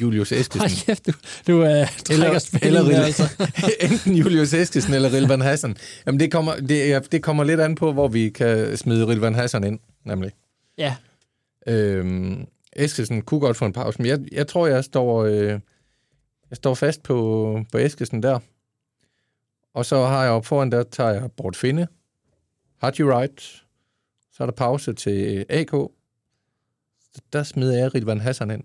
Julius 0.00 0.30
Hold 0.30 0.40
Eskesen, 0.40 0.86
kæft, 0.86 1.06
du, 1.06 1.12
du 1.46 1.52
uh, 1.52 1.66
trækker 2.04 2.58
eller, 2.62 2.80
eller 2.80 3.02
altså. 3.02 3.46
enten 3.90 4.14
Julius 4.14 4.54
Eskesen 4.54 4.94
eller 4.94 5.12
Rilvan 5.12 5.40
Hassan. 5.40 5.76
Jamen, 6.06 6.20
det 6.20 6.32
kommer, 6.32 6.56
det, 6.56 7.12
det 7.12 7.22
kommer 7.22 7.44
lidt 7.44 7.60
an 7.60 7.74
på, 7.74 7.92
hvor 7.92 8.08
vi 8.08 8.30
kan 8.30 8.76
smide 8.76 9.06
Rilvan 9.06 9.34
Hassan 9.34 9.64
ind, 9.64 9.78
nemlig. 10.04 10.32
Ja, 10.78 10.96
Øhm, 11.66 12.46
Eskesen 12.72 13.22
kunne 13.22 13.40
godt 13.40 13.56
få 13.56 13.64
en 13.64 13.72
pause, 13.72 14.02
men 14.02 14.06
jeg, 14.06 14.20
jeg 14.32 14.46
tror, 14.46 14.66
jeg 14.66 14.84
står, 14.84 15.24
øh, 15.24 15.60
jeg 16.50 16.56
står 16.56 16.74
fast 16.74 17.02
på, 17.02 17.60
på 17.72 17.78
Eskesen 17.78 18.22
der. 18.22 18.38
Og 19.74 19.86
så 19.86 20.04
har 20.04 20.22
jeg 20.22 20.32
op 20.32 20.46
foran, 20.46 20.72
der 20.72 20.82
tager 20.82 21.10
jeg 21.10 21.32
Bort 21.32 21.56
Finde, 21.56 21.86
Haji 22.80 23.04
Wright, 23.04 23.61
så 24.42 24.44
er 24.44 24.50
der 24.50 24.56
pause 24.56 24.92
til 24.92 25.46
AK. 25.48 25.72
Der 27.32 27.42
smider 27.42 27.78
jeg 27.78 27.94
Rilvan 27.94 28.20
Hassan 28.20 28.50
ind. 28.50 28.64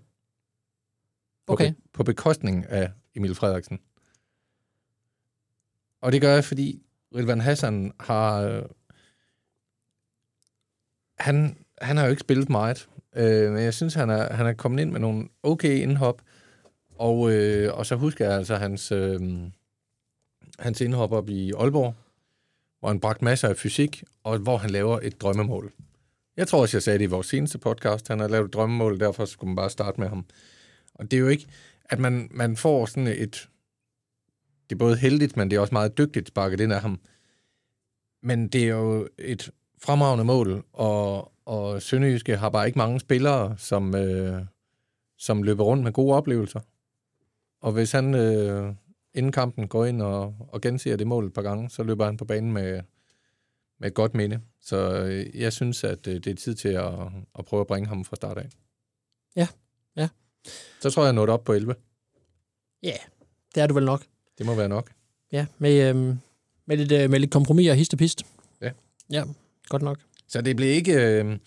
På, 1.46 1.52
Okay. 1.52 1.70
be, 1.70 1.76
på 1.92 2.02
bekostning 2.02 2.66
af 2.66 2.92
Emil 3.14 3.34
Frederiksen. 3.34 3.78
Og 6.00 6.12
det 6.12 6.20
gør 6.20 6.34
jeg, 6.34 6.44
fordi 6.44 6.82
Rilvan 7.14 7.40
Hassan 7.40 7.92
har... 8.00 8.40
øh, 8.42 8.62
Han, 11.18 11.56
han 11.82 11.96
har 11.96 12.04
jo 12.04 12.10
ikke 12.10 12.20
spillet 12.20 12.48
meget, 12.48 12.88
øh, 13.16 13.52
men 13.52 13.62
jeg 13.62 13.74
synes, 13.74 13.94
han 13.94 14.10
er, 14.10 14.32
han 14.32 14.46
er 14.46 14.52
kommet 14.52 14.82
ind 14.82 14.90
med 14.90 15.00
nogle 15.00 15.28
okay 15.42 15.78
indhop. 15.82 16.22
Og, 16.94 17.32
øh, 17.32 17.74
og 17.78 17.86
så 17.86 17.96
husker 17.96 18.24
jeg 18.24 18.34
altså 18.34 18.56
hans, 18.56 18.92
øh, 18.92 19.20
hans 20.58 20.80
indhop 20.80 21.12
op 21.12 21.28
i 21.28 21.52
Aalborg, 21.52 21.94
hvor 22.80 22.88
han 22.88 23.00
bragte 23.00 23.24
masser 23.24 23.48
af 23.48 23.56
fysik, 23.56 24.04
og 24.24 24.38
hvor 24.38 24.56
han 24.56 24.70
laver 24.70 25.00
et 25.02 25.20
drømmemål. 25.20 25.72
Jeg 26.36 26.48
tror 26.48 26.60
også, 26.60 26.76
jeg 26.76 26.82
sagde 26.82 26.98
det 26.98 27.04
i 27.04 27.08
vores 27.08 27.26
seneste 27.26 27.58
podcast. 27.58 28.08
Han 28.08 28.20
har 28.20 28.28
lavet 28.28 28.46
et 28.46 28.52
drømmemål, 28.52 29.00
derfor 29.00 29.24
skulle 29.24 29.48
man 29.48 29.56
bare 29.56 29.70
starte 29.70 30.00
med 30.00 30.08
ham. 30.08 30.24
Og 30.94 31.10
det 31.10 31.16
er 31.16 31.20
jo 31.20 31.28
ikke, 31.28 31.46
at 31.84 31.98
man, 31.98 32.28
man 32.30 32.56
får 32.56 32.86
sådan 32.86 33.06
et... 33.06 33.48
Det 34.70 34.76
er 34.76 34.78
både 34.78 34.96
heldigt, 34.96 35.36
men 35.36 35.50
det 35.50 35.56
er 35.56 35.60
også 35.60 35.74
meget 35.74 35.98
dygtigt 35.98 36.28
sparket 36.28 36.60
ind 36.60 36.72
af 36.72 36.80
ham. 36.80 37.00
Men 38.22 38.48
det 38.48 38.62
er 38.62 38.68
jo 38.68 39.08
et 39.18 39.50
fremragende 39.82 40.24
mål, 40.24 40.64
og, 40.72 41.32
og 41.44 41.82
Sønderjyske 41.82 42.36
har 42.36 42.50
bare 42.50 42.66
ikke 42.66 42.78
mange 42.78 43.00
spillere, 43.00 43.54
som, 43.58 43.94
øh, 43.94 44.42
som 45.18 45.42
løber 45.42 45.64
rundt 45.64 45.84
med 45.84 45.92
gode 45.92 46.16
oplevelser. 46.16 46.60
Og 47.60 47.72
hvis 47.72 47.92
han 47.92 48.14
øh, 48.14 48.74
inden 49.18 49.32
kampen 49.32 49.68
går 49.68 49.84
ind 49.84 50.02
og, 50.02 50.34
og 50.48 50.60
genser 50.60 50.96
det 50.96 51.06
mål 51.06 51.26
et 51.26 51.32
par 51.32 51.42
gange, 51.42 51.70
så 51.70 51.82
løber 51.82 52.04
han 52.04 52.16
på 52.16 52.24
banen 52.24 52.52
med, 52.52 52.82
med 53.80 53.88
et 53.88 53.94
godt 53.94 54.14
minde. 54.14 54.40
Så 54.60 55.04
øh, 55.04 55.40
jeg 55.40 55.52
synes, 55.52 55.84
at 55.84 56.06
øh, 56.06 56.14
det 56.14 56.26
er 56.26 56.34
tid 56.34 56.54
til 56.54 56.68
at, 56.68 56.92
at 57.38 57.44
prøve 57.44 57.60
at 57.60 57.66
bringe 57.66 57.88
ham 57.88 58.04
fra 58.04 58.16
start 58.16 58.38
af. 58.38 58.48
Ja, 59.36 59.48
ja. 59.96 60.08
Så 60.80 60.90
tror 60.90 61.02
jeg, 61.02 61.06
jeg 61.06 61.14
nået 61.14 61.30
op 61.30 61.44
på 61.44 61.52
11. 61.52 61.74
ja, 62.82 62.96
det 63.54 63.62
er 63.62 63.66
du 63.66 63.74
vel 63.74 63.84
nok. 63.84 64.02
Det 64.38 64.46
må 64.46 64.54
være 64.54 64.68
nok. 64.68 64.90
Ja, 65.32 65.46
med, 65.58 65.88
øhm, 65.88 66.18
med, 66.66 66.76
lidt, 66.76 66.92
øh, 66.92 67.10
med 67.10 67.20
lidt 67.20 67.32
kompromis 67.32 67.70
og 67.70 67.76
hist 67.76 67.94
og 67.94 67.98
pist. 67.98 68.26
Ja. 68.60 68.70
Ja, 69.10 69.24
godt 69.68 69.82
nok. 69.82 69.98
Så 70.28 70.40
det 70.40 70.56
blev 70.56 70.68
ikke, 70.68 70.94
øh, 70.94 71.38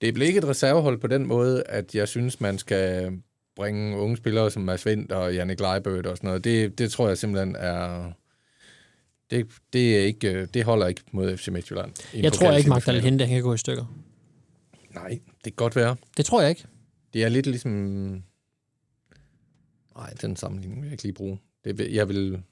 det 0.00 0.14
blev 0.14 0.26
ikke 0.26 0.38
et 0.38 0.48
reservehold 0.48 0.98
på 0.98 1.06
den 1.06 1.26
måde, 1.26 1.62
at 1.62 1.94
jeg 1.94 2.08
synes, 2.08 2.40
man 2.40 2.58
skal 2.58 3.12
bringe 3.56 3.96
unge 3.96 4.16
spillere 4.16 4.50
som 4.50 4.62
Mads 4.62 4.86
Vendt 4.86 5.12
og 5.12 5.34
Jannik 5.34 5.60
Leibødt 5.60 6.06
og 6.06 6.16
sådan 6.16 6.28
noget. 6.28 6.44
Det, 6.44 6.78
det 6.78 6.90
tror 6.92 7.08
jeg 7.08 7.18
simpelthen 7.18 7.56
er... 7.56 8.12
Det, 9.30 9.46
det, 9.72 9.96
er 9.96 10.00
ikke, 10.00 10.46
det 10.46 10.64
holder 10.64 10.86
ikke 10.86 11.02
mod 11.12 11.36
FC 11.36 11.48
Midtjylland. 11.48 11.92
Jeg 12.14 12.32
tror 12.32 12.52
ikke, 12.52 12.68
Magdalene. 12.68 13.04
Hente 13.04 13.26
kan 13.26 13.42
gå 13.42 13.54
i 13.54 13.58
stykker. 13.58 13.84
Nej, 14.90 15.08
det 15.08 15.42
kan 15.42 15.52
godt 15.56 15.76
være. 15.76 15.96
Det 16.16 16.24
tror 16.24 16.40
jeg 16.40 16.50
ikke. 16.50 16.66
Det 17.12 17.24
er 17.24 17.28
lidt 17.28 17.46
ligesom... 17.46 17.72
Nej, 19.96 20.10
den 20.20 20.36
sammenligning 20.36 20.80
vil 20.80 20.86
jeg 20.86 20.92
ikke 20.92 21.02
lige 21.02 21.12
bruge. 21.12 21.38
Det, 21.64 21.94
jeg 21.94 22.08
vil... 22.08 22.42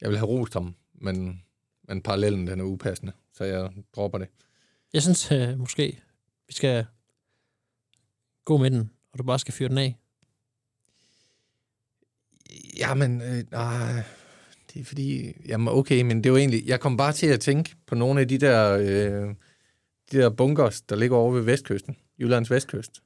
Jeg 0.00 0.10
vil 0.10 0.18
have 0.18 0.28
rost 0.28 0.54
ham, 0.54 0.74
men, 0.94 1.42
men 1.88 2.02
parallellen 2.02 2.46
den 2.46 2.60
er 2.60 2.64
upassende, 2.64 3.12
så 3.32 3.44
jeg 3.44 3.70
dropper 3.96 4.18
det. 4.18 4.28
Jeg 4.92 5.02
synes 5.02 5.32
øh, 5.32 5.58
måske, 5.58 6.02
vi 6.46 6.52
skal 6.52 6.86
gå 8.44 8.56
med 8.56 8.70
den, 8.70 8.90
og 9.12 9.18
du 9.18 9.24
bare 9.24 9.38
skal 9.38 9.54
fyre 9.54 9.68
den 9.68 9.78
af. 9.78 9.96
Jamen, 12.78 13.22
øh, 13.22 13.44
nej, 13.50 14.02
det 14.74 14.80
er 14.80 14.84
fordi... 14.84 15.32
Jamen, 15.48 15.68
okay, 15.68 16.02
men 16.02 16.24
det 16.24 16.32
var 16.32 16.38
egentlig... 16.38 16.66
Jeg 16.66 16.80
kom 16.80 16.96
bare 16.96 17.12
til 17.12 17.26
at 17.26 17.40
tænke 17.40 17.74
på 17.86 17.94
nogle 17.94 18.20
af 18.20 18.28
de 18.28 18.38
der, 18.38 18.76
øh, 18.76 19.34
de 20.12 20.18
der 20.18 20.30
bunkers, 20.30 20.80
der 20.80 20.96
ligger 20.96 21.16
over 21.16 21.32
ved 21.32 21.42
vestkysten. 21.42 21.96
Jyllands 22.18 22.50
vestkyst. 22.50 23.02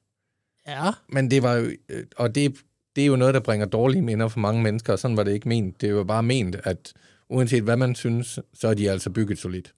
Ja. 0.67 0.91
Men 1.09 1.31
det 1.31 1.43
var 1.43 1.53
jo... 1.53 1.71
Øh, 1.89 2.05
og 2.17 2.35
det, 2.35 2.57
det 2.95 3.01
er 3.01 3.07
jo 3.07 3.15
noget, 3.15 3.33
der 3.33 3.39
bringer 3.39 3.65
dårlige 3.65 4.01
minder 4.01 4.27
for 4.27 4.39
mange 4.39 4.63
mennesker, 4.63 4.93
og 4.93 4.99
sådan 4.99 5.17
var 5.17 5.23
det 5.23 5.33
ikke 5.33 5.49
ment. 5.49 5.81
Det 5.81 5.95
var 5.95 6.03
bare 6.03 6.23
ment, 6.23 6.55
at 6.55 6.93
uanset 7.29 7.63
hvad 7.63 7.77
man 7.77 7.95
synes, 7.95 8.39
så 8.53 8.67
er 8.67 8.73
de 8.73 8.91
altså 8.91 9.09
bygget 9.09 9.37
solidt. 9.37 9.73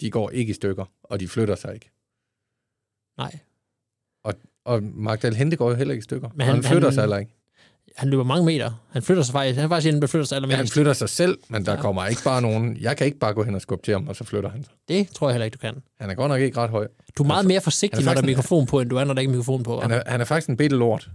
De 0.00 0.10
går 0.10 0.30
ikke 0.30 0.50
i 0.50 0.54
stykker, 0.54 0.84
og 1.02 1.20
de 1.20 1.28
flytter 1.28 1.54
sig 1.54 1.74
ikke. 1.74 1.90
Nej. 3.16 3.38
Og 4.22 4.34
Magdal 4.94 5.34
Hente 5.34 5.56
går 5.56 5.70
jo 5.70 5.76
heller 5.76 5.92
ikke 5.94 6.02
i 6.02 6.04
stykker. 6.04 6.28
Men 6.34 6.40
han- 6.46 6.54
han, 6.54 6.64
han 6.64 6.72
flytter 6.72 6.88
han- 6.88 6.94
sig 6.94 7.02
heller 7.02 7.16
ikke. 7.18 7.32
Han 7.96 8.08
løber 8.08 8.24
mange 8.24 8.44
meter. 8.46 8.84
Han 8.92 9.02
flytter 9.02 9.22
sig 9.22 9.32
faktisk. 9.32 9.56
Han 9.56 9.64
er 9.64 9.68
faktisk 9.68 9.94
en, 9.94 10.00
der 10.00 10.06
flytter 10.06 10.26
sig 10.26 10.34
Ja, 10.36 10.40
han 10.40 10.50
allermest. 10.50 10.72
flytter 10.72 10.92
sig 10.92 11.08
selv, 11.08 11.38
men 11.48 11.66
der 11.66 11.72
Ja. 11.72 11.80
kommer 11.80 12.06
ikke 12.06 12.22
bare 12.24 12.42
nogen... 12.42 12.76
Jeg 12.80 12.96
kan 12.96 13.06
ikke 13.06 13.18
bare 13.18 13.34
gå 13.34 13.42
hen 13.42 13.54
og 13.54 13.60
skubbe 13.60 13.84
til 13.84 13.92
ham, 13.94 14.08
og 14.08 14.16
så 14.16 14.24
flytter 14.24 14.50
han 14.50 14.64
sig. 14.64 14.72
Det 14.88 15.08
tror 15.08 15.28
jeg 15.28 15.34
heller 15.34 15.44
ikke, 15.44 15.54
du 15.54 15.58
kan. 15.58 15.74
Han 16.00 16.10
er 16.10 16.14
godt 16.14 16.28
nok 16.28 16.40
ikke 16.40 16.58
ret 16.58 16.70
høj. 16.70 16.86
Du 17.18 17.22
er 17.22 17.26
meget 17.26 17.36
Han 17.38 17.44
er- 17.44 17.48
mere 17.48 17.60
forsigtig, 17.60 17.98
han 17.98 18.02
er 18.02 18.10
når 18.10 18.14
der 18.14 18.22
er 18.22 18.26
mikrofon 18.26 18.66
på, 18.66 18.80
end 18.80 18.90
du 18.90 18.96
er, 18.96 19.04
når 19.04 19.14
der 19.14 19.20
ikke 19.20 19.30
er 19.30 19.36
mikrofon 19.36 19.62
på. 19.62 19.80
Han 19.80 19.90
er, 19.90 20.02
han 20.06 20.20
er 20.20 20.24
faktisk 20.24 20.48
en 20.48 20.56
bitte 20.56 20.76
lort. 20.76 21.10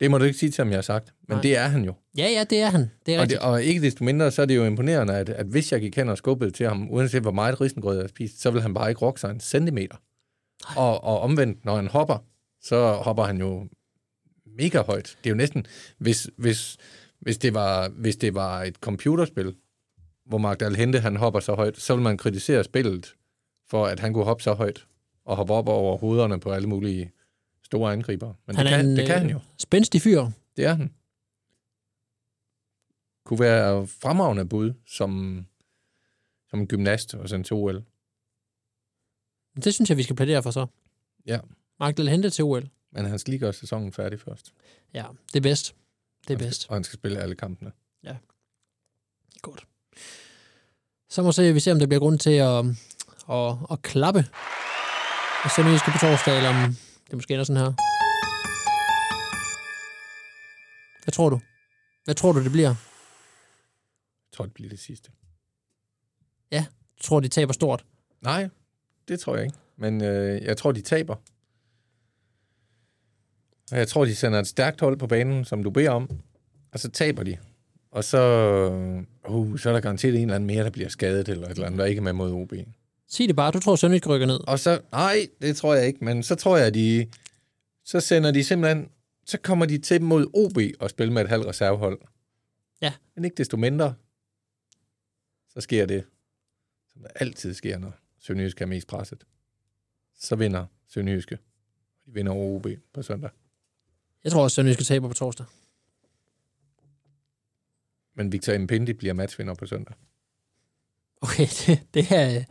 Det 0.00 0.10
må 0.10 0.18
du 0.18 0.24
ikke 0.24 0.38
sige 0.38 0.50
til 0.50 0.62
ham, 0.64 0.68
jeg 0.70 0.76
har 0.76 0.82
sagt. 0.82 1.12
Men 1.28 1.34
Nej. 1.34 1.42
det 1.42 1.56
er 1.56 1.68
han 1.68 1.84
jo. 1.84 1.94
Ja, 2.18 2.28
ja, 2.30 2.44
det 2.50 2.60
er 2.60 2.70
han. 2.70 2.90
Det 3.06 3.14
er 3.14 3.20
Og, 3.20 3.30
det, 3.30 3.38
og 3.38 3.62
ikke 3.62 3.80
desto 3.82 4.04
mindre, 4.04 4.30
så 4.30 4.42
er 4.42 4.46
det 4.46 4.56
jo 4.56 4.64
imponerende, 4.64 5.14
at, 5.14 5.28
at 5.28 5.46
hvis 5.46 5.72
jeg 5.72 5.80
gik 5.80 5.96
hen 5.96 6.08
og 6.08 6.18
skubbede 6.18 6.50
til 6.50 6.66
ham, 6.68 6.88
uanset 6.90 7.22
hvor 7.22 7.30
meget 7.32 7.60
risengrød 7.60 7.96
jeg 7.96 8.02
har 8.02 8.08
spist, 8.08 8.40
så 8.42 8.50
vil 8.50 8.62
han 8.62 8.74
bare 8.74 8.88
ikke 8.88 9.00
rokke 9.02 9.20
sig 9.20 9.30
en 9.30 9.40
centimeter. 9.40 9.96
Og, 10.76 11.04
og 11.04 11.20
omvendt, 11.20 11.64
når 11.64 11.76
han 11.76 11.86
hopper, 11.86 12.16
så 12.62 12.92
hopper 12.92 13.22
han 13.22 13.38
jo 13.38 13.68
mega 14.46 14.82
højt. 14.82 15.18
Det 15.24 15.30
er 15.30 15.30
jo 15.30 15.36
næsten, 15.36 15.66
hvis, 15.98 16.30
hvis, 16.36 16.76
hvis, 17.20 17.38
det, 17.38 17.54
var, 17.54 17.88
hvis 17.88 18.16
det 18.16 18.34
var 18.34 18.62
et 18.62 18.76
computerspil, 18.76 19.56
hvor 20.24 20.38
Magdal 20.38 20.76
Hente 20.76 21.00
han 21.00 21.16
hopper 21.16 21.40
så 21.40 21.54
højt, 21.54 21.80
så 21.80 21.94
vil 21.94 22.02
man 22.02 22.18
kritisere 22.18 22.64
spillet 22.64 23.14
for, 23.70 23.86
at 23.86 24.00
han 24.00 24.12
kunne 24.12 24.24
hoppe 24.24 24.42
så 24.42 24.52
højt 24.52 24.86
og 25.24 25.36
hoppe 25.36 25.52
op 25.52 25.68
over 25.68 25.96
hovederne 25.96 26.40
på 26.40 26.52
alle 26.52 26.68
mulige 26.68 27.12
store 27.62 27.92
angriber. 27.92 28.34
Men 28.46 28.56
han 28.56 28.66
det, 28.66 28.72
kan, 28.72 28.86
en 28.86 28.96
det 28.96 29.06
kan 29.06 29.18
han 29.18 29.26
øh, 29.26 29.32
jo. 29.32 29.40
spændstig 29.58 30.02
fyr. 30.02 30.26
Det 30.56 30.64
er 30.64 30.74
han. 30.74 30.94
Kunne 33.24 33.40
være 33.40 33.86
fremragende 33.86 34.48
bud 34.48 34.72
som, 34.86 35.42
som 36.50 36.66
gymnast 36.66 37.14
og 37.14 37.28
sendt 37.28 37.46
til 37.46 37.54
OL. 37.54 37.84
Det 39.64 39.74
synes 39.74 39.90
jeg, 39.90 39.96
vi 39.96 40.02
skal 40.02 40.16
plædere 40.16 40.42
for 40.42 40.50
så. 40.50 40.66
Ja. 41.26 41.38
Magdal 41.80 42.08
Hente 42.08 42.30
til 42.30 42.44
OL. 42.44 42.68
Men 42.92 43.04
han 43.04 43.18
skal 43.18 43.30
lige 43.30 43.40
gøre 43.40 43.52
sæsonen 43.52 43.92
færdig 43.92 44.20
først. 44.20 44.52
Ja, 44.94 45.04
det 45.32 45.36
er 45.36 45.40
bedst. 45.40 45.74
Det 46.28 46.30
er 46.30 46.38
Han 46.38 46.46
bedst. 46.46 46.60
Skal, 46.60 46.70
og 46.70 46.76
han 46.76 46.84
skal 46.84 46.98
spille 46.98 47.18
alle 47.18 47.34
kampene. 47.34 47.72
Godt. 49.42 49.66
Så 51.08 51.22
må 51.22 51.32
se, 51.32 51.52
vi 51.52 51.60
ser, 51.60 51.72
om 51.72 51.78
der 51.78 51.86
bliver 51.86 52.00
grund 52.00 52.18
til 52.18 52.30
at, 52.30 52.64
at, 53.30 53.56
at 53.70 53.82
klappe. 53.82 54.24
Og 55.44 55.50
Sønderjyske 55.56 55.90
på 55.90 55.98
torsdag, 55.98 56.36
eller 56.36 56.48
om 56.48 56.76
det 57.06 57.14
måske 57.14 57.34
ender 57.34 57.44
sådan 57.44 57.62
her. 57.62 57.72
Hvad 61.04 61.12
tror 61.12 61.30
du? 61.30 61.40
Hvad 62.04 62.14
tror 62.14 62.32
du, 62.32 62.44
det 62.44 62.52
bliver? 62.52 62.68
Jeg 62.68 64.32
tror, 64.32 64.44
det 64.44 64.54
bliver 64.54 64.68
det 64.70 64.78
sidste. 64.78 65.10
Du 66.98 67.02
tror, 67.02 67.20
de 67.20 67.28
taber 67.28 67.52
stort? 67.52 67.84
Nej, 68.20 68.48
det 69.08 69.20
tror 69.20 69.36
jeg 69.36 69.44
ikke. 69.44 69.56
Men 69.76 70.04
øh, 70.04 70.42
jeg 70.42 70.56
tror, 70.56 70.72
de 70.72 70.80
taber. 70.80 71.16
Og 73.72 73.78
jeg 73.78 73.88
tror, 73.88 74.04
de 74.04 74.14
sender 74.14 74.40
et 74.40 74.46
stærkt 74.46 74.80
hold 74.80 74.96
på 74.96 75.06
banen, 75.06 75.44
som 75.44 75.62
du 75.62 75.70
beder 75.70 75.90
om. 75.90 76.10
Og 76.72 76.80
så 76.80 76.90
taber 76.90 77.22
de. 77.22 77.38
Og 77.90 78.04
så, 78.04 78.18
uh, 79.28 79.58
så 79.58 79.68
er 79.68 79.72
der 79.72 79.80
garanteret 79.80 80.14
en 80.14 80.20
eller 80.20 80.34
anden 80.34 80.46
mere, 80.46 80.64
der 80.64 80.70
bliver 80.70 80.88
skadet, 80.88 81.28
eller 81.28 81.46
et 81.46 81.50
eller 81.50 81.66
andet, 81.66 81.78
der 81.78 81.84
ikke 81.84 81.98
er 81.98 82.02
med 82.02 82.12
mod 82.12 82.32
OB. 82.32 82.52
Sig 83.08 83.28
det 83.28 83.36
bare. 83.36 83.50
Du 83.50 83.60
tror, 83.60 83.76
Sønderjyske 83.76 84.08
rykker 84.08 84.26
ned. 84.26 84.40
Og 84.48 84.58
så, 84.58 84.80
nej, 84.92 85.26
det 85.42 85.56
tror 85.56 85.74
jeg 85.74 85.86
ikke, 85.86 86.04
men 86.04 86.22
så 86.22 86.34
tror 86.34 86.56
jeg, 86.56 86.74
de, 86.74 87.06
så 87.84 88.00
sender 88.00 88.30
de 88.30 88.44
simpelthen, 88.44 88.88
så 89.26 89.38
kommer 89.38 89.66
de 89.66 89.78
til 89.78 90.02
mod 90.02 90.26
OB 90.34 90.58
og 90.80 90.90
spille 90.90 91.12
med 91.12 91.22
et 91.22 91.28
halvt 91.28 91.46
reservehold. 91.46 91.98
Ja. 92.82 92.92
Men 93.14 93.24
ikke 93.24 93.36
desto 93.36 93.56
mindre, 93.56 93.94
så 95.48 95.60
sker 95.60 95.86
det, 95.86 96.04
som 96.92 97.02
der 97.02 97.08
altid 97.14 97.54
sker, 97.54 97.78
når 97.78 97.92
Sønderjyske 98.20 98.62
er 98.62 98.68
mest 98.68 98.88
presset. 98.88 99.24
Så 100.18 100.36
vinder 100.36 100.66
Sønderjyske. 100.88 101.38
De 102.06 102.12
vinder 102.12 102.32
over 102.32 102.56
OB 102.56 102.66
på 102.92 103.02
søndag. 103.02 103.30
Jeg 104.24 104.32
tror 104.32 104.42
også, 104.42 104.54
Sønderjyske 104.54 104.84
taber 104.84 105.08
på 105.08 105.14
torsdag. 105.14 105.46
Men 108.16 108.32
Victor 108.32 108.58
Mpindi 108.58 108.92
bliver 108.92 109.14
matchvinder 109.14 109.54
på 109.54 109.66
søndag. 109.66 109.94
Okay, 111.20 111.46
det, 111.66 111.80
det 111.94 112.12
er... 112.12 112.44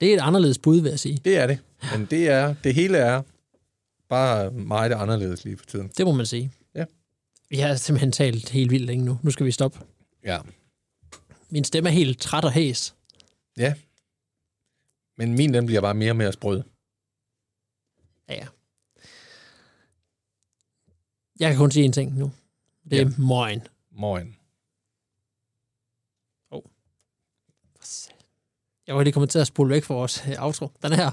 Det 0.00 0.10
er 0.10 0.14
et 0.16 0.20
anderledes 0.20 0.58
bud, 0.58 0.80
vil 0.80 0.90
jeg 0.90 0.98
sige. 0.98 1.20
Det 1.24 1.36
er 1.38 1.46
det. 1.46 1.58
Men 1.92 2.06
det 2.06 2.28
er, 2.28 2.54
det 2.64 2.74
hele 2.74 2.98
er 2.98 3.22
bare 4.08 4.50
meget 4.50 4.92
anderledes 4.92 5.44
lige 5.44 5.56
for 5.56 5.66
tiden. 5.66 5.88
Det 5.88 6.06
må 6.06 6.12
man 6.12 6.26
sige. 6.26 6.52
Ja. 6.74 6.84
Vi 7.48 7.56
har 7.56 7.74
simpelthen 7.74 8.12
talt 8.12 8.48
helt 8.48 8.70
vildt 8.70 8.86
længe 8.86 9.04
nu. 9.04 9.18
Nu 9.22 9.30
skal 9.30 9.46
vi 9.46 9.50
stoppe. 9.50 9.78
Ja. 10.24 10.40
Min 11.50 11.64
stemme 11.64 11.88
er 11.88 11.92
helt 11.92 12.20
træt 12.20 12.44
og 12.44 12.52
hæs. 12.52 12.94
Ja. 13.56 13.74
Men 15.16 15.34
min, 15.34 15.54
den 15.54 15.66
bliver 15.66 15.80
bare 15.80 15.94
mere 15.94 16.12
og 16.12 16.16
mere 16.16 16.32
sprød. 16.32 16.62
Ja. 18.28 18.46
Jeg 21.40 21.50
kan 21.50 21.58
kun 21.58 21.70
sige 21.70 21.84
en 21.84 21.92
ting 21.92 22.18
nu. 22.18 22.30
Det 22.90 23.00
er 23.00 23.02
Ja. 23.02 23.08
morgen. 23.18 23.62
Morgen. 23.90 24.36
Jeg 28.86 28.96
var 28.96 29.02
lige 29.02 29.12
kommet 29.12 29.30
til 29.30 29.38
at 29.38 29.46
spole 29.46 29.70
væk 29.70 29.84
fra 29.84 29.94
vores 29.94 30.24
øh, 30.28 30.34
outro. 30.38 30.68
Den 30.82 30.92
er 30.92 30.96
her. 30.96 31.10